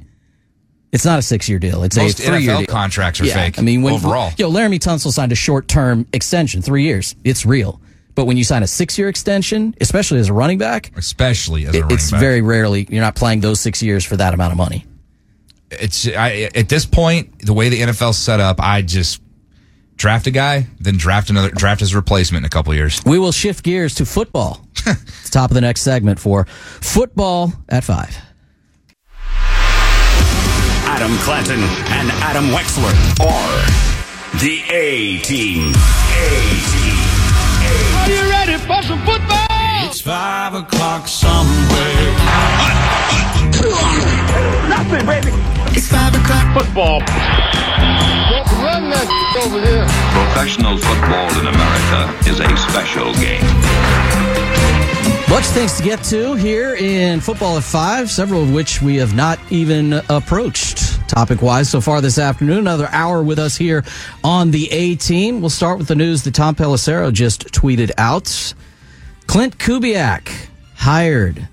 [0.91, 1.81] It's not a six year deal.
[1.83, 2.05] It's Mm-hmm.
[2.05, 2.65] Most a three year deal.
[2.67, 4.31] contracts are Yeah, fake I mean, when, overall.
[4.37, 7.15] yo, Laramie Tunsil signed a short term extension, three years.
[7.23, 7.81] It's real.
[8.15, 11.73] But when you sign a six year extension, especially as a running back, especially as
[11.73, 12.19] a it- running it's back.
[12.19, 14.85] very rarely you're not playing those six years for that amount of money.
[15.71, 18.59] it's I, at this point the way the NFL's set up.
[18.59, 19.21] I just
[19.95, 23.01] draft a guy, then draft another, draft his replacement in a couple years.
[23.05, 24.65] We will shift gears to football.
[24.85, 28.17] it's top of the next segment for football at five.
[30.85, 35.73] Adam Clanton and Adam Wexler are the A team.
[35.73, 36.78] A team.
[38.69, 39.47] Are for some football?
[39.89, 42.13] It's five o'clock somewhere.
[44.69, 45.31] Nothing, baby.
[45.75, 46.99] It's five o'clock football.
[46.99, 49.87] Don't Run that over there.
[50.13, 54.38] Professional football in America is a special game.
[55.29, 59.15] Much things to get to here in football at five, several of which we have
[59.15, 62.57] not even approached topic wise so far this afternoon.
[62.57, 63.85] Another hour with us here
[64.23, 65.39] on the A team.
[65.39, 68.23] We'll start with the news that Tom Pelissero just tweeted out.
[69.27, 70.31] Klint Kubiak
[70.73, 71.47] hired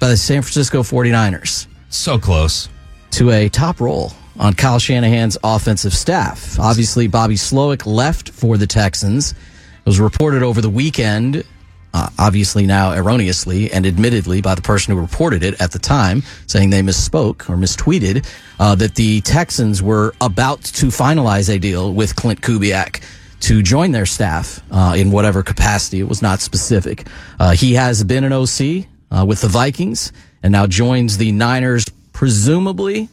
[0.00, 1.68] by the San Francisco 49ers.
[1.88, 2.68] So close.
[3.12, 6.58] To a top role on Kyle Shanahan's offensive staff.
[6.58, 9.32] Obviously, Bobby Slowik left for the Texans.
[9.32, 9.36] It
[9.86, 11.44] was reported over the weekend,
[11.96, 16.22] uh, obviously now erroneously and admittedly by the person who reported it at the time,
[16.46, 18.26] saying they misspoke or mistweeted,
[18.60, 23.02] uh, that the Texans were about to finalize a deal with Klint Kubiak
[23.40, 25.98] to join their staff uh, in whatever capacity.
[25.98, 27.06] It was not specific.
[27.40, 30.12] Uh, he has been an OC uh, with the Vikings
[30.42, 33.08] and now joins the Niners, presumably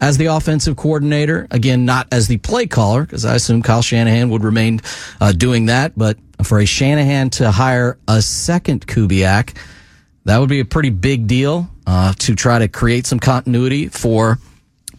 [0.00, 1.46] as the offensive coordinator.
[1.50, 4.80] Again, not as the play caller, because I assume Kyle Shanahan would remain
[5.20, 5.92] uh, doing that.
[5.96, 9.56] But for a Shanahan to hire a second Kubiak,
[10.24, 14.38] that would be a pretty big deal uh, to try to create some continuity for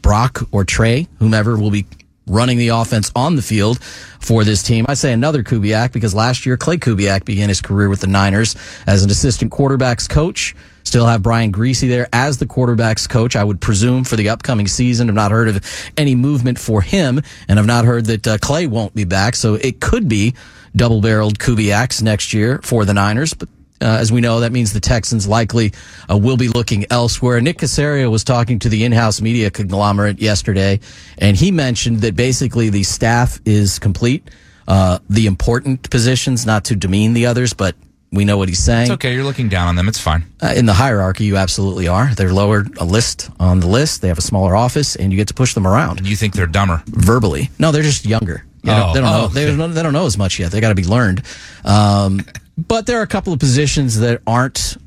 [0.02, 1.86] Brock or Trey, whomever will be
[2.28, 3.82] running the offense on the field
[4.20, 4.86] for this team.
[4.88, 8.56] I say another Kubiak because last year Klay Kubiak began his career with the Niners
[8.88, 10.56] as an assistant quarterbacks coach.
[10.84, 13.36] Still have Brian Griese there as the quarterbacks coach.
[13.36, 15.10] I would presume for the upcoming season.
[15.10, 15.64] I've not heard of
[15.98, 19.36] any movement for him, and I've not heard that uh, Klay won't be back.
[19.36, 20.34] So it could be
[20.76, 23.50] double-barreled Kubiaks next year for the Niners, but
[23.82, 25.74] uh, as we know, that means the Texans likely
[26.10, 27.42] uh, will be looking elsewhere.
[27.42, 30.80] Nick Caserio was talking to the in-house media conglomerate yesterday,
[31.18, 34.30] and he mentioned that basically the staff is complete.
[34.68, 37.76] Uh, the important positions, not to demean the others, but
[38.12, 38.84] we know what he's saying.
[38.84, 39.14] It's okay.
[39.14, 39.88] You're looking down on them.
[39.88, 40.26] It's fine.
[40.42, 42.14] Uh, in the hierarchy, you absolutely are.
[42.14, 44.02] They're lower a list on the list.
[44.02, 46.06] They have a smaller office, and you get to push them around.
[46.08, 47.50] You think they're dumber verbally?
[47.58, 48.44] No, they're just younger.
[48.64, 48.94] You know, Oh.
[48.94, 49.26] they don't know.
[49.26, 50.52] Oh, They, don't, they don't know as much yet.
[50.52, 51.24] They got to be learned.
[51.64, 52.22] Um,
[52.58, 54.78] but there are a couple of positions that aren't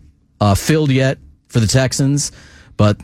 [0.41, 1.19] uh, filled yet
[1.49, 2.31] for the Texans.
[2.77, 2.99] But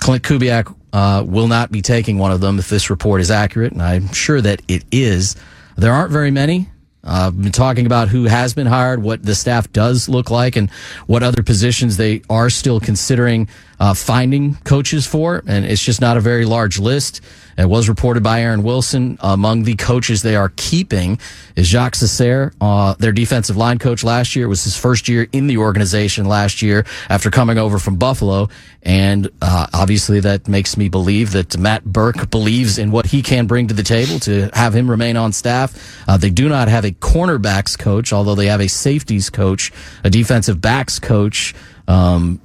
[0.00, 3.72] Klint Kubiak uh, will not be taking one of them if this report is accurate,
[3.72, 5.36] and I'm sure that it is.
[5.76, 6.68] There aren't very many.
[7.02, 10.56] Uh, I've been talking about who has been hired, what the staff does look like,
[10.56, 10.70] and
[11.06, 13.48] what other positions they are still considering
[13.80, 15.42] uh, finding coaches for.
[15.46, 17.22] And it's just not a very large list.
[17.56, 19.18] It was reported by Aaron Wilson.
[19.20, 21.18] Among the coaches they are keeping
[21.56, 24.46] is Jacques Cesaire, uh, their defensive line coach last year.
[24.46, 28.48] It was his first year in the organization last year after coming over from Buffalo.
[28.82, 33.46] And uh, obviously, that makes me believe that Matt Burke believes in what he can
[33.46, 36.04] bring to the table to have him remain on staff.
[36.08, 39.72] Uh, they do not have a cornerbacks coach, although they have a safeties coach,
[40.04, 41.54] a defensive backs coach.
[41.88, 42.40] Um,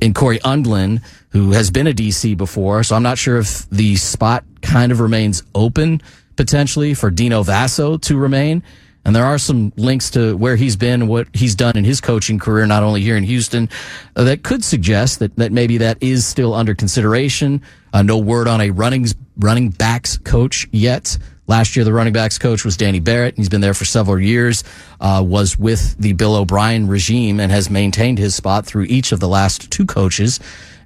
[0.00, 2.82] in Cory Undlin, who has been a DC before.
[2.82, 6.02] So I'm not sure if the spot kind of remains open
[6.36, 8.62] potentially for Dino Vasso to remain.
[9.04, 12.38] And there are some links to where he's been what he's done in his coaching
[12.38, 13.68] career, not only here in Houston,
[14.16, 17.60] uh, that could suggest that, that maybe that is still under consideration.
[17.92, 19.06] Uh, no word on a running,
[19.36, 21.18] running backs coach yet.
[21.46, 23.34] Last year, the running backs coach was Danny Barrett.
[23.34, 24.64] And he's been there for several years,
[25.00, 29.20] uh, was with the Bill O'Brien regime and has maintained his spot through each of
[29.20, 30.40] the last two coaches.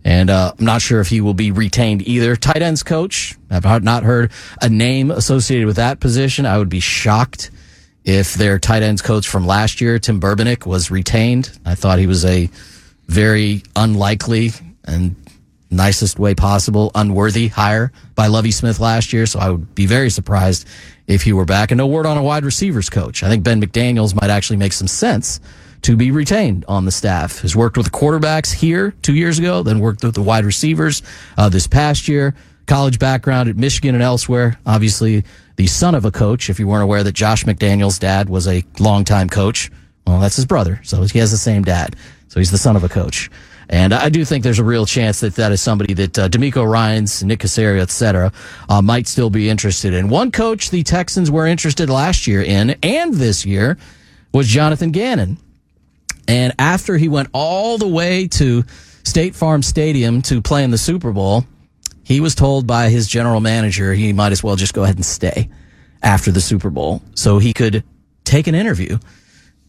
[0.04, 2.34] And uh, I'm not sure if he will be retained either.
[2.34, 3.36] Tight ends coach.
[3.50, 6.46] I've not heard a name associated with that position.
[6.46, 7.50] I would be shocked
[8.04, 11.58] if their tight ends coach from last year, Tim Berbenich, was retained.
[11.64, 12.48] I thought he was a
[13.06, 14.52] very unlikely
[14.84, 15.14] and
[15.70, 19.26] nicest way possible, unworthy hire by Lovie Smith last year.
[19.26, 20.66] So I would be very surprised
[21.06, 21.70] if he were back.
[21.70, 23.22] And no word on a wide receivers coach.
[23.22, 25.40] I think Ben McDaniels might actually make some sense
[25.82, 27.40] to be retained on the staff.
[27.40, 31.02] Has worked with the quarterbacks here two years ago, then worked with the wide receivers
[31.36, 32.34] uh, this past year.
[32.66, 34.58] College background at Michigan and elsewhere.
[34.66, 35.24] Obviously,
[35.56, 36.50] the son of a coach.
[36.50, 39.70] If you weren't aware that Josh McDaniels' dad was a longtime coach,
[40.06, 41.96] well, that's his brother, so he has the same dad.
[42.28, 43.30] So he's the son of a coach.
[43.70, 46.66] And I do think there's a real chance that that is somebody that uh, DeMeco
[46.66, 48.32] Ryans, Nick Caserio, et cetera,
[48.68, 50.08] uh, might still be interested in.
[50.08, 53.76] One coach the Texans were interested last year in and this year
[54.32, 55.36] was Jonathan Gannon.
[56.26, 58.64] And after he went all the way to
[59.04, 61.44] State Farm Stadium to play in the Super Bowl,
[62.04, 65.04] he was told by his general manager he might as well just go ahead and
[65.04, 65.50] stay
[66.02, 67.84] after the Super Bowl so he could
[68.24, 68.98] take an interview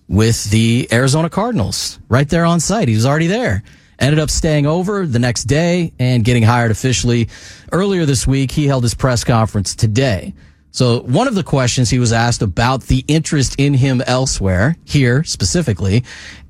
[0.07, 2.88] with the Arizona Cardinals right there on site.
[2.88, 3.63] He was already there.
[3.99, 7.27] Ended up staying over the next day and getting hired officially
[7.71, 8.49] earlier this week.
[8.51, 10.34] He held his press conference today.
[10.71, 15.23] So one of the questions he was asked about the interest in him elsewhere, here
[15.23, 16.03] specifically,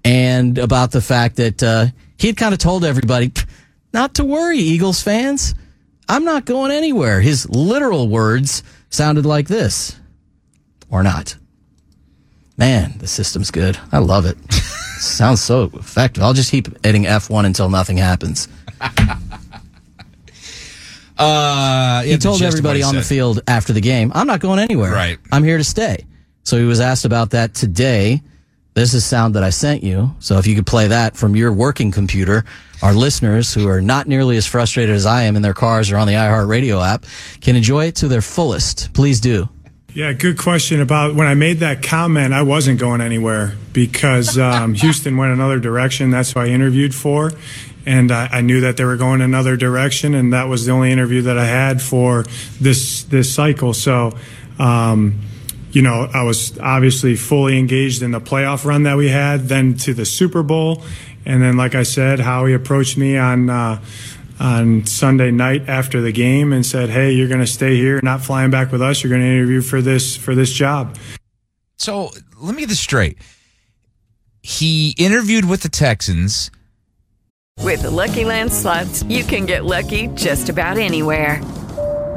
[0.04, 3.32] and about the fact that uh, he had kind of told everybody
[3.94, 5.56] not to worry, Eagles fans.
[6.08, 7.22] I'm not going anywhere.
[7.22, 9.96] His literal words sounded like this,
[10.90, 11.36] or not.
[12.60, 13.80] Man, the system's good.
[13.94, 14.38] I love it.
[15.00, 16.22] Sounds so effective.
[16.22, 18.48] I'll just keep hitting F1 until nothing happens.
[21.18, 24.94] Uh, he told everybody on the field after the game, I'm not going anywhere.
[24.94, 25.20] Right.
[25.34, 26.06] I'm here to stay.
[26.44, 28.22] So he was asked about that today.
[28.74, 30.16] This is sound that I sent you.
[30.20, 32.46] So if you could play that from your working computer,
[32.82, 35.98] our listeners who are not nearly as frustrated as I am in their cars or
[35.98, 37.04] on the iHeartRadio app
[37.42, 38.94] can enjoy it to their fullest.
[38.94, 39.50] Please do.
[39.92, 42.32] Yeah, good question about when I made that comment.
[42.32, 46.12] I wasn't going anywhere because um, Houston went another direction.
[46.12, 47.32] That's who I interviewed for,
[47.88, 50.92] and I, I knew that they were going another direction, and that was the only
[50.92, 52.24] interview that I had for
[52.62, 53.74] this this cycle.
[53.74, 54.16] So,
[54.60, 55.22] um,
[55.72, 59.74] you know, I was obviously fully engaged in the playoff run that we had, then
[59.78, 60.84] to the Super Bowl,
[61.26, 63.82] and then, like I said, Howie approached me on uh,
[64.40, 68.22] on Sunday night after the game and said, "Hey, you're going to stay here, not
[68.22, 69.04] flying back with us.
[69.04, 70.98] You're going to interview for this for this job."
[71.78, 73.18] So let me get this straight.
[74.42, 76.52] He interviewed with the Texans.
[77.60, 81.42] With the Lucky Land slots, you can get lucky just about anywhere.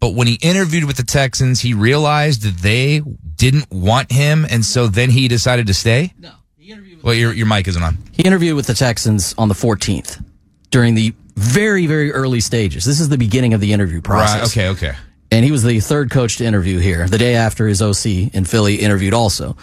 [0.00, 3.00] but when he interviewed with the Texans, he realized that they
[3.36, 6.14] didn't want him, and so then he decided to stay.
[6.18, 6.96] No, he interviewed.
[6.96, 7.98] With well, your your mic isn't on.
[8.12, 10.24] He interviewed with the Texans on the 14th
[10.70, 12.84] during the very, very early stages.
[12.84, 14.56] This is the beginning of the interview process.
[14.56, 14.68] Right.
[14.68, 14.88] Okay.
[14.88, 14.98] Okay.
[15.32, 17.06] And he was the third coach to interview here.
[17.06, 19.56] The day after his OC in Philly interviewed also.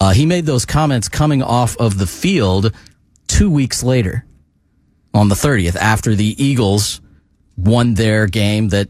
[0.00, 2.74] Uh, he made those comments coming off of the field
[3.26, 4.24] two weeks later
[5.12, 7.00] on the 30th after the Eagles
[7.56, 8.88] won their game that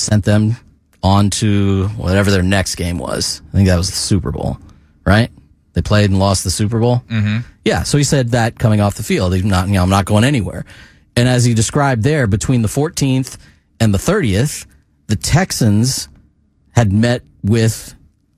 [0.00, 0.56] sent them
[1.02, 3.42] on to whatever their next game was.
[3.48, 4.58] I think that was the Super Bowl,
[5.04, 5.30] right?
[5.72, 7.02] They played and lost the Super Bowl.
[7.08, 7.38] Mm-hmm.
[7.64, 9.34] Yeah, so he said that coming off the field.
[9.34, 10.64] He's not, you know, I'm not going anywhere.
[11.16, 13.36] And as he described there, between the 14th
[13.78, 14.66] and the 30th,
[15.06, 16.08] the Texans
[16.72, 17.94] had met with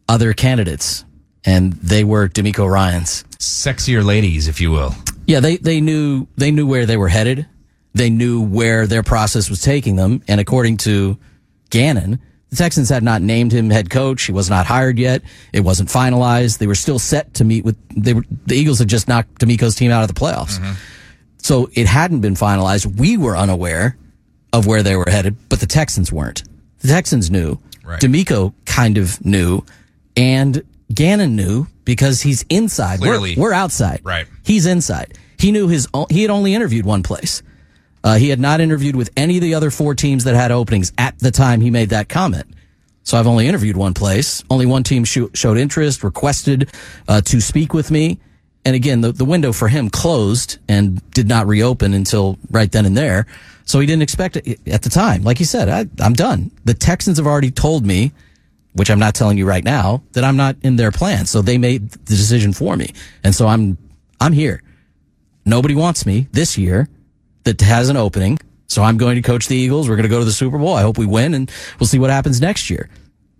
[0.09, 1.05] other candidates,
[1.45, 4.95] and they were DeMeco Ryan's sexier ladies, if you will.
[5.27, 7.47] Yeah, they they knew they knew where they were headed.
[7.95, 11.19] They knew where their process was taking them, and according to
[11.73, 12.21] Gannon,
[12.51, 14.23] the Texans had not named him head coach.
[14.25, 15.23] He was not hired yet.
[15.55, 16.59] It wasn't finalized.
[16.59, 19.75] They were still set to meet with they were the Eagles had just knocked DeMeco's
[19.75, 20.59] team out of the playoffs.
[20.59, 20.73] Mm-hmm.
[21.39, 22.99] So it hadn't been finalized.
[23.01, 23.97] We were unaware
[24.53, 26.45] of where they were headed, but the Texans weren't.
[26.81, 27.59] The Texans knew.
[27.85, 28.01] Right.
[28.01, 29.65] DeMeco kind of knew,
[30.17, 30.63] and
[30.93, 33.01] Gannon knew because he's inside.
[33.01, 34.03] We're- we're outside.
[34.05, 34.27] Right.
[34.45, 35.19] He's inside.
[35.39, 35.89] He knew his.
[36.11, 37.43] He had only interviewed one place.
[38.05, 40.93] Uh, he had not interviewed with any of the other four teams that had openings
[40.99, 42.47] at the time he made that comment.
[43.05, 44.45] So I've only interviewed one place.
[44.51, 46.71] Only one team sho- showed interest, requested
[47.09, 48.19] uh, to speak with me.
[48.65, 52.87] And again, the, the window for him closed and did not reopen until right then
[52.87, 53.27] and there.
[53.65, 55.23] So he didn't expect it at the time.
[55.23, 56.51] Like he said, I, I'm done.
[56.65, 58.13] The Texans have already told me,
[58.75, 61.27] which I'm not telling you right now, that I'm not in their plan.
[61.27, 62.93] So they made the decision for me.
[63.25, 63.79] And so I'm,
[64.21, 64.63] I'm here.
[65.45, 66.89] Nobody wants me this year
[67.45, 68.39] that has an opening.
[68.67, 69.89] So I'm going to coach the Eagles.
[69.89, 70.75] We're going to go to the Super Bowl.
[70.75, 72.89] I hope we win and we'll see what happens next year.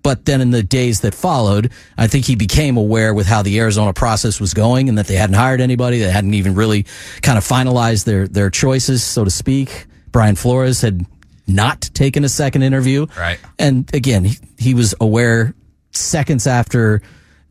[0.03, 3.59] But then in the days that followed, I think he became aware with how the
[3.61, 6.01] Arizona process was going and that they hadn't hired anybody.
[6.01, 6.87] They hadn't even really
[7.23, 9.87] kind of finalized their, their choices, so to speak.
[10.11, 11.07] Brian Flores had
[11.47, 13.07] not taken a second interview.
[13.17, 13.39] Right.
[13.59, 15.55] And again, he, he was aware
[15.93, 17.01] seconds after,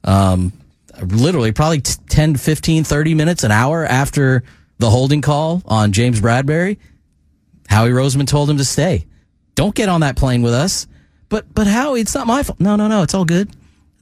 [0.03, 0.51] um,
[1.01, 4.43] literally probably t- 10, 15, 30 minutes, an hour after
[4.81, 6.77] the holding call on James Bradberry.
[7.69, 9.05] Howie Roseman told him to stay.
[9.55, 10.87] Don't get on that plane with us.
[11.29, 12.59] But, but Howie, it's not my fault.
[12.59, 13.03] No, no, no.
[13.03, 13.49] It's all good.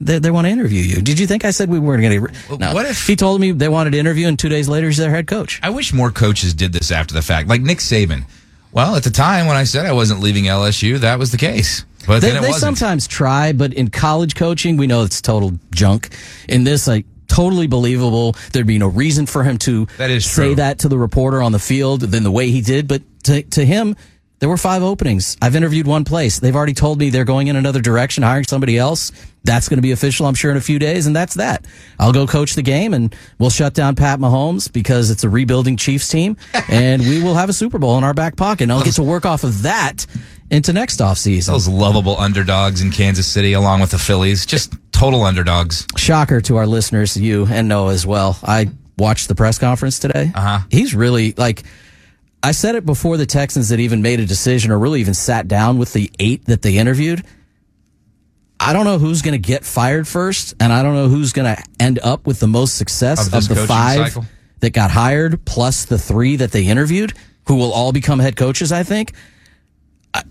[0.00, 1.02] They, they want to interview you.
[1.02, 2.56] Did you think I said we weren't going to?
[2.58, 2.74] No.
[2.74, 5.10] what if- he told me they wanted to interview, and two days later he's their
[5.10, 5.60] head coach?
[5.62, 8.24] I wish more coaches did this after the fact, like Nick Saban.
[8.72, 11.84] Well, at the time when I said I wasn't leaving LSU, that was the case.
[12.06, 15.52] But they then it they sometimes try, but in college coaching, we know it's total
[15.70, 16.16] junk.
[16.48, 18.34] In this, like totally believable.
[18.52, 20.54] There'd be no reason for him to That say true.
[20.56, 22.86] that to the reporter on the field than the way he did.
[22.88, 23.96] But to to him,
[24.40, 25.36] there were five openings.
[25.42, 26.38] I've interviewed one place.
[26.40, 29.12] They've already told me they're going in another direction, hiring somebody else.
[29.44, 31.64] That's going to be official, I'm sure, in a few days, and that's that.
[31.98, 35.76] I'll go coach the game, and we'll shut down Pat Mahomes because it's a rebuilding
[35.78, 36.36] Chiefs team,
[36.68, 38.64] and we will have a Super Bowl in our back pocket.
[38.64, 40.06] And I'll get to work off of that
[40.50, 41.46] into next offseason.
[41.46, 45.86] Those lovable underdogs in Kansas City, along with the Phillies, just total underdogs.
[45.96, 48.38] shocker to our listeners, you and Noah as well.
[48.42, 50.30] I watched the press conference today.
[50.34, 50.60] Uh-huh.
[50.70, 51.62] He's really like,
[52.42, 55.48] I said it before the Texans had even made a decision or really even sat
[55.48, 57.24] down with the eight that they interviewed.
[58.62, 61.56] I don't know who's going to get fired first, and I don't know who's going
[61.56, 64.26] to end up with the most success Of of, the five cycle?
[64.60, 67.14] that got hired, plus the three that they interviewed,
[67.46, 68.70] who will all become head coaches.
[68.70, 69.14] I think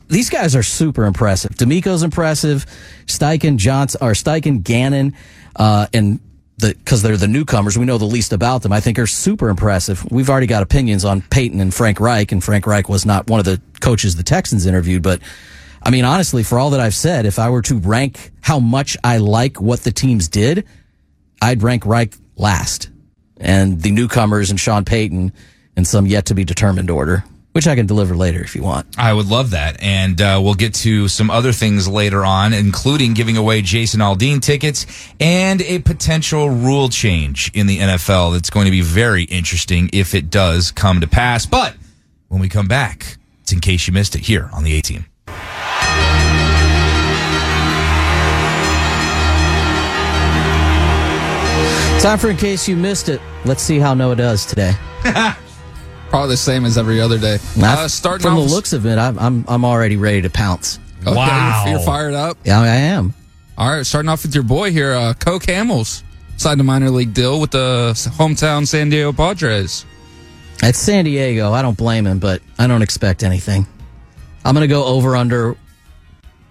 [0.08, 1.52] These guys are super impressive.
[1.52, 2.66] DeMeco's impressive.
[3.06, 5.16] Steichen, Johnson, or Steichen, Gannon,
[5.56, 6.20] uh, and
[6.58, 8.74] the because they're the newcomers, we know the least about them.
[8.74, 10.06] I think are super impressive.
[10.12, 13.40] We've already got opinions on Payton and Frank Reich, and Frank Reich was not one
[13.40, 15.22] of the coaches the Texans interviewed, but
[15.82, 18.98] I mean, honestly, for all that I've said, if I were to rank how much
[19.04, 20.66] I like what the teams did,
[21.42, 22.90] I'd rank Reich last.
[23.38, 25.32] And the newcomers and Sean Payton
[25.78, 28.88] in some yet to be determined order, which I can deliver later if you want.
[28.98, 29.82] I would love that.
[29.82, 34.42] And uh, we'll get to some other things later on, including giving away Jason Aldean
[34.42, 34.86] tickets
[35.20, 40.14] and a potential rule change in the NFL that's going to be very interesting if
[40.14, 41.46] it does come to pass.
[41.46, 41.76] But
[42.28, 45.06] when we come back, it's in case you missed it here on the A team.
[52.00, 53.20] Time for in case you missed it.
[53.44, 54.74] Let's see how Noah does today.
[56.10, 57.38] Probably the same as every other day.
[57.62, 60.80] Uh, starting from off, the looks of it, I'm, I'm I'm already ready to pounce.
[61.02, 62.38] Okay, you're- You're fired up.
[62.44, 63.14] Yeah, I am.
[63.58, 66.04] All right, starting off with your boy here, uh, Cole Hamels
[66.38, 69.86] signed a minor league deal with the hometown San Diego Padres.
[70.64, 71.52] At San Diego.
[71.54, 73.66] I don't blame him, but I don't expect anything.
[74.44, 75.56] I'm going to go over under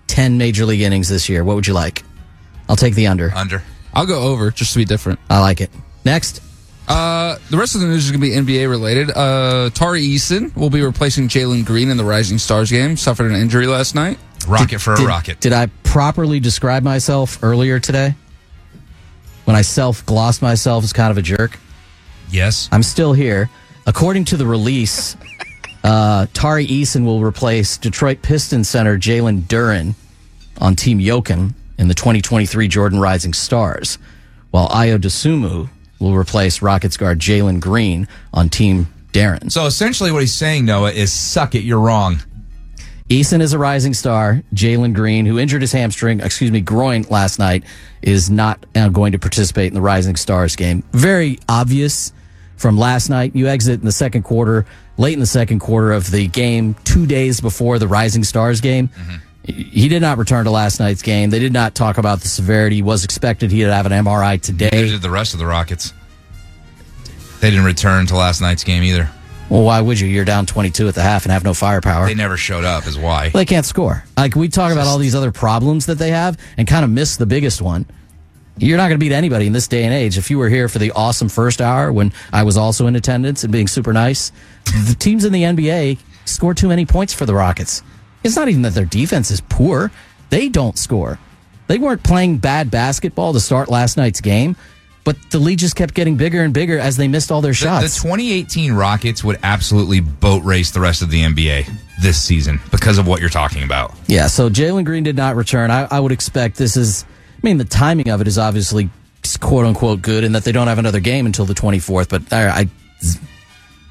[0.07, 1.45] 10 major league innings this year.
[1.45, 2.05] What would you like?
[2.69, 3.31] I'll take the under.
[3.35, 3.63] Under.
[3.95, 5.19] I'll go over just to be different.
[5.29, 5.71] I like it.
[6.05, 6.43] Next.
[6.89, 9.10] Uh, the rest of the news is going to be NBA related.
[9.10, 12.97] Uh, Tari Eason will be replacing Jalen Green in the Rising Stars game.
[12.97, 14.19] Suffered an injury last night.
[14.48, 15.40] Rocket for a did, rocket.
[15.40, 18.15] Did I properly describe myself earlier today?
[19.44, 21.59] When I self glossed myself as kind of a jerk?
[22.31, 22.70] Yes.
[22.73, 23.51] I'm still here.
[23.86, 25.16] According to the release,
[25.85, 29.94] uh, Tari Eason will replace Detroit Pistons center Jalen Duren
[30.59, 33.98] on Team Joakim in the 2023 Jordan Rising Stars,
[34.51, 35.69] while Ayo Dosunmu
[35.99, 39.51] will replace Rockets guard Jalen Green on Team Deron.
[39.51, 42.20] So essentially, what he's saying, Noah, is suck it, you're wrong.
[43.09, 44.43] Eason is a rising star.
[44.55, 47.65] Jalen Green, who injured his hamstring, excuse me, groin last night,
[48.03, 50.85] is not uh, going to participate in the Rising Stars game.
[50.93, 52.12] Very obvious
[52.57, 53.35] from last night.
[53.35, 54.66] You exit in the second quarter,
[54.99, 58.91] late in the second quarter of the game, two days before the Rising Stars game.
[59.44, 61.31] He did not return to last night's game.
[61.31, 62.77] They did not talk about the severity.
[62.77, 64.70] He was expected he'd have an MRI Neither today.
[64.70, 65.93] did the rest of the Rockets.
[67.40, 69.09] They didn't return to last night's game either.
[69.48, 70.06] Well, why would you?
[70.09, 72.06] You're down 22 at the half and have no firepower.
[72.06, 73.31] They never showed up, is why.
[73.31, 74.05] They can't score.
[74.16, 77.16] Like we talk about all these other problems that they have and kind of miss
[77.16, 77.86] the biggest one.
[78.59, 80.19] You're not going to beat anybody in this day and age.
[80.19, 83.44] If you were here for the awesome first hour when I was also in attendance
[83.44, 84.32] and being super nice,
[84.65, 87.82] the teams in the NBA score too many points for the Rockets.
[88.24, 89.90] It's not even that their defense is poor.
[90.31, 91.19] They don't score.
[91.69, 94.57] They weren't playing bad basketball to start last night's game,
[95.05, 97.57] but the lead just kept getting bigger and bigger as they missed all their The,
[97.57, 97.95] shots.
[97.95, 101.70] the 2018 Rockets would absolutely boat race the rest of the NBA
[102.03, 103.95] this season because of what you're talking about.
[104.07, 105.70] Yeah, so Jalen Green did not return.
[105.70, 107.05] I, I would expect this is,
[107.36, 108.89] I mean, the timing of it is obviously
[109.40, 112.49] quote unquote good and that they don't have another game until the 24th, but I,
[112.49, 112.66] I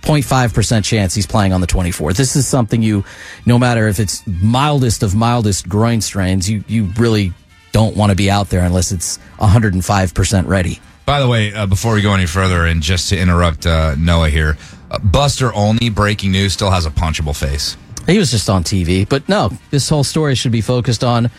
[0.07, 2.15] 0.5% chance he's playing on the 24th.
[2.15, 3.03] This is something you,
[3.45, 7.33] no matter if it's mildest of mildest groin strains, you, you really
[7.73, 10.79] don't want to be out there unless it's 105% ready.
[11.05, 14.29] By the way, uh, before we go any further, and just to interrupt uh, Noah
[14.29, 14.57] here,
[14.89, 17.75] uh, Buster Olney, breaking news, still has a punchable face.
[18.05, 21.29] He was just on TV, but no, this whole story should be focused on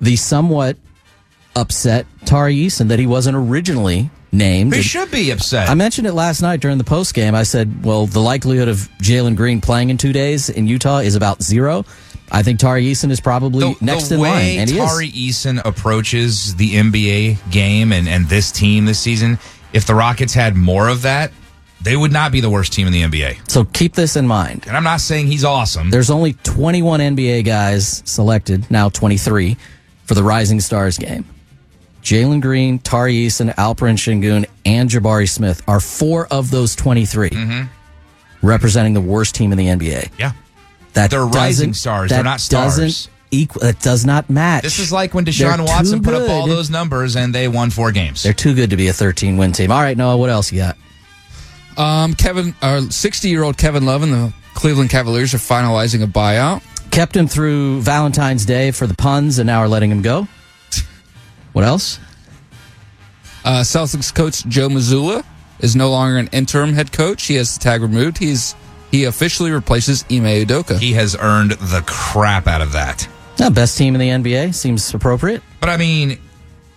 [0.00, 0.78] the somewhat
[1.54, 4.74] upset Tari Eason that he wasn't originally named.
[4.74, 5.68] He should be upset.
[5.68, 7.34] I mentioned it last night during the post game.
[7.34, 11.14] I said, well, the likelihood of Jalen Green playing in two days in Utah is
[11.14, 11.84] about zero.
[12.30, 14.70] I think Tari Eason is probably the, next the in line, and.
[14.70, 19.38] Tari Eason approaches the NBA game and, and this team this season,
[19.72, 21.32] if the Rockets had more of that,
[21.82, 23.50] they would not be the worst team in the NBA.
[23.50, 24.64] So keep this in mind.
[24.66, 25.90] And I'm not saying he's awesome.
[25.90, 29.56] There's only 21 NBA guys selected, now 23,
[30.04, 31.26] for the Rising Stars game.
[32.04, 37.66] Jalen Green, Tari Eason, Alperen Sengun, and Jabari Smith are four of those 23
[38.42, 40.10] representing the worst team in the NBA.
[40.18, 40.32] Yeah.
[40.92, 42.10] That They're rising stars.
[42.10, 42.76] They're not stars.
[42.76, 43.62] Doesn't equal.
[43.62, 44.62] That does not match.
[44.62, 47.70] This is like when They're Deshaun Watson put up all those numbers and they won
[47.70, 48.22] four games.
[48.22, 49.72] They're too good to be a 13 win team.
[49.72, 50.76] All right, Noah, what else you got?
[51.76, 56.06] Um, Kevin, our 60 year old Kevin Love and the Cleveland Cavaliers are finalizing a
[56.06, 56.62] buyout.
[56.90, 60.28] Kept him through Valentine's Day for the puns, and now are letting him go.
[61.54, 61.98] What else?
[63.44, 65.24] Uh, Celtics coach Joe Mazzulla
[65.60, 67.24] is no longer an interim head coach.
[67.24, 68.18] He has the tag removed.
[68.18, 68.54] He's
[68.90, 70.78] he officially replaces Ime Udoka.
[70.78, 73.08] He has earned the crap out of that.
[73.40, 75.42] No, best team in the NBA seems appropriate.
[75.60, 76.18] But I mean,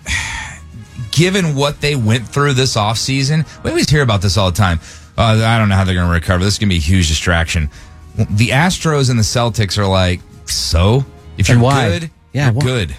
[1.11, 4.79] given what they went through this offseason, we always hear about this all the time.
[5.17, 6.43] Uh, I don't know how they're going to recover.
[6.43, 7.69] This is going to be a huge distraction.
[8.15, 11.05] The Astros and the Celtics are like, so?
[11.37, 11.87] If you're why?
[11.99, 12.61] good, Yeah, you're why?
[12.63, 12.95] good.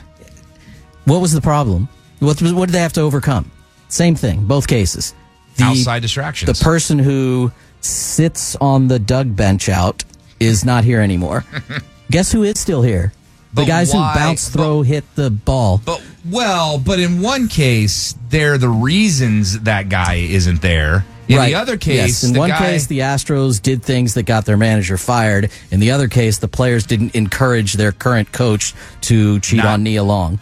[1.09, 1.89] What was the problem?
[2.21, 3.51] What, what did they have to overcome?
[3.89, 5.15] Same thing, both cases.
[5.57, 6.59] The, Outside distractions.
[6.59, 10.05] The person who sits on the Doug bench out
[10.39, 11.45] is not here anymore.
[12.11, 13.13] Guess who is still here?
[13.55, 15.81] The But guys why- who bounce, throw, hit the ball.
[15.83, 21.07] But well, but in one case, they're the reasons that guy isn't there.
[21.29, 21.47] In right.
[21.49, 22.25] the other case, yes.
[22.25, 25.51] in one guy, case, the Astros did things that got their manager fired.
[25.71, 29.83] In the other case, the players didn't encourage their current coach to cheat Not- on
[29.83, 30.39] Nia Long.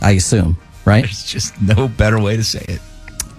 [0.00, 1.02] I assume, right?
[1.04, 2.80] there's just no better way to say it.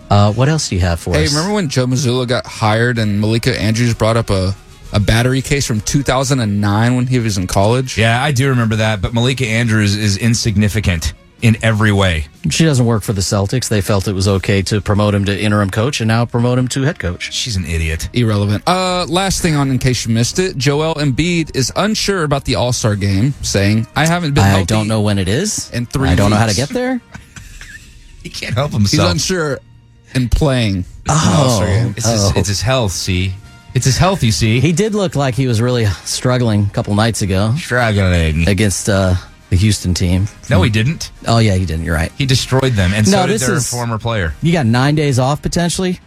[0.10, 1.32] Uh, what else do you have for Hey, us?
[1.32, 4.54] Hey, remember when Joe Mazzulla got hired and Malika Andrews brought up a,
[4.94, 7.98] a battery case from 2009 when he was in college?
[7.98, 9.02] Yeah, I do remember that.
[9.02, 11.14] But Malika Andrews is insignificant
[11.46, 12.26] in every way.
[12.50, 13.70] She doesn't work for the Celtics.
[13.70, 16.68] They felt it was okay to promote him to interim coach and now promote him
[16.70, 17.32] to head coach.
[17.32, 18.10] She's an idiot.
[18.14, 18.64] Irrelevant.
[18.68, 22.56] Uh, last thing on, in case you missed it, Joel Embiid is unsure about the
[22.56, 24.44] All Star game, saying, "I haven't been.
[24.44, 25.70] I healthy don't know when it is.
[25.72, 26.10] in three.
[26.10, 27.00] I don't know how to get there.
[28.24, 29.04] He can't help himself.
[29.04, 29.60] He's unsure
[30.16, 30.76] in playing.
[30.78, 31.44] in the Oh.
[31.44, 31.94] All-Star game.
[31.96, 32.34] It's, his, Oh.
[32.36, 32.92] it's his health.
[32.92, 33.34] See,
[33.76, 34.24] it's his health.
[34.24, 38.48] You see, He did look like he was really struggling a couple nights ago struggling.
[38.48, 39.14] against uh,
[39.56, 40.28] the Houston team.
[40.50, 41.12] No, he didn't.
[41.28, 41.86] Oh yeah, he didn't.
[41.86, 42.12] You're right.
[42.18, 44.34] He destroyed them, and No, so did this their is- former player.
[44.42, 46.00] You got nine days off potentially.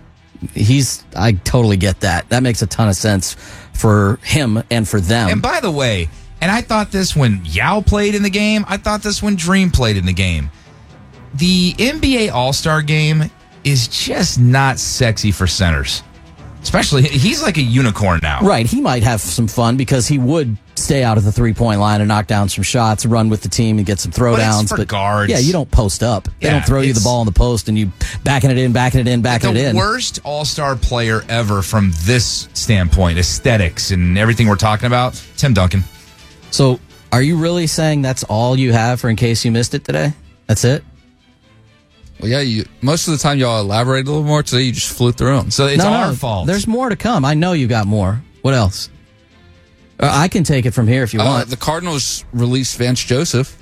[0.55, 1.03] He's.
[1.17, 2.29] I totally get that.
[2.29, 3.35] That makes a ton of sense
[3.73, 5.31] for him and for them.
[5.31, 6.09] And by the way,
[6.41, 8.65] and I thought this when Yao played in the game.
[8.69, 10.51] I thought this when Dream played in the game.
[11.35, 13.31] The NBA All Star game
[13.65, 16.03] is just not sexy for centers.
[16.63, 18.41] Especially, he's like a unicorn now.
[18.43, 21.81] Right, he might have some fun because he would stay out of the three point
[21.81, 24.69] line and knock down some shots, run with the team and get some throwdowns.
[24.75, 25.31] for guards.
[25.31, 26.25] yeah, you don't post up.
[26.41, 27.91] They Yeah, don't throw you the ball in the post and you
[28.25, 29.77] backing it in, backing it in, backing it in.
[29.77, 35.15] worst All Star player ever from this standpoint, aesthetics and everything we're talking about.
[35.37, 35.85] Tim Duncan.
[36.51, 36.81] So,
[37.13, 40.13] are you really saying that's all you have for in case you missed it today?
[40.47, 40.83] That's it.
[42.21, 44.43] Well, yeah, you, most of the time y'all elaborate a little more.
[44.43, 45.51] Today you just flew through them.
[45.51, 46.47] So it's No, our no, fault.
[46.47, 47.25] There's more to come.
[47.25, 48.21] I know you got more.
[48.43, 48.91] What else?
[50.01, 51.49] Uh, I can take it from here if you Uh, want.
[51.51, 53.55] the Cardinals released Vance Joseph.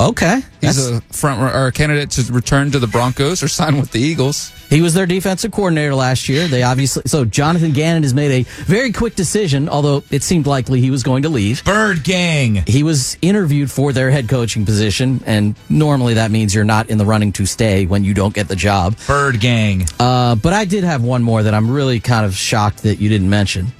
[0.00, 3.80] Okay, He's That's- a front or a candidate to return to the Broncos or sign
[3.80, 4.52] with the Eagles.
[4.70, 6.46] He was their defensive coordinator last year.
[6.46, 10.80] They obviously so Jonathan Gannon has made a very quick decision, although it seemed likely
[10.80, 11.64] he was going to leave.
[11.64, 12.62] Bird Gang.
[12.68, 16.98] He was interviewed for their head coaching position, and normally that means you're not in
[16.98, 18.94] the running to stay when you don't get the job.
[19.08, 19.88] Bird Gang.
[19.98, 23.08] Uh, but I did have one more that I'm really kind of shocked that you
[23.08, 23.72] didn't mention.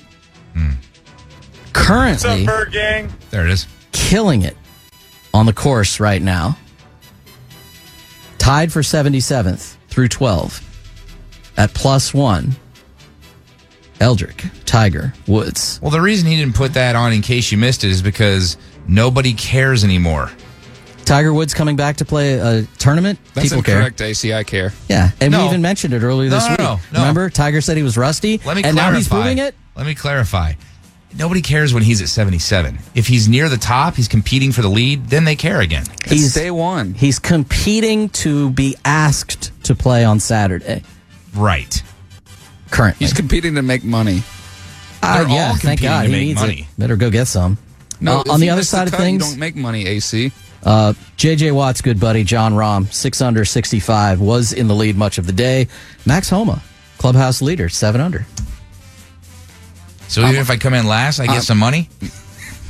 [1.86, 3.12] Currently, Bird Gang?
[3.30, 3.66] There it is.
[3.92, 4.56] killing it
[5.34, 6.56] on the course right now.
[8.38, 10.62] Tied for 77th through 12
[11.56, 12.56] at plus one.
[14.00, 15.80] Eldrick, Tiger, Woods.
[15.82, 18.56] Well, the reason he didn't put that on in case you missed it is because
[18.86, 20.30] nobody cares anymore.
[21.04, 23.18] Tiger Woods coming back to play a tournament.
[23.34, 23.76] That's People care.
[23.78, 24.32] incorrect, AC.
[24.32, 24.72] I care.
[24.88, 25.40] Yeah, and No.
[25.40, 26.58] we even mentioned it earlier this no, week.
[26.60, 26.98] no, no.
[27.00, 28.90] Remember, Tiger said he was rusty, Let me and clarify.
[28.90, 29.54] now he's proving it.
[29.74, 30.52] Let me clarify.
[31.16, 32.78] Nobody cares when he's at 77.
[32.94, 35.84] If he's near the top, he's competing for the lead, then they care again.
[36.06, 36.94] He's day one.
[36.94, 40.82] He's competing to be asked to play on Saturday.
[41.34, 41.82] Right.
[42.70, 44.22] Currently, He's competing to make money.
[45.02, 46.60] Uh, They're yeah, all thank competing God to he make needs money.
[46.70, 46.78] it.
[46.78, 47.56] Better go get some.
[48.00, 49.86] No, Uh, on the other side of cut, things, you don't make money.
[49.86, 50.30] AC.
[50.62, 55.16] Uh, JJ Watt's good buddy Jon Rahm, six under, sixty-five, was in the lead much
[55.18, 55.68] of the day.
[56.04, 56.60] Max Homa,
[56.98, 58.26] clubhouse leader, seven under.
[60.08, 61.88] So even if I come in last, I get I'm- some money?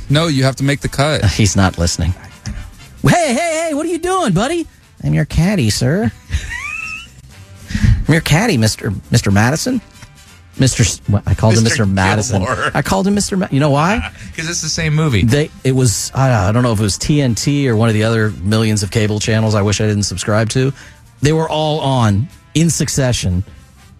[0.09, 1.23] No, you have to make the cut.
[1.31, 2.11] He's not listening.
[3.03, 3.73] Hey, hey, hey!
[3.73, 4.67] What are you doing, buddy?
[5.03, 6.11] I'm your caddy, sir.
[8.07, 9.81] I'm your caddy, Mister Mister Madison.
[10.57, 11.63] Mister, S- what, I called him Mr.
[11.65, 12.43] Mister Madison.
[12.43, 12.71] Gilmore.
[12.73, 13.37] I called him Mister.
[13.37, 13.99] Ma- you know why?
[14.03, 15.23] Ah, because it's the same movie.
[15.23, 18.03] They it was I, I don't know if it was TNT or one of the
[18.03, 20.73] other millions of cable channels I wish I didn't subscribe to.
[21.21, 23.43] They were all on in succession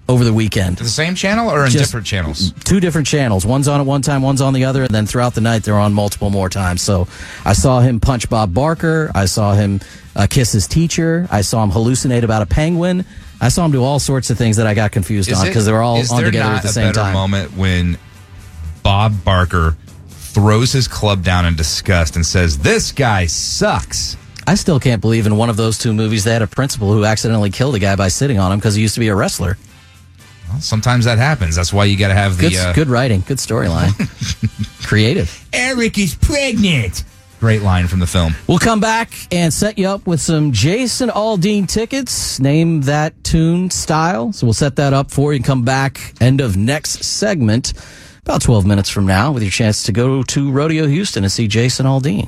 [0.10, 0.78] over the weekend.
[0.78, 2.52] the same channel or in Just- different channels?
[2.66, 3.46] Two different channels.
[3.46, 5.78] One's on at one time, one's on the other, and then throughout the night they're
[5.78, 6.82] on multiple more times.
[6.82, 7.08] So
[7.46, 9.12] I saw him punch Bob Barker.
[9.14, 9.80] I saw him
[10.16, 11.28] uh, kiss his teacher.
[11.30, 13.06] I saw him hallucinate about a penguin.
[13.40, 15.72] I saw him do all sorts of things that I got confused on because they
[15.72, 17.14] were all on together at the same time.
[17.14, 17.98] moment when
[18.82, 19.78] Bob Barker
[20.10, 24.18] throws his club down in disgust and says, "This guy sucks."
[24.48, 27.06] I still can't believe in one of those two movies they had a principal who
[27.06, 29.58] accidentally killed a guy by sitting on him because he used to be a wrestler.
[30.50, 31.56] Well, sometimes that happens.
[31.56, 33.94] That's why you got to have the Good, uh, good writing, good storyline,
[34.86, 35.48] creative.
[35.54, 37.04] Eric is pregnant.
[37.40, 38.36] Great line from the film.
[38.48, 42.38] We'll come back and set you up with some Jason Aldean tickets.
[42.40, 44.34] Name that tune style.
[44.34, 47.72] So we'll set that up for you and come back end of next segment,
[48.24, 51.48] about 12 minutes from now, with your chance to go to Rodeo Houston and see
[51.48, 52.28] Jason Aldean.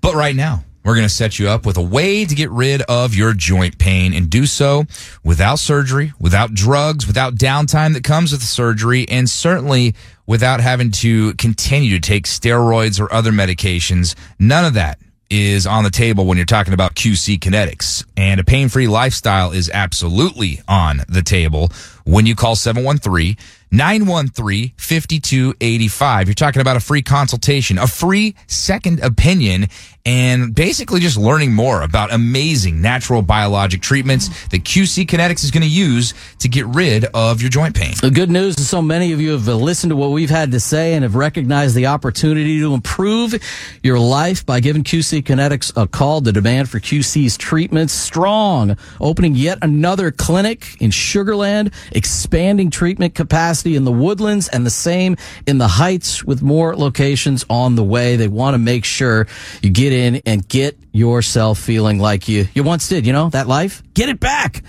[0.00, 2.82] But right now, We're going to set you up with a way to get rid
[2.82, 4.86] of your joint pain and do so
[5.22, 9.94] without surgery, without drugs, without downtime that comes with surgery, and certainly
[10.26, 14.14] without having to continue to take steroids or other medications.
[14.38, 14.98] None of that
[15.28, 18.04] is on the table when you're talking about QC Kinetix.
[18.16, 21.70] And a pain free lifestyle is absolutely on the table
[22.04, 23.36] when you call 713
[23.72, 26.26] 913 5285.
[26.26, 29.68] You're talking about a free consultation, a free second opinion,
[30.04, 35.62] and basically just learning more about amazing natural biologic treatments that QC Kinetix is going
[35.62, 37.92] to use to get rid of your joint pain.
[38.00, 40.60] The good news is so many of you have listened to what we've had to
[40.60, 43.34] say and have recognized the opportunity to improve
[43.82, 46.20] your life by giving QC Kinetix a call.
[46.20, 53.59] The demand for QC's treatments strong, opening yet another clinic in Sugarland, expanding treatment capacity
[53.64, 55.16] in the woodlands and the same
[55.46, 58.16] in the heights with more locations on the way.
[58.16, 59.26] They want to make sure
[59.62, 63.46] you get in and get yourself feeling like you, you once did, you know, that
[63.46, 63.82] life.
[63.94, 64.62] Get it back.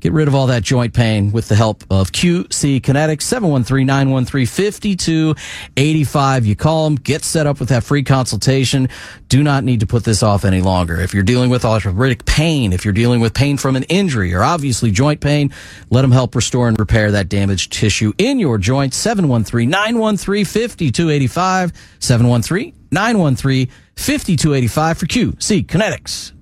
[0.00, 3.18] Get rid of all that joint pain with the help of QC Kinetix,
[5.76, 6.44] 713-913-5285.
[6.44, 8.88] You call them, get set up with that free consultation.
[9.28, 11.00] Do not need to put this off any longer.
[11.00, 14.44] If you're dealing with arthritic pain, if you're dealing with pain from an injury or
[14.44, 15.52] obviously joint pain,
[15.90, 18.92] let them help restore and repair that damaged tissue in your joint.
[18.92, 21.72] 713-913-5285.
[21.98, 26.32] 713-913-5285 for QC Kinetix.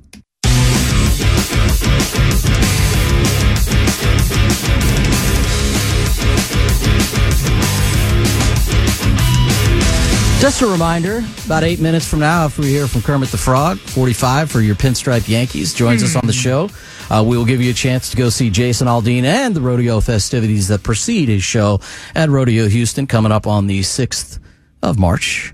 [10.47, 13.79] Just a reminder, about eight minutes from now, if we hear from Kermit the Frog,
[13.79, 16.71] 45 for your Pinstripe Yankees, joins us on the show.
[17.11, 19.99] Uh, we will give you a chance to go see Jason Aldean and the rodeo
[19.99, 21.81] festivities that precede his show
[22.15, 24.39] at Rodeo Houston coming up on the 6th
[24.83, 25.53] of March.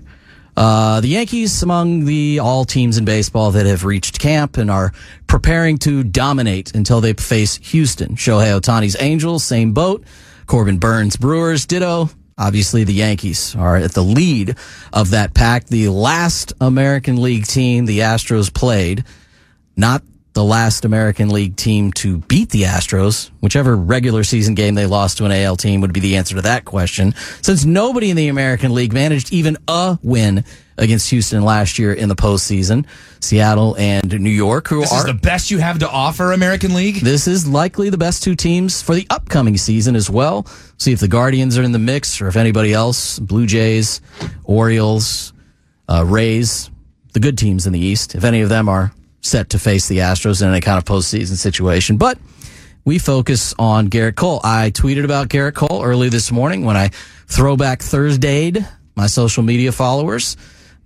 [0.55, 4.91] Uh, the Yankees among the all teams in baseball that have reached camp and are
[5.27, 8.15] preparing to dominate until they face Houston.
[8.15, 10.03] Shohei Ohtani's Angels, same boat.
[10.45, 12.09] Corbin Burnes Brewers, ditto.
[12.37, 14.57] Obviously, the Yankees are at the lead
[14.91, 15.65] of that pack.
[15.67, 19.03] The last American League team the Astros played,
[19.75, 23.29] not the last American League team to beat the Astros.
[23.39, 26.41] Whichever regular season game they lost to an AL team would be the answer to
[26.41, 27.13] that question.
[27.41, 30.43] Since nobody in the American League managed even a win
[30.75, 32.87] against Houston last year in the postseason,
[33.19, 36.73] Seattle and New York, who This are is the best you have to offer, American
[36.73, 36.95] League?
[37.01, 40.47] this is likely the best two teams for the upcoming season as well.
[40.77, 44.01] See if the Guardians are in the mix or if anybody else, Blue Jays,
[44.45, 45.31] Orioles,
[45.87, 46.71] uh, Rays,
[47.13, 48.91] the good teams in the East, if any of them are
[49.23, 51.97] set to face the Astros in any kind of postseason situation.
[51.97, 52.19] But
[52.85, 54.41] we focus on Gerrit Cole.
[54.43, 56.89] I tweeted about Gerrit Cole early this morning when I
[57.27, 60.37] throwback Thursdayed my social media followers.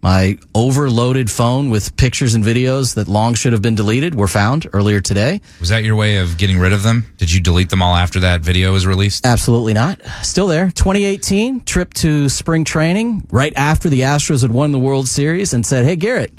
[0.02, 4.68] My overloaded phone with pictures and videos that long should have been deleted were found
[4.72, 5.42] earlier today.
[5.60, 7.08] Was that your way of getting rid of them?
[7.18, 9.26] Did you delete them all after that video was released?
[9.26, 10.00] Absolutely not.
[10.22, 10.70] Still there.
[10.70, 15.66] 2018 trip to spring training right after the Astros had won the World Series and
[15.66, 16.30] said, Hey, Gerrit,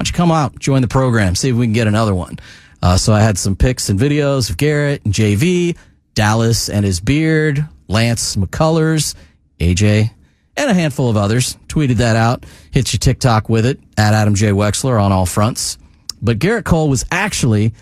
[0.00, 2.38] don't you come out, join the program, see if we can get another one.
[2.80, 5.76] Uh, so I had some pics and videos of Gerrit and JV,
[6.14, 9.14] Dallas and his beard, Lance McCullers,
[9.58, 10.10] AJ,
[10.56, 11.58] and a handful of others.
[11.68, 12.46] Tweeted that out.
[12.70, 14.52] Hit your TikTok with it at Adam J.
[14.52, 15.76] Wexler on all fronts.
[16.22, 17.74] But Gerrit Cole was actually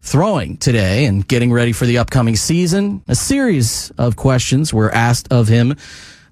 [0.00, 3.02] throwing today and getting ready for the upcoming season.
[3.06, 5.76] A series of questions were asked of him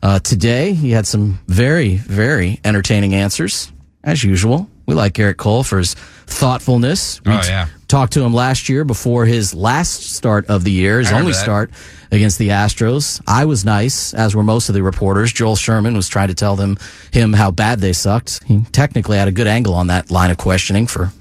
[0.02, 0.72] uh, today.
[0.72, 3.70] He had some very, very entertaining answers,
[4.02, 4.70] as usual.
[4.86, 7.20] We like Gerrit Cole for his thoughtfulness.
[7.26, 7.68] Oh, we Oh, yeah.
[7.88, 11.38] talked to him last year before his last start of the year, his only that.
[11.42, 11.70] start
[12.12, 13.20] against the Astros.
[13.26, 15.32] I was nice, as were most of the reporters.
[15.32, 16.76] Joel Sherman was trying to tell them
[17.12, 18.42] him how bad they sucked.
[18.44, 21.12] He technically had a good angle on that line of questioning for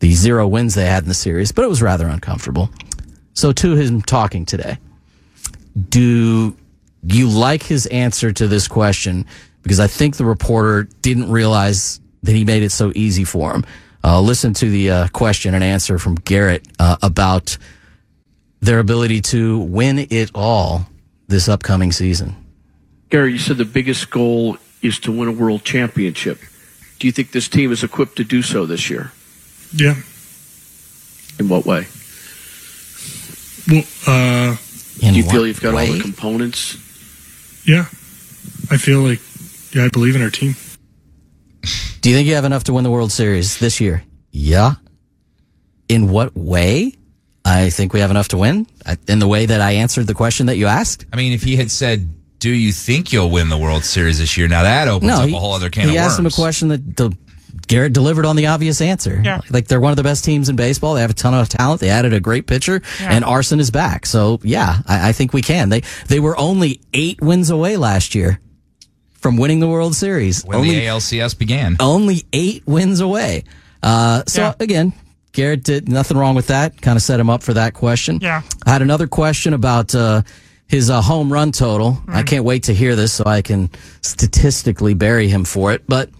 [0.00, 2.70] the zero wins they had in the series, but it was rather uncomfortable.
[3.34, 4.78] So to him talking today,
[5.88, 6.56] do
[7.02, 9.26] you like his answer to this question?
[9.62, 13.64] Because I think the reporter didn't realize that he made it so easy for him.
[14.04, 17.56] Uh, listen to the uh, question and answer from Gerrit uh, about
[18.60, 20.86] their ability to win it all
[21.28, 22.36] this upcoming season.
[23.10, 26.40] Gary, you said the biggest goal is to win a world championship.
[26.98, 29.12] Do you think this team is equipped to do so this year?
[29.74, 29.96] Yeah.
[31.38, 31.86] In what way?
[33.68, 34.56] Well, uh,
[35.00, 36.76] do you feel you've got all the components?
[37.64, 37.86] yeah.
[38.70, 39.20] I feel like,
[39.74, 40.54] yeah, I believe in our team.
[42.00, 44.02] Do you think you have enough to win the World Series this year?
[44.30, 44.74] Yeah.
[45.88, 46.94] In what way?
[47.44, 48.66] I think we have enough to win.
[49.08, 51.06] In the way that I answered the question that you asked.
[51.12, 52.08] I mean, if he had said,
[52.38, 55.34] "Do you think you'll win the World Series this year?" Now that opens up he,
[55.34, 55.92] a whole other can of worms.
[55.94, 57.10] he of asked him a question that the
[57.68, 59.20] Gerrit delivered on the obvious answer.
[59.24, 59.40] Yeah.
[59.50, 60.94] Like they're one of the best teams in baseball.
[60.94, 61.80] They have a ton of talent.
[61.80, 63.12] They added a great pitcher, Yeah.
[63.12, 64.06] and Arson is back.
[64.06, 65.68] So yeah, I, I think we can.
[65.68, 68.40] They they were only eight wins away last year
[69.22, 70.44] from winning the World Series.
[70.44, 71.76] When only the ALCS began.
[71.80, 73.44] only eight wins away.
[73.82, 74.54] Uh, so Yeah.
[74.60, 74.92] again,
[75.32, 76.82] Gerrit did nothing wrong with that.
[76.82, 78.18] Kind of set him up for that question.
[78.20, 78.42] Yeah.
[78.66, 80.22] I had another question about uh,
[80.66, 81.92] his uh, home run total.
[81.92, 82.16] Mm-hmm.
[82.16, 83.70] I can't wait to hear this so I can
[84.02, 85.84] statistically bury him for it.
[85.88, 86.10] But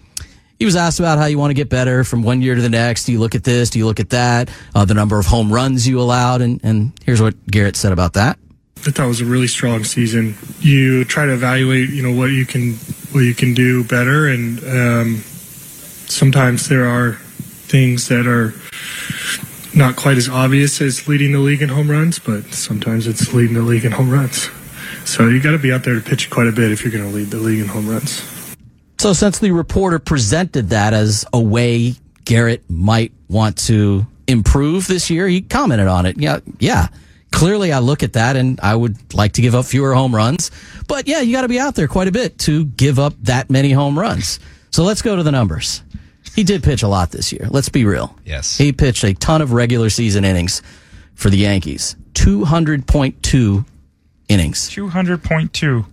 [0.58, 2.68] he was asked about how you want to get better from one year to the
[2.70, 3.04] next.
[3.04, 3.70] Do you look at this?
[3.70, 4.48] Do you look at that?
[4.74, 8.12] Uh, the number of home runs you allowed, and and here's what Gerrit said about
[8.14, 8.38] that.
[8.84, 10.36] I thought it was a really strong season.
[10.60, 12.74] You try to evaluate, you know, what you can
[13.12, 15.16] what you can do better, and um,
[16.08, 18.54] sometimes there are things that are
[19.74, 23.54] not quite as obvious as leading the league in home runs, but sometimes it's leading
[23.54, 24.50] the league in home runs.
[25.04, 27.08] So you got to be out there to pitch quite a bit if you're going
[27.08, 28.22] to lead the league in home runs.
[28.98, 31.94] So since the reporter presented that as a way
[32.24, 36.18] Gerrit might want to improve this year, he commented on it.
[36.18, 36.88] Yeah, yeah.
[37.32, 40.50] Clearly, I look at that and I would like to give up fewer home runs.
[40.86, 43.50] But yeah, you got to be out there quite a bit to give up that
[43.50, 44.38] many home runs.
[44.70, 45.82] So let's go to the numbers.
[46.34, 47.48] He did pitch a lot this year.
[47.50, 48.16] Let's be real.
[48.24, 48.56] Yes.
[48.56, 50.62] He pitched a ton of regular season innings
[51.14, 51.96] for the Yankees.
[52.14, 53.66] 200.2
[54.28, 54.70] innings.
[54.70, 55.86] 200.2.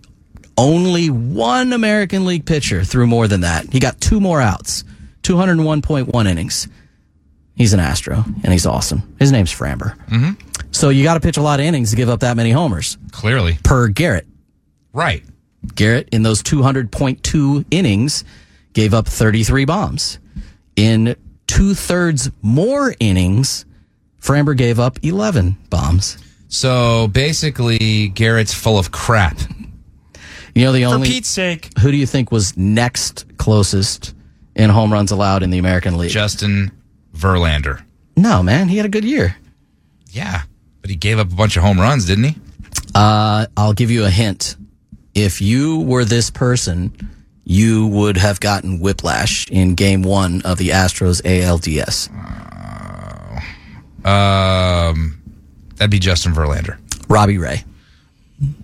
[0.56, 3.72] Only one American League pitcher threw more than that.
[3.72, 4.84] He got two more outs,
[5.22, 6.68] 201.1 innings.
[7.60, 9.14] He's an Astro, and he's awesome.
[9.18, 9.94] His name's Framber.
[10.06, 10.30] Mm-hmm.
[10.70, 12.96] So you got to pitch a lot of innings to give up that many homers
[13.10, 13.58] Clearly.
[13.62, 14.24] per Gerrit.
[14.94, 15.22] Right.
[15.66, 18.24] Gerrit, in those 200.2 innings,
[18.72, 20.18] gave up 33 bombs.
[20.74, 21.14] In
[21.46, 23.66] two thirds more innings,
[24.22, 26.16] Framber gave up 11 bombs.
[26.48, 29.38] So basically, Gerrit's full of crap.
[30.54, 31.08] You know, the For only.
[31.08, 31.76] Pete's sake.
[31.80, 34.14] Who do you think was next closest
[34.56, 36.10] in home runs allowed in the American League?
[36.10, 36.72] Justin
[37.16, 37.82] Verlander.
[38.16, 39.36] No, man, he had a good year.
[40.10, 40.42] Yeah.
[40.80, 42.36] But he gave up a bunch of home runs, didn't he?
[42.94, 44.56] Uh, I'll give you a hint.
[45.14, 46.92] If you were this person,
[47.44, 52.08] you would have gotten whiplash in game one of the Astros ALDS.
[54.06, 55.20] Um,
[55.76, 56.78] that'd be Justin Verlander.
[57.08, 57.64] Robbie Ray.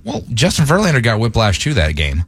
[0.04, 2.24] Well, Justin Verlander got whiplash too that game.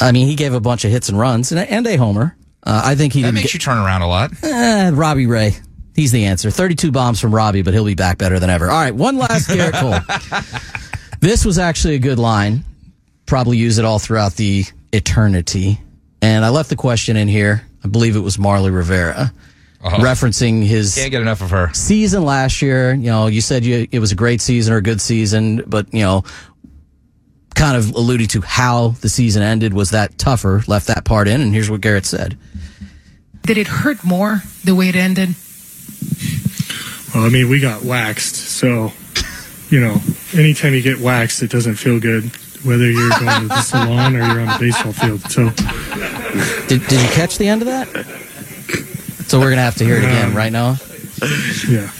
[0.00, 2.36] I mean, he gave a bunch of hits and runs and a, and a homer.
[2.66, 4.32] Uh, I think he That didn't makes get, you turn around a lot.
[4.42, 5.54] Eh, Robbie Ray.
[5.94, 6.50] He's the answer.
[6.50, 8.68] 32 bombs from Robbie, but he'll be back better than ever.
[8.68, 10.50] All right, one last Gerrit Cole.
[11.20, 12.64] this was actually a good line.
[13.24, 15.80] Probably use it all throughout the eternity.
[16.20, 17.62] And I left the question in here.
[17.84, 19.32] I believe it was Marly Rivera,
[19.82, 19.96] Uh-huh.
[19.98, 21.70] referencing his Can't get enough of her.
[21.72, 22.92] season last year.
[22.94, 25.92] You know, you said you, it was a great season or a good season, but
[25.94, 26.24] you know,
[27.56, 29.74] kind of alluded to how the season ended.
[29.74, 30.62] Was that tougher?
[30.68, 32.38] Left that part in, and here's what Gerrit said.
[33.42, 35.34] Did it hurt more the way it ended?
[37.14, 38.92] Well, I mean, we got waxed, so
[39.70, 40.00] you know,
[40.34, 42.24] anytime you get waxed, it doesn't feel good.
[42.64, 45.20] Whether you're going to the salon or you're on the baseball field.
[45.30, 45.50] So,
[46.66, 47.86] Did, did you catch the end of that?
[49.28, 50.76] So we're gonna have to hear it again, uh, right now.
[51.68, 51.90] yeah,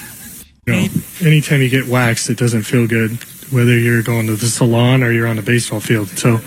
[0.66, 0.88] you know,
[1.22, 3.18] anytime you get waxed, it doesn't feel good.
[3.51, 6.09] Whether you're going to the salon or you're on the baseball field.
[6.09, 6.40] So,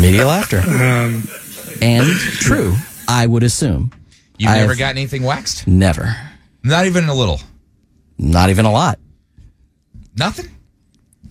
[0.00, 0.60] Media laughter.
[0.60, 1.28] um,
[1.82, 2.74] And true,
[3.08, 3.92] I would assume.
[4.38, 5.66] You've I never have- got anything waxed?
[5.66, 6.16] Never.
[6.62, 7.40] Not even a little.
[8.18, 8.98] Not even a lot.
[10.16, 10.48] Nothing?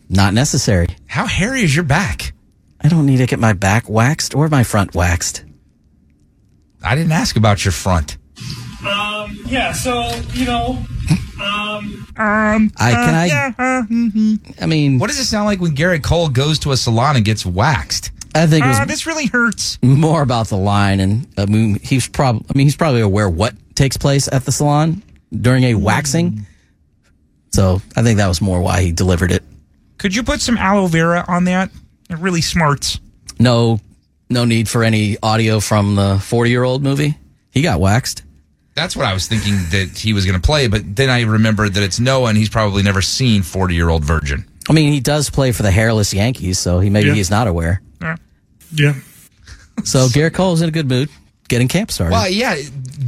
[0.09, 0.87] Not necessary.
[1.07, 2.33] How hairy is your back?
[2.81, 5.43] I don't need to get my back waxed or my front waxed.
[6.83, 8.17] I didn't ask about your front.
[8.85, 10.77] Um, yeah, so, you know,
[11.41, 14.39] um, Um, I- can I- yeah, uh, mhm.
[14.61, 17.25] I mean, What does it sound like when Gerrit Cole goes to a salon and
[17.25, 18.11] gets waxed?
[18.33, 19.77] I think it was Uh, this really hurts.
[19.81, 22.45] more about the line, and I mean, he's probably.
[22.53, 25.01] I mean, he's probably aware what takes place at the salon
[25.33, 26.45] during a waxing.
[27.53, 29.43] So I think that was more why he delivered it.
[29.97, 31.69] Could you put some aloe vera on that?
[32.09, 32.99] It really smarts.
[33.39, 33.79] No,
[34.29, 37.17] no need for any audio from the forty-year-old movie.
[37.51, 38.21] He got waxed.
[38.75, 41.73] That's what I was thinking that he was going to play, but then I remembered
[41.75, 44.45] that it's Noah and he's probably never seen 40 year old virgin.
[44.69, 47.13] I mean, he does play for the hairless Yankees, so he maybe Yeah.
[47.13, 47.81] he's not aware.
[48.01, 48.15] yeah,
[48.73, 48.93] yeah.
[49.83, 51.09] So Gerrit Cole's in a good mood,
[51.49, 52.13] getting camp started.
[52.13, 52.55] Well, yeah,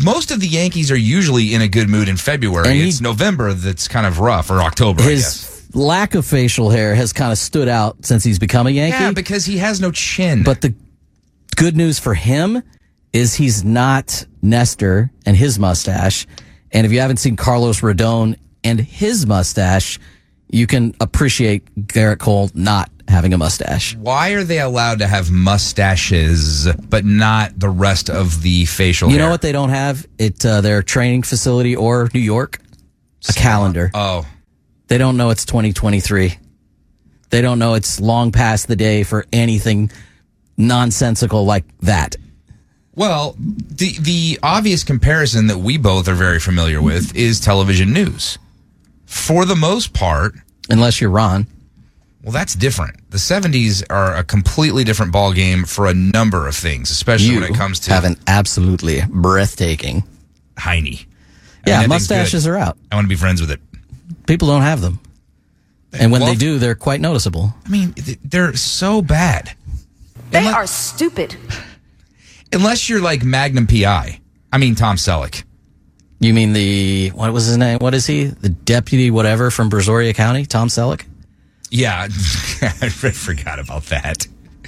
[0.04, 2.74] most of the Yankees are usually in a good mood in February.
[2.74, 5.48] He- it's November that's kind of rough, or October, I guess.
[5.68, 8.98] His lack of facial hair has kind of stood out since he's become a Yankee.
[9.02, 10.44] Yeah, because he has no chin.
[10.44, 10.74] But the
[11.56, 12.62] good news for him
[13.14, 16.28] is he's not Nestor and his mustache.
[16.72, 20.00] And if you haven't seen Carlos Rodon and his mustache,
[20.50, 23.96] you can appreciate Gerrit Cole not having a mustache.
[23.96, 29.16] Why are they allowed to have mustaches, but not the rest of the facial You
[29.18, 29.26] hair?
[29.26, 32.60] know what they don't have It uh, their training facility or New York?
[33.30, 33.92] A calendar.
[33.94, 34.26] Oh.
[34.88, 36.38] They don't know it's 2023.
[37.30, 39.92] They don't know it's long past the day for anything
[40.58, 42.16] nonsensical like that.
[42.98, 48.40] Well, the the obvious comparison that we both are very familiar with is television news.
[49.06, 50.34] For the most part,
[50.72, 51.46] unless you're Ron.
[52.24, 53.10] Well, that's different.
[53.12, 57.40] The 70s are a completely different ball game for a number of things, especially you
[57.40, 60.04] when it comes to have an absolutely breathtaking
[60.58, 61.06] Heine.
[61.68, 62.78] Yeah, I mustaches are out.
[62.92, 63.60] I want to be friends with it.
[64.26, 65.00] People don't have them.
[65.94, 67.54] And when Well, they do, they're quite noticeable.
[67.64, 67.94] I mean,
[68.26, 69.56] they're so bad.
[70.32, 71.38] They are stupid.
[72.54, 74.20] Unless you're like Magnum PI.
[74.52, 75.44] I mean, Tom Selleck.
[76.20, 77.80] You mean the what was his name?
[77.80, 78.26] What is he?
[78.26, 81.06] The deputy whatever from Brazoria County, Tom Selleck?
[81.70, 82.04] Yeah,
[82.62, 84.26] I forgot about that.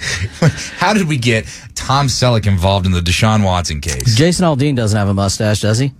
[0.76, 4.14] How did we get Tom Selleck involved in the Deshaun Watson case?
[4.16, 5.92] Jason Aldean doesn't have a mustache, does he?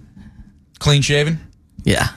[0.78, 1.40] Clean shaven?
[1.84, 2.08] Yeah.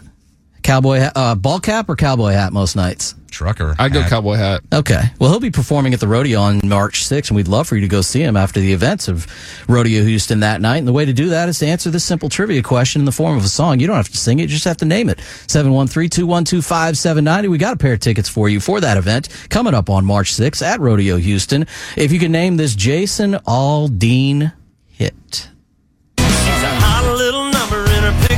[0.63, 3.13] Cowboy hat, uh, ball cap or cowboy hat most nights?
[3.29, 3.75] Trucker.
[3.79, 4.61] I go cowboy hat.
[4.71, 5.01] Okay.
[5.19, 7.81] Well, he'll be performing at the rodeo on March 6th, and we'd love for you
[7.81, 9.25] to go see him after the events of
[9.67, 10.77] Rodeo Houston that night.
[10.77, 13.11] And the way to do that is to answer this simple trivia question in the
[13.11, 13.79] form of a song.
[13.79, 15.17] You don't have to sing it, you just have to name it.
[15.17, 17.49] 713-212-5790.
[17.49, 20.31] We got a pair of tickets for you for that event coming up on March
[20.33, 21.65] 6th at Rodeo Houston.
[21.97, 24.53] If you can name this Jason Aldean
[24.89, 25.49] hit.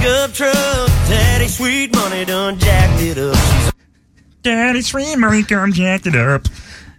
[0.06, 0.53] Pickup truck.
[1.10, 3.36] Daddy sweet money done jacked it up.
[3.36, 3.72] She's
[4.44, 6.44] Daddy Sweet Money come jacked it up.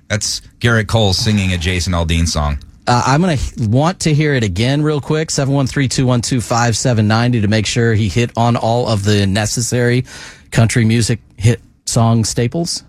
[0.09, 2.59] That's Gerrit Cole singing a Jason Aldean song.
[2.89, 5.29] Uh, I'm going to want to hear it again real quick.
[5.29, 10.05] 713-212-5790 to make sure he hit on all of the necessary
[10.51, 12.83] country music hit song staples.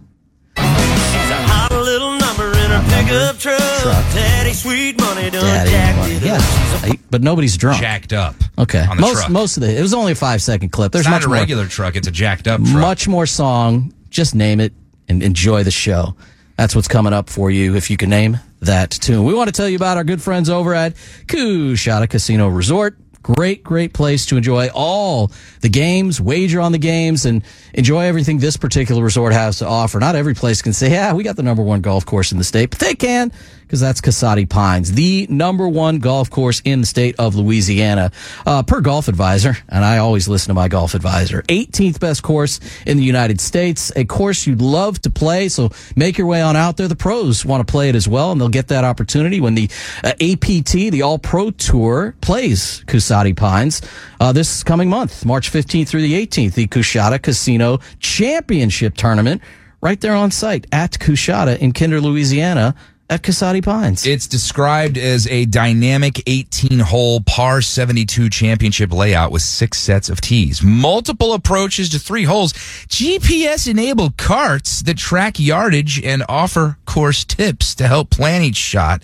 [2.78, 3.40] A hot little number in her pickup
[3.82, 4.14] truck.
[4.14, 6.16] Daddy sweet money done Daddy jacked money.
[6.18, 6.36] Yeah.
[6.36, 6.84] up.
[6.84, 7.80] I- But nobody's drunk.
[7.82, 8.36] Jacked up.
[8.58, 8.80] Okay.
[8.86, 9.30] on the most truck.
[9.30, 10.92] most of the it was only a 5 second clip.
[10.92, 12.74] There's it's not much a more regular truck, it's a jacked up truck.
[12.82, 13.94] much more song.
[14.10, 14.74] Just name it
[15.10, 16.16] and enjoy the show.
[16.58, 19.24] That's what's coming up for you if you can name that tune.
[19.26, 20.96] We want to tell you about our good friends over at
[21.28, 22.98] Coushatta Casino Resort.
[23.36, 27.44] Great, great place to enjoy all the games, wager on the games, and
[27.74, 30.00] enjoy everything this particular resort has to offer.
[30.00, 32.46] Not every place can say, yeah, we got the number one golf course in the
[32.46, 33.34] state, but they can
[33.68, 38.12] because that's Koasati Pines, the number one golf course in the state of Louisiana,
[38.46, 39.58] uh, per Golf Advisor.
[39.68, 41.42] And I always listen to my Golf Advisor.
[41.44, 45.50] 18th best course in the United States, a course you'd love to play.
[45.50, 46.88] So make your way on out there.
[46.88, 49.70] The pros want to play it as well, and they'll get that opportunity when the
[50.02, 53.82] uh, APT, the All Pro Tour, plays Koasati Pines
[54.22, 59.42] uh, this coming month, March 15th through the 18th, the Coushatta Casino Championship Tournament,
[59.82, 62.74] right there on site at Coushatta in Kinder, Louisiana
[63.10, 64.06] at Koasati Pines.
[64.06, 70.20] It's described as a dynamic 18 hole par 72 championship layout with six sets of
[70.20, 77.24] tees, multiple approaches to three holes, GPS enabled carts that track yardage and offer course
[77.24, 79.04] tips to help plan each shot.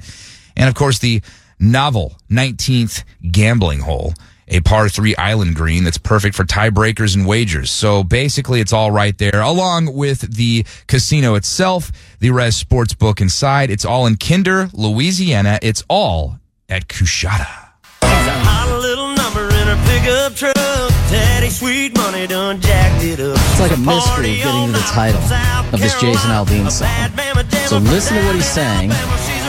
[0.58, 1.22] And of course, the
[1.60, 4.14] novel 19th gambling hole.
[4.48, 7.72] A par three island green that's perfect for tiebreakers and wagers.
[7.72, 13.22] So basically, it's all right there, along with the casino itself, the Res Sports Book
[13.22, 13.70] inside.
[13.70, 15.60] It's all in Kinder, Louisiana.
[15.62, 17.70] It's all at Coushatta.
[18.02, 20.54] She's a hot little number in her pickup truck.
[21.10, 23.38] Daddy sweet money done jacked it up.
[23.38, 25.22] It's like a mystery getting to the title
[25.74, 26.90] of this Jason Aldean song.
[27.68, 28.92] So listen to what he's saying.
[28.92, 29.46] She's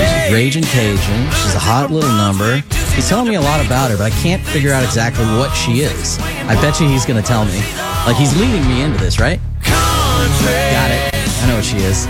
[0.00, 1.30] a raging Cajun.
[1.30, 2.62] She's a hot little number.
[2.94, 5.80] He's telling me a lot about her, but I can't figure out exactly what she
[5.80, 6.18] is.
[6.20, 7.58] I bet you he's going to tell me.
[8.06, 9.40] Like he's leading me into this, right?
[9.64, 11.14] Got it.
[11.42, 12.06] I know what she is.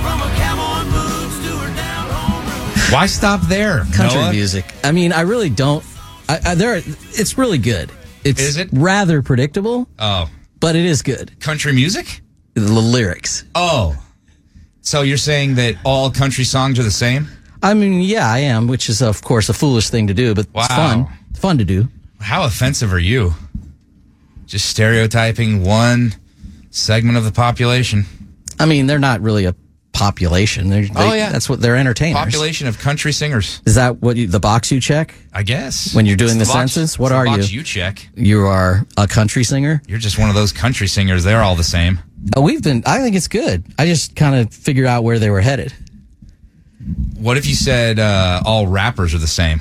[2.92, 3.78] Why stop there?
[3.94, 4.30] Country Noah?
[4.30, 4.64] music.
[4.84, 5.84] I mean, I really don't.
[6.28, 7.90] I, I, there, it's really good.
[8.24, 8.68] It's Is it?
[8.72, 10.30] rather predictable, Oh,
[10.60, 11.38] but it is good.
[11.40, 12.20] country music?
[12.54, 13.44] The lyrics.
[13.54, 13.96] Oh.
[14.82, 17.26] So you're saying that all country songs are the same?
[17.64, 20.46] I mean, yeah, I am, which is of course a foolish thing to do, but
[20.52, 20.64] Wow.
[20.64, 21.06] it's fun.
[21.30, 21.88] It's fun to do.
[22.20, 23.34] How offensive are you?
[24.46, 26.14] Just stereotyping one
[26.70, 28.04] segment of the population.
[28.60, 29.54] I mean, they're not really a
[29.92, 30.68] population.
[30.70, 31.30] They're, they, Oh, yeah.
[31.30, 32.18] that's what they're entertainers.
[32.18, 33.62] Population of country singers.
[33.64, 35.94] Is that what you, the box you check I guess.
[35.94, 36.98] when you're doing It's the, box- census?
[36.98, 37.58] What the are box you?
[37.60, 38.06] You check.
[38.14, 39.80] You are a country singer.
[39.86, 41.24] You're just one of those country singers.
[41.24, 42.00] They're all the same.
[42.36, 42.82] Oh, we've been.
[42.86, 43.64] I think it's good.
[43.78, 45.72] I just kind of figured out where they were headed.
[47.16, 49.60] What if you said uh, all rappers are the same?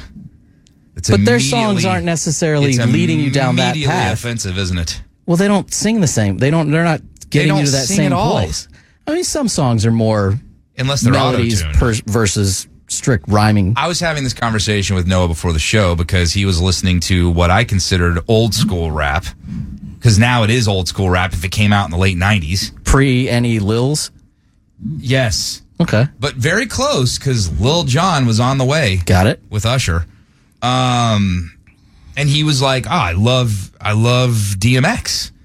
[0.96, 4.14] It's But their songs aren't necessarily leading you down that path.
[4.14, 5.02] offensive, isn't it?
[5.26, 6.38] Well, they don't sing the same.
[6.38, 6.70] They don't.
[6.70, 8.68] They're not getting don't you to that same place.
[9.08, 10.40] I mean, some songs are more
[10.78, 13.74] Unless they're melodies per- versus strict rhyming.
[13.76, 17.30] I was having this conversation with Noah before the show because he was listening to
[17.32, 19.26] what I considered old school rap.
[19.96, 22.84] Because now it is old school rap if it came out in the late 90s.
[22.84, 24.12] Pre any Lils?
[24.98, 25.63] Yes.
[25.82, 26.06] Okay.
[26.20, 28.98] But very close because Lil Jon was on the way.
[29.06, 29.42] Got it.
[29.50, 30.06] With Usher.
[30.62, 31.52] Um,
[32.16, 35.32] and he was like, oh, I love, I love DMX.
[35.32, 35.36] And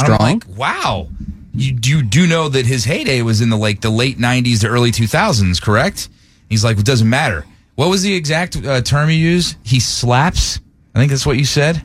[0.00, 0.18] I'm Strong.
[0.18, 1.08] like, wow.
[1.54, 4.68] You, you do know that his heyday was in the like the late 90s to
[4.68, 6.08] early 2000s, correct?
[6.48, 7.46] He's like, it doesn't matter.
[7.76, 9.56] What was the exact uh, term you used?
[9.62, 10.60] He slaps?
[10.94, 11.82] I think that's what you said.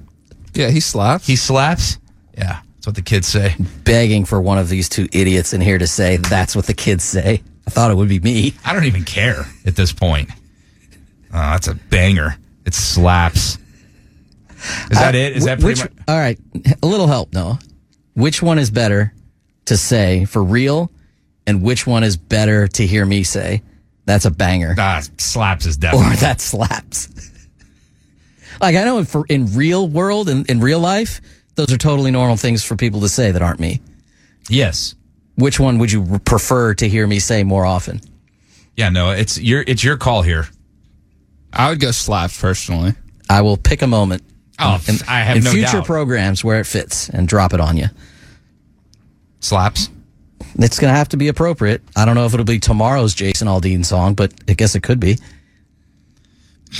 [0.53, 1.27] Yeah, he slaps.
[1.27, 1.99] He slaps?
[2.35, 3.55] Yeah, that's what the kids say.
[3.83, 7.03] Begging for one of these two idiots in here to say that's what the kids
[7.03, 7.43] say.
[7.69, 8.55] I thought it would be me.
[8.65, 10.31] I don't even care at this point.
[11.31, 12.35] Oh, that's a banger.
[12.65, 13.59] It slaps.
[14.89, 15.37] Is that Uh, it?
[15.37, 16.03] Is that pretty which, much?
[16.07, 16.39] All right.
[16.81, 17.59] A little help, Noah.
[18.15, 19.13] Which one is better
[19.65, 20.91] to say for real,
[21.45, 23.61] and which one is better to hear me say?
[24.05, 24.73] That's a banger.
[24.79, 26.13] Ah, slaps is definitely.
[26.13, 27.07] Or that slaps.
[28.59, 31.21] like I know for in real world and in real life,
[31.53, 33.79] those are totally normal things for people to say that aren't me.
[34.49, 34.95] Yes.
[35.39, 38.01] Which one would you prefer to hear me say more often?
[38.75, 40.47] Yeah, no, it's your it's your call here.
[41.53, 42.93] I would go slaps personally.
[43.29, 44.23] I will pick a moment.
[44.59, 45.85] Oh, in, I have in no future doubt.
[45.85, 47.87] programs where it fits and drop it on you.
[49.39, 49.89] Slaps.
[50.57, 51.81] It's going to have to be appropriate.
[51.95, 54.99] I don't know if it'll be tomorrow's Jason Aldean song, but I guess it could
[54.99, 55.17] be.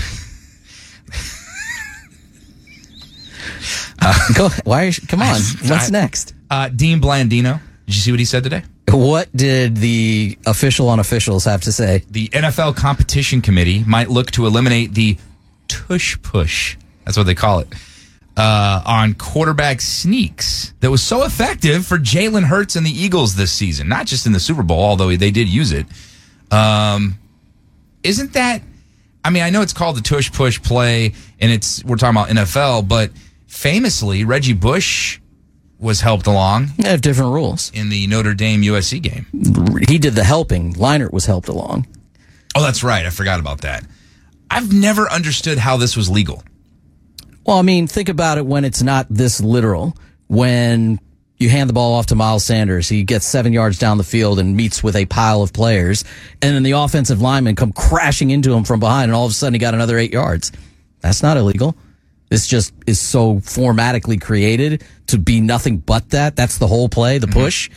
[4.36, 4.50] Go.
[4.64, 4.84] Why?
[4.84, 5.40] Are you, come on.
[5.68, 6.34] What's I- next?
[6.50, 7.62] Uh, Dean Blandino.
[7.90, 8.62] Did you see what he said today?
[8.92, 12.04] What did the official on officials have to say?
[12.08, 15.18] The NFL competition committee might look to eliminate the
[15.68, 16.78] tush push.
[17.04, 17.68] That's what they call it.
[18.38, 23.52] Uh, on quarterback sneaks that was so effective for Jalen Hurts and the Eagles this
[23.52, 25.88] season, not just in the Super Bowl, although they did use it.
[26.52, 27.18] Um,
[28.04, 28.62] isn't that?
[29.26, 32.30] I mean, I know it's called the tush push play, and it's we're talking about
[32.30, 33.10] NFL, but
[33.48, 35.20] famously Reggie Bush
[35.80, 37.72] was helped along They have different rules.
[37.74, 39.26] in the Notre Dame USC game.
[39.88, 40.74] He did the helping.
[40.74, 41.88] Leinart was helped along.
[42.56, 43.06] Oh, that's right.
[43.06, 43.86] I forgot about that.
[44.52, 46.44] I've never understood how this was legal.
[47.46, 49.96] Well, I mean, think about it when it's not this literal.
[50.28, 51.00] When
[51.38, 54.38] you hand the ball off to Miles Sanders, he gets seven yards down the field
[54.40, 56.04] and meets with a pile of players,
[56.42, 59.34] and then the offensive linemen come crashing into him from behind, and all of a
[59.34, 60.52] sudden he got another eight yards.
[61.00, 61.76] That's not illegal.
[62.30, 66.36] This just is so formatically created to be nothing but that.
[66.36, 67.70] That's the whole play, the push.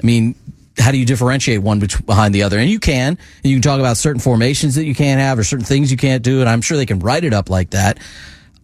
[0.00, 0.36] I mean,
[0.78, 2.58] how do you differentiate one behind the other?
[2.58, 3.18] And you can.
[3.42, 5.96] And you can talk about certain formations that you can't have or certain things you
[5.96, 6.40] can't do.
[6.40, 7.98] And I'm sure they can write it up like that.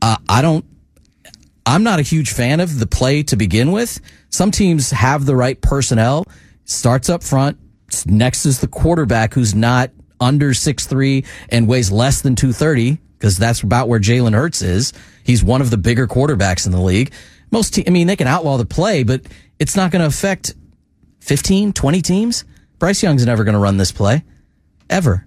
[0.01, 0.65] Uh, I don't.
[1.67, 3.99] I'm not a huge fan of the play to begin with.
[4.29, 6.27] Some teams have the right personnel.
[6.65, 7.59] Starts up front.
[8.07, 9.91] Next is the quarterback who's not
[10.21, 14.93] under 6'3 and weighs less than 230 because that's about where Jalen Hurts is.
[15.25, 17.13] He's one of the bigger quarterbacks in the league.
[17.51, 19.23] Most, te- I mean, they can outlaw the play, but
[19.59, 20.55] it's not going to affect
[21.21, 22.45] 15, 20 teams.
[22.79, 24.23] Bryce Young's never going to run this play
[24.89, 25.27] ever.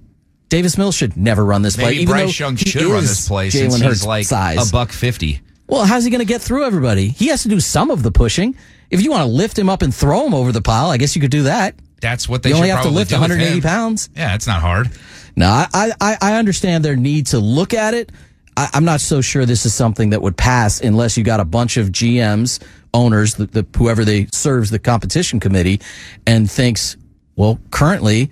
[0.49, 1.85] Davis Mills should never run this play.
[1.85, 4.69] Maybe even Bryce Young should run this play since Jalen he's Hurts like size.
[4.69, 5.41] a buck fifty.
[5.67, 7.09] Well, how's he going to get through everybody?
[7.09, 8.55] He has to do some of the pushing.
[8.89, 11.13] If you want to lift him up and throw him over the pile, I guess
[11.15, 11.75] you could do that.
[11.99, 14.09] That's what they you only have to lift 180 pounds.
[14.15, 14.89] Yeah, it's not hard.
[15.35, 18.11] No, I, I, I understand their need to look at it.
[18.57, 21.45] I, I'm not so sure this is something that would pass unless you got a
[21.45, 22.61] bunch of GMs,
[22.93, 25.79] owners, the, the whoever they serves the competition committee,
[26.25, 26.97] and thinks,
[27.35, 28.31] well, currently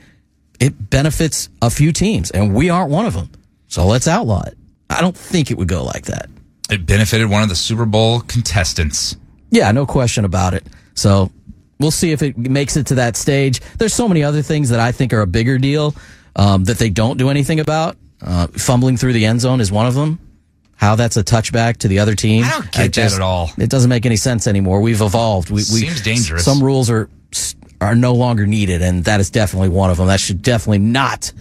[0.60, 3.30] it benefits a few teams, and we aren't one of them.
[3.68, 4.57] So let's outlaw it.
[4.89, 6.30] I don't think it would go like that.
[6.69, 9.15] It benefited one of the Super Bowl contestants.
[9.52, 10.65] Yeah, no question about it.
[10.95, 11.31] So
[11.80, 13.61] we'll see if it makes it to that stage.
[13.77, 15.93] There's so many other things that I think are a bigger deal
[16.35, 17.97] um, that they don't do anything about.
[18.26, 20.19] Uh, fumbling through the end zone is one of them.
[20.76, 22.43] How that's a touchback to the other team.
[22.43, 23.52] I don't get that at all.
[23.57, 24.81] It doesn't make any sense anymore.
[24.81, 25.49] We've evolved.
[25.49, 26.43] We, we, Seems dangerous.
[26.43, 27.10] Some rules are
[27.80, 30.07] are no longer needed, and that is definitely one of them.
[30.07, 31.31] That should definitely not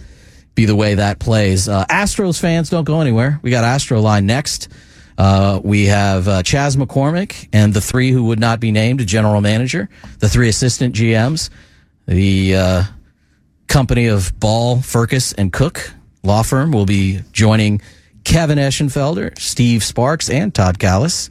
[0.53, 1.67] be the way that plays.
[1.67, 3.39] Uh, Astros fans don't go anywhere.
[3.41, 4.69] We got Astro line next.
[5.17, 9.41] Uh, we have uh, Chas McCormick and the three who would not be named general
[9.41, 9.89] manager,
[10.19, 11.49] the three assistant GMs,
[12.05, 12.83] the uh,
[13.67, 15.91] company of Ball, Firkus, and Cook
[16.25, 17.81] law firm will be joining
[18.23, 21.29] Kevin Eschenfelder, Steve Sparks, and Todd Kalas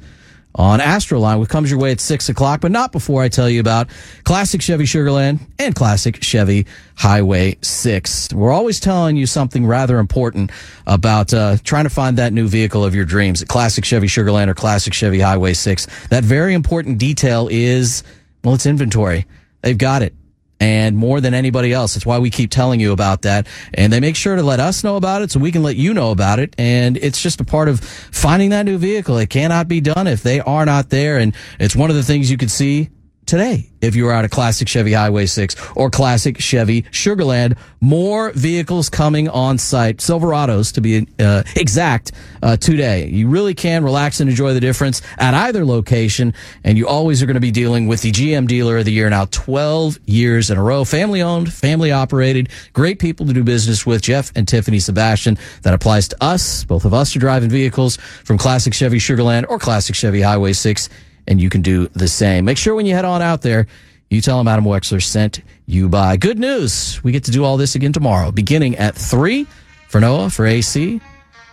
[0.56, 3.58] on Astroline, which comes your way at six o'clock, but not before I tell you
[3.58, 3.88] about
[4.22, 8.32] classic Chevy Sugarland and classic Chevy Highway 6.
[8.32, 10.52] We're always telling you something rather important
[10.86, 14.48] about uh, trying to find that new vehicle of your dreams at classic Chevy Sugarland
[14.48, 15.86] or classic Chevy Highway 6.
[16.10, 18.04] That very important detail is,
[18.44, 19.26] well, it's inventory.
[19.62, 20.14] They've got it
[20.60, 21.94] and more than anybody else.
[21.94, 23.46] That's why we keep telling you about that.
[23.74, 25.94] And they make sure to let us know about it so we can let you
[25.94, 26.54] know about it.
[26.58, 29.18] And it's just a part of finding that new vehicle.
[29.18, 31.18] It cannot be done if they are not there.
[31.18, 32.90] And it's one of the things you could see
[33.26, 37.56] today if you were at a classic Chevy Highway 6 or classic Chevy Sugarland.
[37.80, 43.08] More vehicles coming on site, Silverados to be uh, exact, uh, today.
[43.08, 47.26] You really can relax and enjoy the difference at either location, and you always are
[47.26, 50.58] going to be dealing with the GM Dealer of the Year now 12 years in
[50.58, 50.84] a row.
[50.84, 54.04] Family owned, family operated, great people to do business with.
[54.04, 55.38] Jeff and Tiffany Sebastian.
[55.62, 56.64] That applies to us.
[56.64, 60.88] Both of us are driving vehicles from classic Chevy Sugarland or classic Chevy Highway 6
[61.26, 62.44] and you can do the same.
[62.44, 63.66] Make sure when you head on out there,
[64.10, 66.16] you tell them Adam Wexler sent you by.
[66.16, 67.02] Good news.
[67.02, 69.46] We get to do all this again tomorrow, beginning at 3
[69.88, 71.00] for Noah, for AC.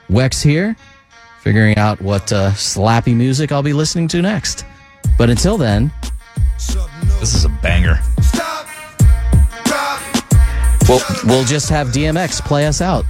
[0.09, 0.75] Wex here,
[1.41, 4.65] figuring out what uh, slappy music I'll be listening to next.
[5.17, 5.91] But until then,
[7.19, 7.99] This is a banger.
[10.89, 13.05] we'll, we'll just have DMX play us out.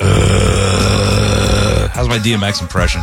[0.00, 3.02] Uh, how's my DMX impression?